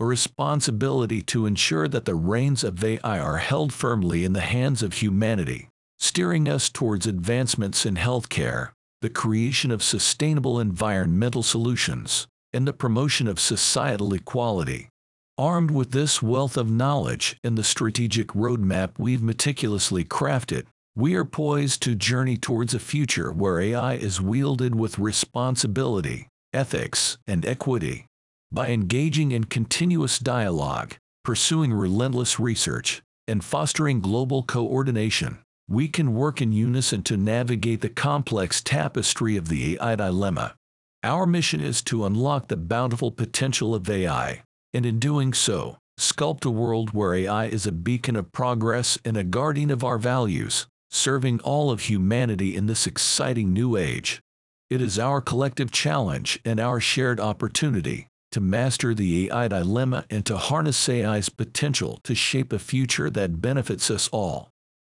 a 0.00 0.04
responsibility 0.04 1.20
to 1.20 1.44
ensure 1.44 1.86
that 1.86 2.06
the 2.06 2.14
reins 2.14 2.64
of 2.64 2.82
AI 2.82 3.18
are 3.18 3.36
held 3.36 3.72
firmly 3.72 4.24
in 4.24 4.32
the 4.32 4.40
hands 4.40 4.82
of 4.82 4.94
humanity, 4.94 5.68
steering 5.98 6.48
us 6.48 6.70
towards 6.70 7.06
advancements 7.06 7.84
in 7.84 7.96
healthcare, 7.96 8.70
the 9.02 9.10
creation 9.10 9.70
of 9.70 9.82
sustainable 9.82 10.58
environmental 10.58 11.42
solutions, 11.42 12.26
and 12.54 12.66
the 12.66 12.72
promotion 12.72 13.28
of 13.28 13.38
societal 13.38 14.14
equality. 14.14 14.88
Armed 15.36 15.70
with 15.70 15.90
this 15.90 16.22
wealth 16.22 16.56
of 16.56 16.70
knowledge 16.70 17.36
and 17.44 17.58
the 17.58 17.64
strategic 17.64 18.28
roadmap 18.28 18.92
we've 18.98 19.22
meticulously 19.22 20.04
crafted, 20.04 20.64
we 20.94 21.14
are 21.14 21.26
poised 21.26 21.82
to 21.82 21.94
journey 21.94 22.38
towards 22.38 22.72
a 22.72 22.78
future 22.78 23.30
where 23.30 23.60
AI 23.60 23.94
is 23.94 24.22
wielded 24.22 24.74
with 24.74 24.98
responsibility, 24.98 26.28
ethics, 26.56 27.18
and 27.26 27.44
equity. 27.44 28.06
By 28.50 28.68
engaging 28.68 29.30
in 29.30 29.44
continuous 29.44 30.18
dialogue, 30.18 30.94
pursuing 31.22 31.72
relentless 31.72 32.40
research, 32.40 33.02
and 33.28 33.44
fostering 33.44 34.00
global 34.00 34.42
coordination, 34.42 35.38
we 35.68 35.88
can 35.88 36.14
work 36.14 36.40
in 36.40 36.52
unison 36.52 37.02
to 37.02 37.16
navigate 37.16 37.82
the 37.82 37.88
complex 37.88 38.62
tapestry 38.62 39.36
of 39.36 39.48
the 39.48 39.76
AI 39.76 39.96
dilemma. 39.96 40.54
Our 41.02 41.26
mission 41.26 41.60
is 41.60 41.82
to 41.82 42.06
unlock 42.06 42.48
the 42.48 42.56
bountiful 42.56 43.10
potential 43.10 43.74
of 43.74 43.90
AI, 43.90 44.42
and 44.72 44.86
in 44.86 44.98
doing 44.98 45.34
so, 45.34 45.76
sculpt 45.98 46.46
a 46.46 46.50
world 46.50 46.90
where 46.92 47.14
AI 47.14 47.46
is 47.46 47.66
a 47.66 47.72
beacon 47.72 48.16
of 48.16 48.32
progress 48.32 48.98
and 49.04 49.16
a 49.16 49.24
guardian 49.24 49.70
of 49.70 49.84
our 49.84 49.98
values, 49.98 50.66
serving 50.90 51.40
all 51.40 51.70
of 51.70 51.80
humanity 51.82 52.56
in 52.56 52.66
this 52.66 52.86
exciting 52.86 53.52
new 53.52 53.76
age. 53.76 54.20
It 54.68 54.80
is 54.80 54.98
our 54.98 55.20
collective 55.20 55.70
challenge 55.70 56.40
and 56.44 56.58
our 56.58 56.80
shared 56.80 57.20
opportunity 57.20 58.08
to 58.32 58.40
master 58.40 58.94
the 58.94 59.30
AI 59.30 59.46
dilemma 59.46 60.04
and 60.10 60.26
to 60.26 60.36
harness 60.36 60.88
AI's 60.88 61.28
potential 61.28 62.00
to 62.02 62.16
shape 62.16 62.52
a 62.52 62.58
future 62.58 63.08
that 63.10 63.40
benefits 63.40 63.92
us 63.92 64.08
all. 64.08 64.48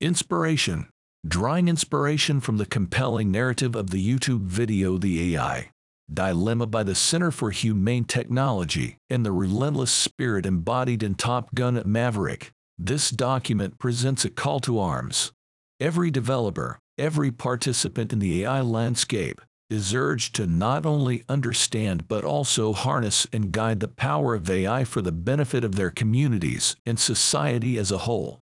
Inspiration 0.00 0.88
Drawing 1.26 1.66
inspiration 1.66 2.38
from 2.40 2.58
the 2.58 2.66
compelling 2.66 3.32
narrative 3.32 3.74
of 3.74 3.90
the 3.90 4.00
YouTube 4.00 4.42
video 4.42 4.98
The 4.98 5.34
AI 5.34 5.72
Dilemma 6.12 6.66
by 6.66 6.84
the 6.84 6.94
Center 6.94 7.32
for 7.32 7.50
Humane 7.50 8.04
Technology 8.04 8.98
and 9.10 9.26
the 9.26 9.32
relentless 9.32 9.90
spirit 9.90 10.46
embodied 10.46 11.02
in 11.02 11.16
Top 11.16 11.52
Gun 11.56 11.82
Maverick, 11.84 12.52
this 12.78 13.10
document 13.10 13.80
presents 13.80 14.24
a 14.24 14.30
call 14.30 14.60
to 14.60 14.78
arms. 14.78 15.32
Every 15.80 16.12
developer, 16.12 16.78
every 16.96 17.32
participant 17.32 18.12
in 18.12 18.20
the 18.20 18.44
AI 18.44 18.60
landscape, 18.60 19.40
is 19.68 19.94
urged 19.94 20.34
to 20.34 20.46
not 20.46 20.86
only 20.86 21.24
understand 21.28 22.06
but 22.08 22.24
also 22.24 22.72
harness 22.72 23.26
and 23.32 23.52
guide 23.52 23.80
the 23.80 23.88
power 23.88 24.34
of 24.34 24.48
AI 24.48 24.84
for 24.84 25.02
the 25.02 25.12
benefit 25.12 25.64
of 25.64 25.74
their 25.74 25.90
communities 25.90 26.76
and 26.86 26.98
society 26.98 27.78
as 27.78 27.90
a 27.90 27.98
whole. 27.98 28.38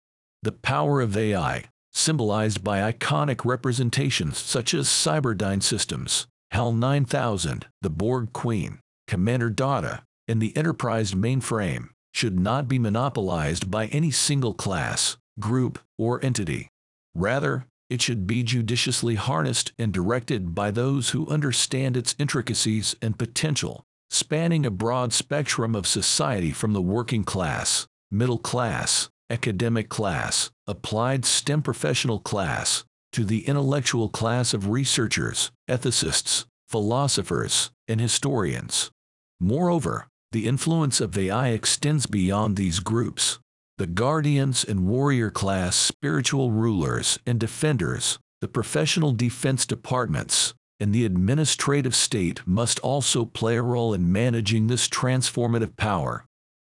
The 0.43 0.53
power 0.53 1.01
of 1.01 1.17
AI, 1.17 1.65
symbolized 1.93 2.65
by 2.65 2.91
iconic 2.91 3.45
representations 3.45 4.39
such 4.39 4.73
as 4.73 4.89
Cyberdyne 4.89 5.63
Systems, 5.63 6.27
HAL 6.53 6.73
9000, 6.73 7.67
the 7.83 7.91
Borg 7.91 8.33
Queen, 8.33 8.81
Commander 9.07 9.51
Data, 9.51 10.03
and 10.27 10.41
the 10.41 10.57
Enterprise 10.57 11.13
mainframe, 11.13 11.89
should 12.15 12.39
not 12.41 12.69
be 12.69 12.79
monopolized 12.79 13.71
by 13.71 13.87
any 13.87 14.11
single 14.11 14.55
class, 14.55 15.17
group, 15.39 15.79
or 15.99 16.25
entity. 16.25 16.69
Rather, 17.15 17.67
it 17.91 18.01
should 18.01 18.27
be 18.27 18.45
judiciously 18.45 19.17
harnessed 19.17 19.73
and 19.77 19.93
directed 19.93 20.55
by 20.55 20.71
those 20.71 21.11
who 21.11 21.27
understand 21.27 21.97
its 21.97 22.15
intricacies 22.19 22.95
and 23.03 23.19
potential, 23.19 23.85
spanning 24.09 24.65
a 24.65 24.71
broad 24.71 25.13
spectrum 25.13 25.75
of 25.75 25.87
society 25.87 26.53
from 26.53 26.73
the 26.73 26.81
working 26.81 27.25
class, 27.25 27.89
middle 28.11 28.39
class, 28.39 29.11
academic 29.29 29.89
class, 29.89 30.51
applied 30.69 31.25
STEM 31.25 31.63
professional 31.63 32.21
class, 32.21 32.85
to 33.13 33.25
the 33.25 33.47
intellectual 33.49 34.09
class 34.09 34.55
of 34.55 34.69
researchers, 34.69 35.51
ethicists, 35.69 36.47
philosophers, 36.69 37.73
and 37.89 38.01
historians. 38.01 38.93
Moreover, 39.41 40.07
the 40.31 40.47
influence 40.47 41.01
of 41.01 41.19
AI 41.19 41.49
extends 41.49 42.07
beyond 42.07 42.57
these 42.57 42.79
groups 42.79 43.41
the 43.81 43.87
guardians 43.87 44.63
and 44.63 44.87
warrior 44.87 45.31
class 45.31 45.75
spiritual 45.75 46.51
rulers 46.51 47.19
and 47.25 47.41
defenders, 47.41 48.19
the 48.43 48.47
professional 48.47 49.11
defense 49.11 49.65
departments, 49.65 50.53
and 50.79 50.93
the 50.93 51.07
administrative 51.07 51.95
state 51.95 52.47
must 52.47 52.79
also 52.81 53.25
play 53.25 53.57
a 53.57 53.63
role 53.63 53.95
in 53.95 54.13
managing 54.13 54.67
this 54.67 54.87
transformative 54.87 55.79
power. 55.79 56.27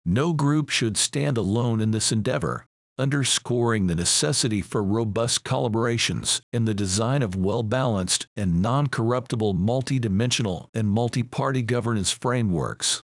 No 0.06 0.34
group 0.34 0.69
should 0.69 0.98
stand 0.98 1.36
alone 1.36 1.81
in 1.81 1.90
this 1.90 2.11
endeavor, 2.11 2.68
underscoring 2.99 3.88
the 3.88 3.95
necessity 3.95 4.61
for 4.61 4.84
robust 4.84 5.44
collaborations 5.44 6.41
in 6.53 6.65
the 6.65 6.76
design 6.76 7.23
of 7.23 7.36
well-balanced 7.36 8.27
and 8.38 8.61
non-corruptible 8.61 9.56
multidimensional 9.56 10.68
and 10.76 10.88
multi-party 10.88 11.64
governance 11.64 12.11
frameworks. 12.11 13.02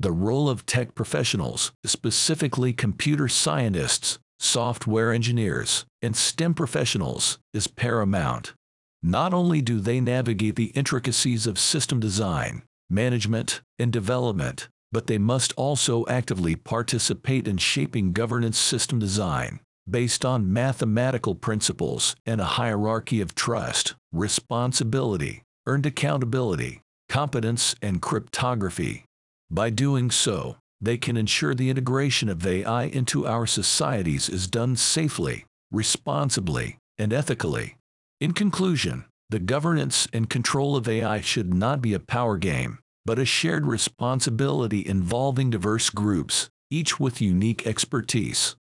The 0.00 0.12
role 0.12 0.48
of 0.48 0.66
tech 0.66 0.94
professionals, 0.94 1.72
specifically 1.84 2.72
computer 2.72 3.28
scientists, 3.28 4.18
software 4.38 5.12
engineers, 5.12 5.86
and 6.02 6.16
STEM 6.16 6.54
professionals, 6.54 7.38
is 7.52 7.66
paramount. 7.66 8.54
Not 9.02 9.32
only 9.32 9.60
do 9.60 9.80
they 9.80 10.00
navigate 10.00 10.56
the 10.56 10.72
intricacies 10.74 11.46
of 11.46 11.58
system 11.58 12.00
design, 12.00 12.62
management, 12.90 13.60
and 13.78 13.92
development, 13.92 14.68
but 14.92 15.06
they 15.06 15.18
must 15.18 15.52
also 15.56 16.06
actively 16.06 16.56
participate 16.56 17.46
in 17.46 17.56
shaping 17.56 18.12
governance 18.12 18.58
system 18.58 18.98
design 18.98 19.60
based 19.88 20.24
on 20.24 20.52
mathematical 20.52 21.34
principles 21.34 22.16
and 22.24 22.40
a 22.40 22.56
hierarchy 22.56 23.20
of 23.20 23.34
trust, 23.34 23.94
responsibility, 24.12 25.42
earned 25.66 25.84
accountability, 25.84 26.80
competence, 27.08 27.74
and 27.82 28.00
cryptography. 28.00 29.04
By 29.50 29.70
doing 29.70 30.10
so, 30.10 30.56
they 30.80 30.98
can 30.98 31.16
ensure 31.16 31.54
the 31.54 31.70
integration 31.70 32.28
of 32.28 32.46
AI 32.46 32.84
into 32.84 33.26
our 33.26 33.46
societies 33.46 34.28
is 34.28 34.46
done 34.48 34.76
safely, 34.76 35.44
responsibly, 35.70 36.78
and 36.98 37.12
ethically. 37.12 37.76
In 38.20 38.32
conclusion, 38.32 39.04
the 39.30 39.38
governance 39.38 40.06
and 40.12 40.28
control 40.28 40.76
of 40.76 40.88
AI 40.88 41.20
should 41.20 41.54
not 41.54 41.80
be 41.80 41.94
a 41.94 42.00
power 42.00 42.36
game, 42.36 42.78
but 43.06 43.18
a 43.18 43.24
shared 43.24 43.66
responsibility 43.66 44.86
involving 44.86 45.50
diverse 45.50 45.90
groups, 45.90 46.48
each 46.70 47.00
with 47.00 47.20
unique 47.20 47.66
expertise. 47.66 48.56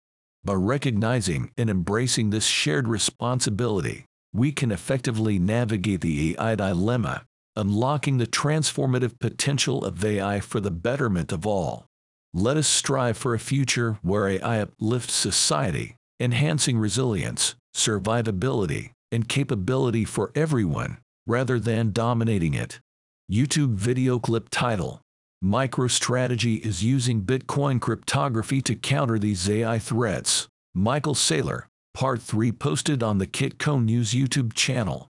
By 0.45 0.55
recognizing 0.55 1.51
and 1.57 1.69
embracing 1.69 2.31
this 2.31 2.47
shared 2.47 2.89
responsibility, 2.89 4.07
we 4.33 4.53
can 4.53 4.71
effectively 4.71 5.39
navigate 5.39 6.01
the 6.01 6.37
AI 6.39 6.55
dilemma, 6.55 7.25
unlocking 7.61 8.17
the 8.17 8.27
transformative 8.27 9.19
potential 9.19 9.85
of 9.85 10.03
AI 10.03 10.41
for 10.41 10.61
the 10.61 10.71
betterment 10.71 11.31
of 11.31 11.47
all. 11.47 11.85
Let 12.33 12.57
us 12.57 12.67
strive 12.67 13.19
for 13.19 13.35
a 13.35 13.39
future 13.39 13.99
where 14.01 14.29
AI 14.29 14.63
uplifts 14.63 15.13
society, 15.13 15.97
enhancing 16.19 16.79
resilience, 16.79 17.55
survivability, 17.77 18.93
and 19.13 19.29
capability 19.29 20.07
for 20.07 20.33
everyone, 20.35 20.97
rather 21.27 21.61
than 21.61 21.93
dominating 21.93 22.55
it. 22.55 22.81
YouTube 23.31 23.75
video 23.75 24.19
clip 24.19 24.49
title 24.51 25.03
MicroStrategy 25.45 26.65
is 26.65 26.83
using 26.83 27.23
Bitcoin 27.23 27.79
cryptography 27.79 28.63
to 28.63 28.75
counter 28.75 29.19
these 29.19 29.49
AI 29.51 29.79
threats. 29.79 30.49
Michael 30.75 31.15
Saylor, 31.15 31.65
Part 31.93 32.23
3 32.23 32.53
posted 32.53 33.03
on 33.03 33.19
the 33.19 33.27
Kitco 33.27 33.85
News 33.85 34.13
YouTube 34.13 34.55
channel. 34.55 35.10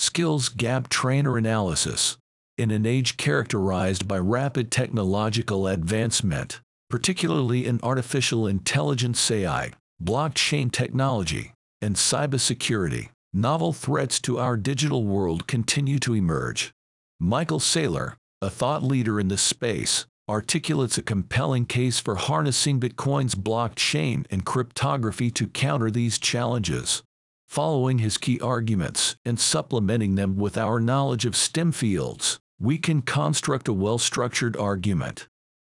Skills 0.00 0.48
Gap 0.48 0.88
Trainer 0.88 1.36
Analysis 1.36 2.16
In 2.56 2.70
an 2.70 2.86
age 2.86 3.18
characterized 3.18 4.08
by 4.08 4.16
rapid 4.16 4.70
technological 4.70 5.66
advancement, 5.68 6.62
particularly 6.88 7.66
in 7.66 7.80
artificial 7.82 8.46
intelligence 8.46 9.30
AI, 9.30 9.72
blockchain 10.02 10.72
technology, 10.72 11.52
and 11.82 11.96
cybersecurity, 11.96 13.10
novel 13.34 13.74
threats 13.74 14.18
to 14.20 14.38
our 14.38 14.56
digital 14.56 15.04
world 15.04 15.46
continue 15.46 15.98
to 15.98 16.14
emerge. 16.14 16.72
Michael 17.20 17.60
Saylor, 17.60 18.14
a 18.40 18.48
thought 18.48 18.82
leader 18.82 19.20
in 19.20 19.28
this 19.28 19.42
space, 19.42 20.06
articulates 20.30 20.96
a 20.96 21.02
compelling 21.02 21.66
case 21.66 22.00
for 22.00 22.14
harnessing 22.14 22.80
Bitcoin's 22.80 23.34
blockchain 23.34 24.24
and 24.30 24.46
cryptography 24.46 25.30
to 25.32 25.46
counter 25.46 25.90
these 25.90 26.18
challenges. 26.18 27.02
Following 27.50 27.98
his 27.98 28.16
key 28.16 28.38
arguments 28.38 29.16
and 29.24 29.36
supplementing 29.36 30.14
them 30.14 30.36
with 30.36 30.56
our 30.56 30.78
knowledge 30.78 31.26
of 31.26 31.34
STEM 31.34 31.72
fields, 31.72 32.38
we 32.60 32.78
can 32.78 33.02
construct 33.02 33.66
a 33.66 33.72
well-structured 33.72 34.56
argument. 34.56 35.26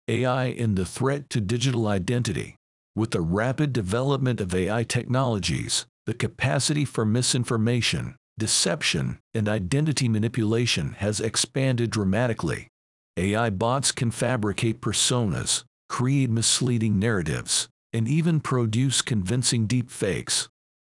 AI 0.07 0.49
and 0.49 0.77
the 0.77 0.85
threat 0.85 1.31
to 1.31 1.41
digital 1.41 1.89
identity. 1.89 2.57
With 2.95 3.13
the 3.13 3.23
rapid 3.23 3.73
development 3.73 4.43
of 4.43 4.55
AI 4.55 4.83
technologies, 4.83 5.87
the 6.05 6.13
capacity 6.13 6.85
for 6.85 7.07
misinformation, 7.07 8.15
deception, 8.39 9.19
and 9.33 9.49
identity 9.49 10.07
manipulation 10.07 10.97
has 10.99 11.19
expanded 11.19 11.89
dramatically. 11.89 12.69
AI 13.17 13.49
bots 13.49 13.91
can 13.91 14.11
fabricate 14.11 14.83
personas, 14.83 15.65
create 15.89 16.29
misleading 16.29 16.99
narratives, 16.99 17.71
and 17.95 18.07
even 18.07 18.39
produce 18.39 19.01
convincing 19.01 19.67
deepfakes. 19.67 20.50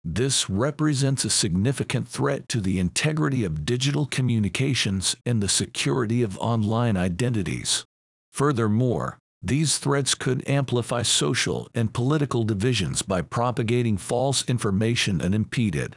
This 0.04 0.50
represents 0.50 1.24
a 1.24 1.30
significant 1.30 2.06
threat 2.06 2.46
to 2.50 2.60
the 2.60 2.78
integrity 2.78 3.42
of 3.42 3.64
digital 3.64 4.04
communications 4.04 5.16
and 5.24 5.42
the 5.42 5.48
security 5.48 6.22
of 6.22 6.38
online 6.38 6.96
identities. 6.96 7.84
Furthermore, 8.32 9.18
these 9.42 9.78
threats 9.78 10.14
could 10.14 10.46
amplify 10.48 11.02
social 11.02 11.68
and 11.74 11.94
political 11.94 12.44
divisions 12.44 13.00
by 13.00 13.22
propagating 13.22 13.96
false 13.96 14.44
information 14.46 15.22
unimpeded. 15.22 15.96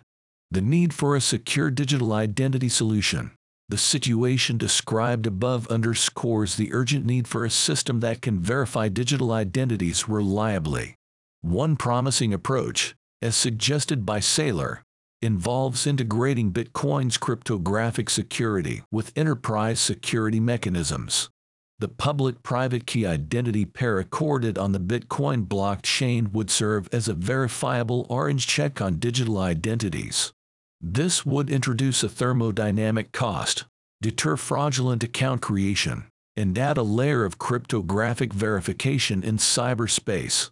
The 0.51 0.61
need 0.61 0.93
for 0.93 1.15
a 1.15 1.21
secure 1.21 1.69
digital 1.69 2.13
identity 2.13 2.69
solution. 2.69 3.31
The 3.67 3.77
situation 3.77 4.57
described 4.57 5.27
above 5.27 5.67
underscores 5.67 6.55
the 6.55 6.73
urgent 6.73 7.05
need 7.05 7.27
for 7.27 7.43
a 7.43 7.49
system 7.49 7.99
that 7.99 8.21
can 8.21 8.39
verify 8.39 8.87
digital 8.87 9.33
identities 9.33 10.07
reliably. 10.07 10.95
One 11.41 11.75
promising 11.75 12.33
approach, 12.33 12.95
as 13.21 13.35
suggested 13.35 14.05
by 14.05 14.19
Saylor, 14.19 14.79
involves 15.21 15.87
integrating 15.87 16.51
Bitcoin's 16.51 17.17
cryptographic 17.17 18.09
security 18.09 18.83
with 18.91 19.11
enterprise 19.15 19.79
security 19.79 20.39
mechanisms. 20.39 21.29
The 21.79 21.87
public-private 21.87 22.87
key 22.87 23.05
identity 23.05 23.65
pair 23.65 23.99
accorded 23.99 24.57
on 24.57 24.71
the 24.71 24.79
Bitcoin 24.79 25.47
blockchain 25.47 26.31
would 26.33 26.49
serve 26.49 26.89
as 26.91 27.07
a 27.07 27.13
verifiable 27.13 28.07
orange 28.09 28.47
check 28.47 28.81
on 28.81 28.97
digital 28.97 29.37
identities. 29.37 30.33
This 30.81 31.25
would 31.25 31.49
introduce 31.49 32.03
a 32.03 32.09
thermodynamic 32.09 33.11
cost, 33.11 33.65
deter 34.01 34.37
fraudulent 34.37 35.03
account 35.03 35.41
creation, 35.41 36.05
and 36.35 36.57
add 36.57 36.77
a 36.77 36.83
layer 36.83 37.25
of 37.25 37.39
cryptographic 37.39 38.33
verification 38.33 39.23
in 39.23 39.37
cyberspace. 39.37 40.51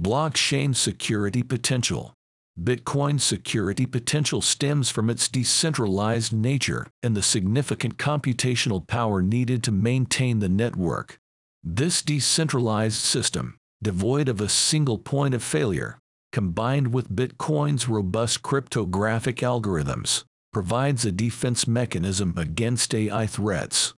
Blockchain 0.00 0.74
security 0.74 1.42
potential. 1.42 2.14
Bitcoin's 2.58 3.22
security 3.22 3.84
potential 3.84 4.40
stems 4.40 4.88
from 4.88 5.10
its 5.10 5.28
decentralized 5.28 6.32
nature 6.32 6.86
and 7.02 7.14
the 7.14 7.22
significant 7.22 7.98
computational 7.98 8.86
power 8.86 9.20
needed 9.20 9.62
to 9.62 9.70
maintain 9.70 10.38
the 10.38 10.48
network. 10.48 11.18
This 11.62 12.00
decentralized 12.00 12.96
system, 12.96 13.58
devoid 13.82 14.30
of 14.30 14.40
a 14.40 14.48
single 14.48 14.96
point 14.96 15.34
of 15.34 15.42
failure, 15.42 15.98
combined 16.32 16.94
with 16.94 17.14
Bitcoin's 17.14 17.86
robust 17.86 18.42
cryptographic 18.42 19.36
algorithms, 19.36 20.24
provides 20.54 21.04
a 21.04 21.12
defense 21.12 21.66
mechanism 21.66 22.32
against 22.38 22.94
AI 22.94 23.26
threats. 23.26 23.92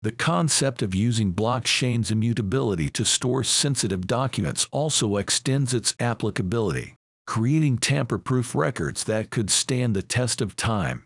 The 0.00 0.12
concept 0.12 0.80
of 0.80 0.94
using 0.94 1.34
blockchain's 1.34 2.12
immutability 2.12 2.88
to 2.90 3.04
store 3.04 3.42
sensitive 3.42 4.06
documents 4.06 4.68
also 4.70 5.16
extends 5.16 5.74
its 5.74 5.96
applicability, 5.98 6.94
creating 7.26 7.78
tamper-proof 7.78 8.54
records 8.54 9.02
that 9.04 9.30
could 9.30 9.50
stand 9.50 9.96
the 9.96 10.02
test 10.02 10.40
of 10.40 10.54
time, 10.54 11.04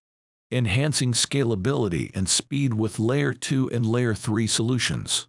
enhancing 0.50 1.12
scalability 1.12 2.14
and 2.14 2.28
speed 2.28 2.74
with 2.74 2.98
Layer 2.98 3.32
2 3.32 3.70
and 3.70 3.86
Layer 3.86 4.14
3 4.14 4.46
solutions. 4.46 5.26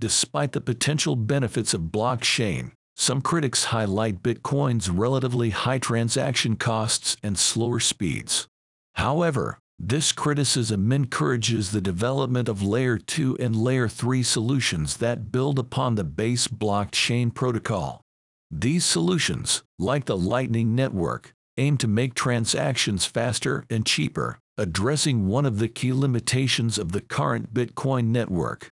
Despite 0.00 0.52
the 0.52 0.62
potential 0.62 1.14
benefits 1.14 1.74
of 1.74 1.82
blockchain, 1.82 2.72
some 2.96 3.20
critics 3.20 3.64
highlight 3.64 4.22
Bitcoin's 4.22 4.88
relatively 4.88 5.50
high 5.50 5.78
transaction 5.78 6.56
costs 6.56 7.18
and 7.22 7.38
slower 7.38 7.78
speeds. 7.78 8.48
However, 8.94 9.58
this 9.84 10.12
criticism 10.12 10.92
encourages 10.92 11.72
the 11.72 11.80
development 11.80 12.48
of 12.48 12.62
Layer 12.62 12.96
2 12.96 13.36
and 13.40 13.56
Layer 13.56 13.88
3 13.88 14.22
solutions 14.22 14.98
that 14.98 15.32
build 15.32 15.58
upon 15.58 15.96
the 15.96 16.04
base 16.04 16.46
blockchain 16.46 17.34
protocol. 17.34 18.00
These 18.48 18.84
solutions, 18.84 19.64
like 19.80 20.04
the 20.04 20.16
Lightning 20.16 20.76
Network, 20.76 21.32
aim 21.58 21.78
to 21.78 21.88
make 21.88 22.14
transactions 22.14 23.06
faster 23.06 23.64
and 23.68 23.84
cheaper, 23.84 24.38
addressing 24.56 25.26
one 25.26 25.44
of 25.44 25.58
the 25.58 25.66
key 25.68 25.92
limitations 25.92 26.78
of 26.78 26.92
the 26.92 27.00
current 27.00 27.52
Bitcoin 27.52 28.06
network. 28.06 28.68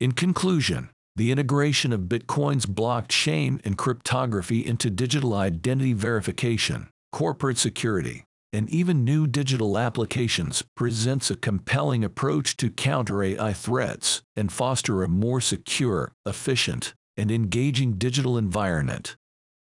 In 0.00 0.12
conclusion, 0.12 0.88
the 1.14 1.30
integration 1.30 1.92
of 1.92 2.08
Bitcoin's 2.08 2.64
blockchain 2.64 3.60
and 3.66 3.76
cryptography 3.76 4.64
into 4.64 4.88
digital 4.88 5.34
identity 5.34 5.92
verification, 5.92 6.88
corporate 7.12 7.58
security, 7.58 8.24
and 8.54 8.70
even 8.70 9.04
new 9.04 9.26
digital 9.26 9.76
applications 9.76 10.62
presents 10.76 11.28
a 11.28 11.36
compelling 11.36 12.04
approach 12.04 12.56
to 12.56 12.70
counter 12.70 13.22
AI 13.22 13.52
threats 13.52 14.22
and 14.36 14.52
foster 14.52 15.02
a 15.02 15.08
more 15.08 15.40
secure, 15.40 16.12
efficient, 16.24 16.94
and 17.16 17.32
engaging 17.32 17.94
digital 17.94 18.38
environment. 18.38 19.16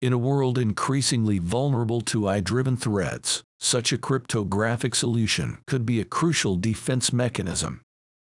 In 0.01 0.11
a 0.11 0.17
world 0.17 0.57
increasingly 0.57 1.37
vulnerable 1.37 2.01
to 2.01 2.27
AI-driven 2.27 2.77
threats, 2.77 3.43
such 3.59 3.93
a 3.93 3.97
cryptographic 3.97 4.95
solution 4.95 5.59
could 5.67 5.85
be 5.85 5.99
a 5.99 6.05
crucial 6.05 6.55
defense 6.55 7.13
mechanism. 7.13 7.81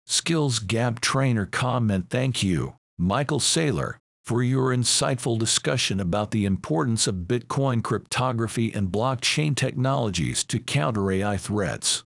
Skills 0.06 0.60
Gap 0.60 1.00
Trainer 1.00 1.46
comment 1.46 2.06
Thank 2.08 2.42
you. 2.42 2.76
Michael 2.96 3.40
Saylor, 3.40 3.96
for 4.24 4.42
your 4.42 4.74
insightful 4.74 5.38
discussion 5.38 6.00
about 6.00 6.30
the 6.30 6.46
importance 6.46 7.06
of 7.06 7.26
Bitcoin 7.26 7.82
cryptography 7.82 8.72
and 8.72 8.90
blockchain 8.90 9.54
technologies 9.54 10.42
to 10.44 10.58
counter 10.58 11.10
AI 11.10 11.36
threats. 11.36 12.04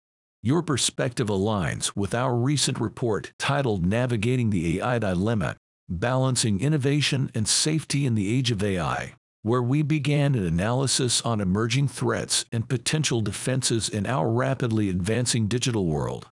Your 0.43 0.61
perspective 0.61 1.27
aligns 1.27 1.95
with 1.95 2.13
our 2.13 2.35
recent 2.35 2.79
report 2.79 3.31
titled 3.39 3.85
Navigating 3.85 4.51
the 4.51 4.79
AI 4.79 4.99
Dilemma 4.99 5.55
Balancing 5.89 6.61
Innovation 6.61 7.31
and 7.33 7.47
Safety 7.47 8.05
in 8.05 8.13
the 8.13 8.31
Age 8.31 8.51
of 8.51 8.63
AI, 8.63 9.15
where 9.41 9.63
we 9.63 9.81
began 9.81 10.35
an 10.35 10.45
analysis 10.45 11.21
on 11.21 11.41
emerging 11.41 11.87
threats 11.87 12.45
and 12.51 12.69
potential 12.69 13.21
defenses 13.21 13.89
in 13.89 14.05
our 14.05 14.29
rapidly 14.29 14.89
advancing 14.89 15.47
digital 15.47 15.87
world. 15.87 16.29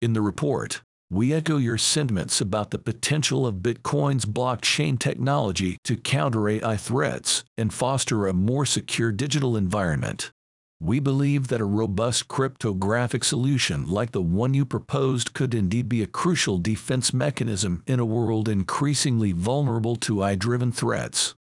In 0.00 0.12
the 0.12 0.22
report, 0.22 0.82
we 1.10 1.32
echo 1.32 1.58
your 1.58 1.78
sentiments 1.78 2.40
about 2.40 2.70
the 2.70 2.78
potential 2.78 3.46
of 3.46 3.56
Bitcoin's 3.56 4.24
blockchain 4.24 4.98
technology 4.98 5.76
to 5.84 5.96
counter 5.96 6.48
AI 6.48 6.76
threats 6.76 7.44
and 7.58 7.72
foster 7.72 8.26
a 8.26 8.32
more 8.32 8.64
secure 8.64 9.12
digital 9.12 9.56
environment. 9.56 10.32
We 10.80 11.00
believe 11.00 11.48
that 11.48 11.60
a 11.60 11.66
robust 11.66 12.28
cryptographic 12.28 13.22
solution 13.22 13.86
like 13.86 14.10
the 14.10 14.22
one 14.22 14.54
you 14.54 14.64
proposed 14.64 15.34
could 15.34 15.54
indeed 15.54 15.88
be 15.88 16.02
a 16.02 16.06
crucial 16.06 16.58
defense 16.58 17.12
mechanism 17.12 17.82
in 17.86 18.00
a 18.00 18.04
world 18.04 18.48
increasingly 18.48 19.32
vulnerable 19.32 19.96
to 19.96 20.22
AI-driven 20.22 20.72
threats. 20.72 21.34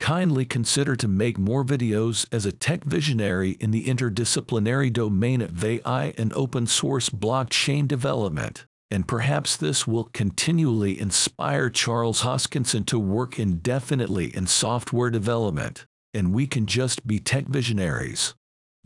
Kindly 0.00 0.46
consider 0.46 0.96
to 0.96 1.06
make 1.06 1.38
more 1.38 1.62
videos 1.62 2.26
as 2.32 2.46
a 2.46 2.52
tech 2.52 2.84
visionary 2.84 3.52
in 3.60 3.70
the 3.70 3.84
interdisciplinary 3.84 4.92
domain 4.92 5.42
of 5.42 5.62
AI 5.62 6.14
and 6.16 6.32
open 6.32 6.66
source 6.66 7.10
blockchain 7.10 7.86
development, 7.86 8.64
and 8.90 9.06
perhaps 9.06 9.56
this 9.56 9.86
will 9.86 10.04
continually 10.12 11.00
inspire 11.00 11.70
Charles 11.70 12.22
Hoskinson 12.22 12.84
to 12.86 12.98
work 12.98 13.38
indefinitely 13.38 14.34
in 14.36 14.46
software 14.46 15.10
development, 15.10 15.86
and 16.12 16.34
we 16.34 16.46
can 16.46 16.66
just 16.66 17.06
be 17.06 17.20
tech 17.20 17.46
visionaries. 17.46 18.34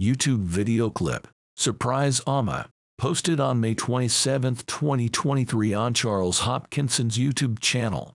YouTube 0.00 0.40
video 0.40 0.90
clip, 0.90 1.28
Surprise 1.56 2.20
AMA, 2.26 2.68
posted 2.98 3.40
on 3.40 3.60
May 3.60 3.74
27, 3.74 4.56
2023 4.66 5.72
on 5.72 5.94
Charles 5.94 6.40
Hoskinson's 6.40 7.16
YouTube 7.16 7.60
channel. 7.60 8.12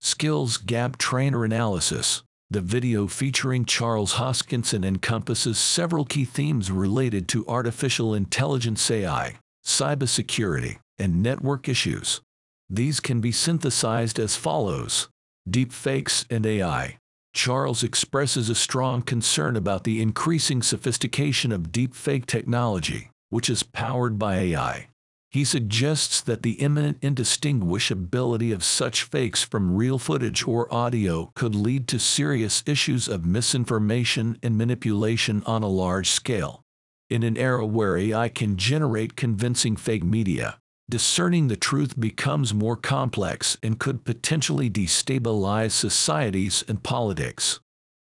Skills 0.00 0.56
Gap 0.56 0.96
Trainer 0.98 1.44
Analysis 1.44 2.22
The 2.50 2.60
video 2.60 3.06
featuring 3.06 3.64
Charles 3.64 4.14
Hoskinson 4.14 4.84
encompasses 4.84 5.58
several 5.58 6.04
key 6.04 6.24
themes 6.24 6.70
related 6.70 7.28
to 7.28 7.46
artificial 7.46 8.14
intelligence 8.14 8.90
AI, 8.90 9.36
cybersecurity, 9.64 10.78
and 11.00 11.22
network 11.22 11.68
issues. 11.68 12.20
These 12.68 13.00
can 13.00 13.20
be 13.20 13.32
synthesized 13.32 14.20
as 14.20 14.36
follows. 14.36 15.08
Deepfakes 15.48 16.24
and 16.30 16.46
AI. 16.46 16.98
Charles 17.32 17.82
expresses 17.82 18.48
a 18.48 18.54
strong 18.54 19.02
concern 19.02 19.56
about 19.56 19.84
the 19.84 20.02
increasing 20.02 20.62
sophistication 20.62 21.52
of 21.52 21.72
deepfake 21.72 22.26
technology, 22.26 23.10
which 23.30 23.48
is 23.48 23.62
powered 23.62 24.18
by 24.18 24.36
AI. 24.36 24.88
He 25.30 25.44
suggests 25.44 26.20
that 26.22 26.42
the 26.42 26.54
imminent 26.54 27.00
indistinguishability 27.00 28.52
of 28.52 28.64
such 28.64 29.04
fakes 29.04 29.44
from 29.44 29.76
real 29.76 29.96
footage 29.96 30.44
or 30.46 30.72
audio 30.74 31.30
could 31.36 31.54
lead 31.54 31.86
to 31.88 32.00
serious 32.00 32.64
issues 32.66 33.06
of 33.06 33.24
misinformation 33.24 34.38
and 34.42 34.58
manipulation 34.58 35.44
on 35.46 35.62
a 35.62 35.68
large 35.68 36.10
scale. 36.10 36.62
In 37.08 37.22
an 37.22 37.36
era 37.36 37.64
where 37.64 37.96
AI 37.96 38.28
can 38.28 38.56
generate 38.56 39.14
convincing 39.14 39.76
fake 39.76 40.04
media, 40.04 40.59
discerning 40.90 41.48
the 41.48 41.56
truth 41.56 41.98
becomes 41.98 42.52
more 42.52 42.76
complex 42.76 43.56
and 43.62 43.78
could 43.78 44.04
potentially 44.04 44.68
destabilize 44.68 45.70
societies 45.70 46.64
and 46.68 46.82
politics. 46.82 47.60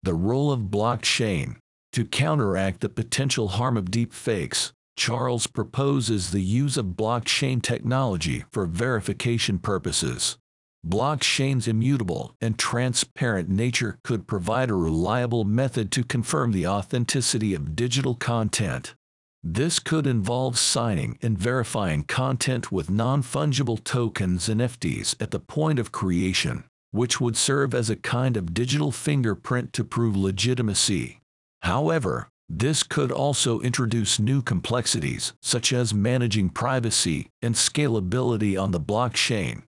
The 0.04 0.16
role 0.16 0.52
of 0.52 0.62
blockchain. 0.62 1.58
To 1.94 2.06
counteract 2.06 2.82
the 2.82 2.90
potential 2.90 3.50
harm 3.50 3.78
of 3.78 3.86
deepfakes, 3.86 4.72
Charles 4.98 5.48
proposes 5.48 6.32
the 6.32 6.42
use 6.42 6.78
of 6.78 6.98
blockchain 6.98 7.62
technology 7.62 8.46
for 8.52 8.66
verification 8.66 9.60
purposes. 9.60 10.38
Blockchain's 10.86 11.68
immutable 11.68 12.36
and 12.42 12.58
transparent 12.58 13.50
nature 13.50 14.00
could 14.04 14.28
provide 14.28 14.72
a 14.72 14.76
reliable 14.76 15.44
method 15.44 15.92
to 15.92 16.04
confirm 16.04 16.52
the 16.52 16.66
authenticity 16.66 17.54
of 17.54 17.76
digital 17.76 18.16
content. 18.16 18.96
This 19.44 19.80
could 19.80 20.06
involve 20.06 20.60
signing 20.60 21.18
and 21.24 21.36
verifying 21.36 22.04
content 22.04 22.72
with 22.72 22.92
non-fungible 22.92 23.84
tokens 23.84 24.48
and 24.48 24.62
NFTs 24.62 25.16
at 25.20 25.32
the 25.32 25.40
point 25.40 25.80
of 25.80 25.92
creation, 25.92 26.64
which 26.92 27.20
would 27.20 27.36
serve 27.36 27.74
as 27.74 27.90
a 27.90 27.96
kind 27.96 28.38
of 28.38 28.54
digital 28.54 28.92
fingerprint 28.92 29.74
to 29.74 29.84
prove 29.84 30.16
legitimacy. 30.16 31.22
However, 31.64 32.30
this 32.48 32.84
could 32.84 33.12
also 33.12 33.62
introduce 33.62 34.20
new 34.20 34.44
complexities, 34.44 35.34
such 35.42 35.74
as 35.74 35.94
managing 35.94 36.50
privacy 36.50 37.28
and 37.42 37.56
scalability 37.56 38.62
on 38.62 38.72
the 38.72 38.80
blockchain. 38.80 39.64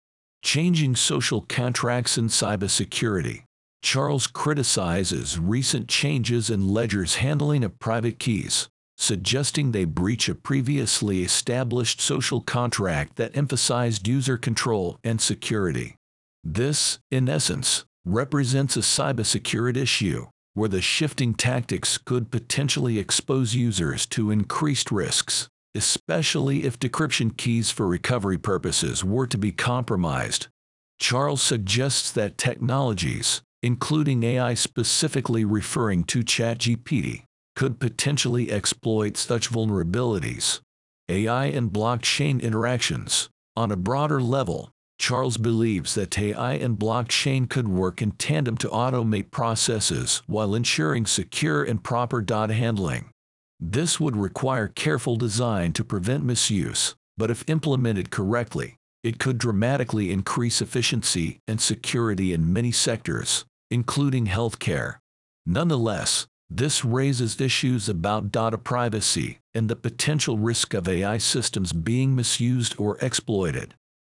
Changing 0.42 0.96
social 0.96 1.42
contracts 1.42 2.16
and 2.16 2.30
cybersecurity. 2.30 3.42
Charles 3.82 4.26
criticizes 4.26 5.38
recent 5.38 5.88
changes 5.88 6.50
in 6.50 6.68
ledgers 6.68 7.16
handling 7.16 7.62
of 7.62 7.78
private 7.78 8.18
keys, 8.18 8.68
suggesting 9.00 9.72
they 9.72 9.84
breach 9.84 10.28
a 10.28 10.34
previously 10.34 11.22
established 11.22 12.00
social 12.00 12.40
contract 12.40 13.16
that 13.16 13.36
emphasized 13.36 14.06
user 14.06 14.36
control 14.36 14.98
and 15.02 15.20
security. 15.20 15.96
This, 16.44 16.98
in 17.10 17.28
essence, 17.28 17.84
represents 18.04 18.76
a 18.76 18.80
cybersecurity 18.80 19.78
issue 19.78 20.26
where 20.54 20.68
the 20.68 20.82
shifting 20.82 21.32
tactics 21.32 21.96
could 21.96 22.30
potentially 22.30 22.98
expose 22.98 23.54
users 23.54 24.04
to 24.04 24.30
increased 24.30 24.90
risks, 24.90 25.48
especially 25.74 26.64
if 26.64 26.78
decryption 26.78 27.34
keys 27.34 27.70
for 27.70 27.86
recovery 27.86 28.36
purposes 28.38 29.02
were 29.02 29.26
to 29.26 29.38
be 29.38 29.52
compromised. 29.52 30.48
Charles 30.98 31.40
suggests 31.40 32.12
that 32.12 32.36
technologies, 32.36 33.40
including 33.62 34.22
AI 34.22 34.52
specifically 34.54 35.44
referring 35.44 36.04
to 36.04 36.20
ChatGPT, 36.20 37.22
could 37.56 37.80
potentially 37.80 38.50
exploit 38.50 39.16
such 39.16 39.50
vulnerabilities. 39.50 40.60
AI 41.08 41.46
and 41.46 41.70
blockchain 41.70 42.40
interactions. 42.40 43.28
On 43.56 43.72
a 43.72 43.76
broader 43.76 44.22
level, 44.22 44.70
Charles 44.98 45.38
believes 45.38 45.94
that 45.94 46.18
AI 46.18 46.52
and 46.54 46.78
blockchain 46.78 47.48
could 47.48 47.68
work 47.68 48.02
in 48.02 48.12
tandem 48.12 48.56
to 48.58 48.68
automate 48.68 49.30
processes 49.30 50.22
while 50.26 50.54
ensuring 50.54 51.06
secure 51.06 51.64
and 51.64 51.82
proper 51.82 52.20
data 52.20 52.54
handling. 52.54 53.10
This 53.58 53.98
would 53.98 54.16
require 54.16 54.68
careful 54.68 55.16
design 55.16 55.72
to 55.72 55.84
prevent 55.84 56.24
misuse, 56.24 56.94
but 57.16 57.30
if 57.30 57.48
implemented 57.48 58.10
correctly, 58.10 58.76
it 59.02 59.18
could 59.18 59.38
dramatically 59.38 60.12
increase 60.12 60.60
efficiency 60.60 61.38
and 61.48 61.60
security 61.60 62.32
in 62.32 62.52
many 62.52 62.70
sectors, 62.70 63.46
including 63.70 64.26
healthcare. 64.26 64.96
Nonetheless, 65.46 66.26
this 66.50 66.84
raises 66.84 67.40
issues 67.40 67.88
about 67.88 68.32
data 68.32 68.58
privacy 68.58 69.38
and 69.54 69.68
the 69.68 69.76
potential 69.76 70.36
risk 70.36 70.74
of 70.74 70.88
AI 70.88 71.16
systems 71.18 71.72
being 71.72 72.16
misused 72.16 72.74
or 72.76 72.98
exploited. 72.98 73.74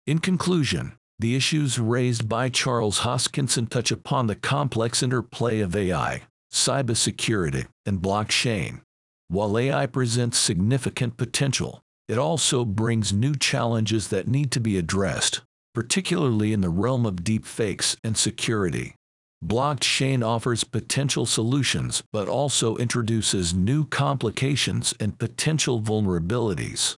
In 0.07 0.19
conclusion, 0.19 0.93
the 1.19 1.35
issues 1.35 1.77
raised 1.77 2.29
by 2.29 2.49
Charles 2.49 2.99
Hoskinson 2.99 3.69
touch 3.69 3.91
upon 3.91 4.27
the 4.27 4.35
complex 4.35 5.03
interplay 5.03 5.59
of 5.59 5.75
AI, 5.75 6.23
cybersecurity, 6.51 7.67
and 7.85 8.01
blockchain. 8.01 8.81
While 9.27 9.57
AI 9.57 9.85
presents 9.85 10.37
significant 10.37 11.17
potential, 11.17 11.83
it 12.07 12.17
also 12.17 12.65
brings 12.65 13.13
new 13.13 13.35
challenges 13.35 14.07
that 14.07 14.27
need 14.27 14.51
to 14.51 14.59
be 14.59 14.77
addressed, 14.77 15.41
particularly 15.73 16.53
in 16.53 16.61
the 16.61 16.69
realm 16.69 17.05
of 17.05 17.17
deepfakes 17.17 17.95
and 18.03 18.17
security. 18.17 18.95
Blockchain 19.43 20.23
offers 20.23 20.63
potential 20.63 21.25
solutions 21.25 22.03
but 22.13 22.27
also 22.27 22.75
introduces 22.77 23.53
new 23.53 23.85
complications 23.85 24.93
and 24.99 25.17
potential 25.17 25.81
vulnerabilities. 25.81 26.95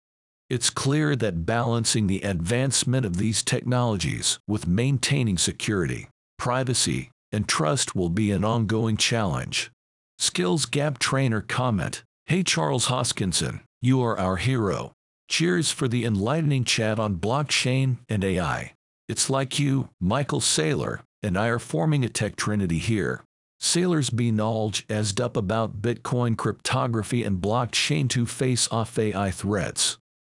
It's 0.50 0.68
clear 0.68 1.14
that 1.16 1.46
balancing 1.46 2.08
the 2.08 2.20
advancement 2.22 3.06
of 3.06 3.16
these 3.16 3.42
technologies 3.42 4.38
with 4.48 4.66
maintaining 4.66 5.38
security, 5.38 6.08
privacy, 6.36 7.10
and 7.30 7.48
trust 7.48 7.94
will 7.94 8.10
be 8.10 8.30
an 8.32 8.44
ongoing 8.44 8.96
challenge. 8.96 9.70
Skills 10.18 10.66
Gap 10.66 10.98
Trainer 10.98 11.40
comment 11.40 12.02
Hey 12.26 12.42
Charles 12.42 12.86
Hoskinson, 12.86 13.60
you 13.80 14.02
are 14.02 14.18
our 14.18 14.36
hero. 14.36 14.92
Cheers 15.28 15.70
for 15.70 15.88
the 15.88 16.04
enlightening 16.04 16.64
chat 16.64 16.98
on 16.98 17.16
blockchain 17.16 17.98
and 18.08 18.22
AI. 18.22 18.74
It's 19.08 19.30
like 19.30 19.58
you, 19.58 19.88
Michael 20.00 20.40
Saylor, 20.40 21.00
and 21.22 21.38
I 21.38 21.48
are 21.48 21.58
forming 21.58 22.04
a 22.04 22.08
tech 22.08 22.36
trinity 22.36 22.78
here. 22.78 23.22
Saylor's 23.60 24.10
be 24.10 24.32
knowledge 24.32 24.84
as 24.88 25.14
up 25.20 25.36
about 25.36 25.80
Bitcoin 25.80 26.36
cryptography 26.36 27.22
and 27.22 27.40
blockchain 27.40 28.08
to 28.10 28.26
face 28.26 28.68
off 28.72 28.98
AI 28.98 29.30
threats. 29.30 29.98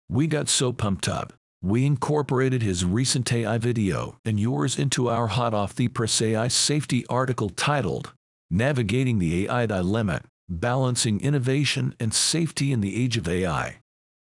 We 0.09 0.27
got 0.27 0.49
so 0.49 0.73
pumped 0.73 1.09
up. 1.09 1.33
We 1.63 1.87
incorporated 1.87 2.63
his 2.63 2.85
recent 2.85 3.33
AI 3.33 3.59
video 3.59 4.19
and 4.25 4.41
yours 4.41 4.77
into 4.77 5.09
our 5.09 5.29
hot 5.29 5.55
off 5.55 5.77
the 5.77 5.87
press 5.87 6.21
AI 6.21 6.49
safety 6.49 7.07
article 7.09 7.51
titled 7.51 8.13
Navigating 8.51 9.21
the 9.21 9.47
AI 9.47 9.67
Dilemma, 9.67 10.23
Balancing 10.49 11.21
Innovation 11.21 11.95
and 12.01 12.13
Safety 12.13 12.73
in 12.73 12.81
the 12.81 13.01
Age 13.01 13.17
of 13.17 13.29
AI. 13.29 13.79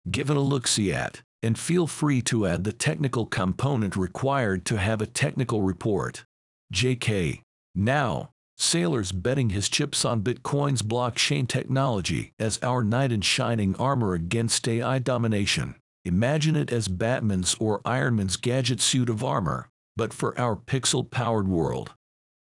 Give 0.10 0.30
it 0.30 0.38
a 0.38 0.42
look-see 0.42 0.94
at 0.94 1.24
and 1.42 1.58
feel 1.58 1.88
free 1.88 2.22
to 2.22 2.46
add 2.46 2.64
the 2.64 2.72
technical 2.72 3.26
component 3.26 3.96
required 3.96 4.64
to 4.66 4.78
have 4.78 5.02
a 5.02 5.08
technical 5.08 5.64
report. 5.64 6.24
JK. 6.72 7.42
Now, 7.76 8.32
Saylor's 8.58 9.12
betting 9.12 9.50
his 9.50 9.70
chips 9.70 10.06
on 10.06 10.22
Bitcoin's 10.22 10.82
blockchain 10.82 11.48
technology 11.48 12.32
as 12.40 12.60
our 12.62 12.84
knight 12.84 13.12
in 13.12 13.22
shining 13.22 13.76
armor 13.78 14.14
against 14.14 14.68
AI 14.68 15.00
domination. 15.00 15.76
Imagine 16.06 16.56
it 16.56 16.72
as 16.72 16.88
Batman's 16.88 17.56
or 17.60 17.82
Ironman's 17.82 18.38
gadget 18.38 18.82
suit 18.82 19.10
of 19.10 19.24
armor, 19.24 19.70
but 19.96 20.14
for 20.14 20.38
our 20.40 20.56
pixel-powered 20.56 21.48
world. 21.48 21.92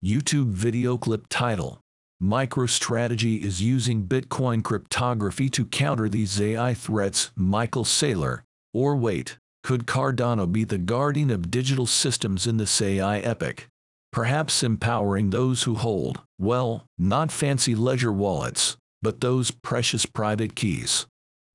YouTube 0.03 0.51
video 0.51 0.97
clip 0.97 1.27
title 1.29 1.79
MicroStrategy 2.21 3.41
is 3.41 3.61
using 3.61 4.05
Bitcoin 4.05 4.61
cryptography 4.61 5.49
to 5.49 5.65
counter 5.65 6.09
these 6.09 6.39
AI 6.41 6.73
threats, 6.73 7.31
Michael 7.35 7.85
Saylor. 7.85 8.41
Or 8.73 8.95
wait, 8.95 9.37
could 9.63 9.85
Cardano 9.85 10.51
be 10.51 10.65
the 10.65 10.77
guardian 10.77 11.31
of 11.31 11.49
digital 11.49 11.85
systems 11.85 12.45
in 12.45 12.57
this 12.57 12.81
AI 12.81 13.19
epic? 13.19 13.67
Perhaps 14.11 14.63
empowering 14.63 15.29
those 15.29 15.63
who 15.63 15.75
hold, 15.75 16.21
well, 16.39 16.85
not 16.97 17.31
fancy 17.31 17.75
ledger 17.75 18.11
wallets, 18.11 18.75
but 19.01 19.21
those 19.21 19.51
precious 19.51 20.05
private 20.05 20.55
keys. 20.55 21.05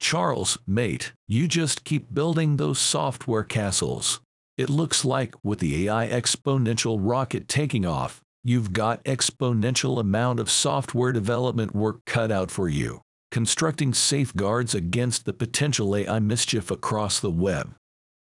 Charles, 0.00 0.58
mate, 0.66 1.12
you 1.26 1.48
just 1.48 1.84
keep 1.84 2.12
building 2.12 2.56
those 2.56 2.78
software 2.78 3.42
castles. 3.42 4.20
It 4.56 4.70
looks 4.70 5.04
like, 5.04 5.34
with 5.42 5.58
the 5.58 5.88
AI 5.88 6.08
exponential 6.08 6.98
rocket 7.00 7.48
taking 7.48 7.84
off, 7.84 8.20
you've 8.44 8.72
got 8.72 9.02
exponential 9.04 9.98
amount 9.98 10.38
of 10.38 10.50
software 10.50 11.10
development 11.10 11.74
work 11.74 12.04
cut 12.06 12.30
out 12.30 12.52
for 12.52 12.68
you, 12.68 13.00
constructing 13.32 13.92
safeguards 13.92 14.74
against 14.74 15.24
the 15.24 15.32
potential 15.32 15.96
AI 15.96 16.20
mischief 16.20 16.70
across 16.70 17.18
the 17.18 17.30
web. 17.32 17.74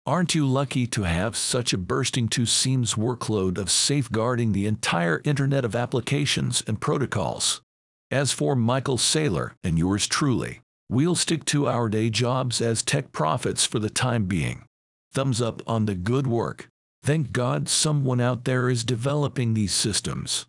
Aren't 0.05 0.35
you 0.35 0.45
lucky 0.45 0.89
to 0.89 1.05
have 1.05 1.37
such 1.37 1.73
a 1.73 1.79
bursting 1.79 2.27
to 2.31 2.45
seams 2.45 2.95
workload 2.95 3.57
of 3.57 3.71
safeguarding 3.71 4.51
the 4.51 4.67
entire 4.67 5.23
Internet 5.25 5.65
of 5.65 5.77
applications 5.77 6.61
and 6.67 6.81
protocols? 6.81 7.63
As 8.11 8.33
for 8.33 8.57
Michael 8.57 8.99
Saylor 8.99 9.53
and 9.63 9.79
yours 9.79 10.09
truly, 10.09 10.61
we'll 10.89 11.15
stick 11.15 11.45
to 11.45 11.69
our 11.69 11.89
day 11.89 12.11
jobs 12.11 12.61
as 12.61 12.83
tech 12.83 13.13
prophets 13.13 13.65
for 13.65 13.79
the 13.79 13.91
time 13.91 14.25
being. 14.25 14.65
Thumbs 15.13 15.41
up 15.41 15.63
on 15.69 15.87
the 15.87 15.95
good 15.95 16.27
work. 16.27 16.67
Thank 17.05 17.31
God 17.31 17.69
someone 17.69 18.21
out 18.21 18.45
there 18.45 18.69
is 18.69 18.83
developing 18.83 19.55
these 19.55 19.73
systems. 19.73 20.47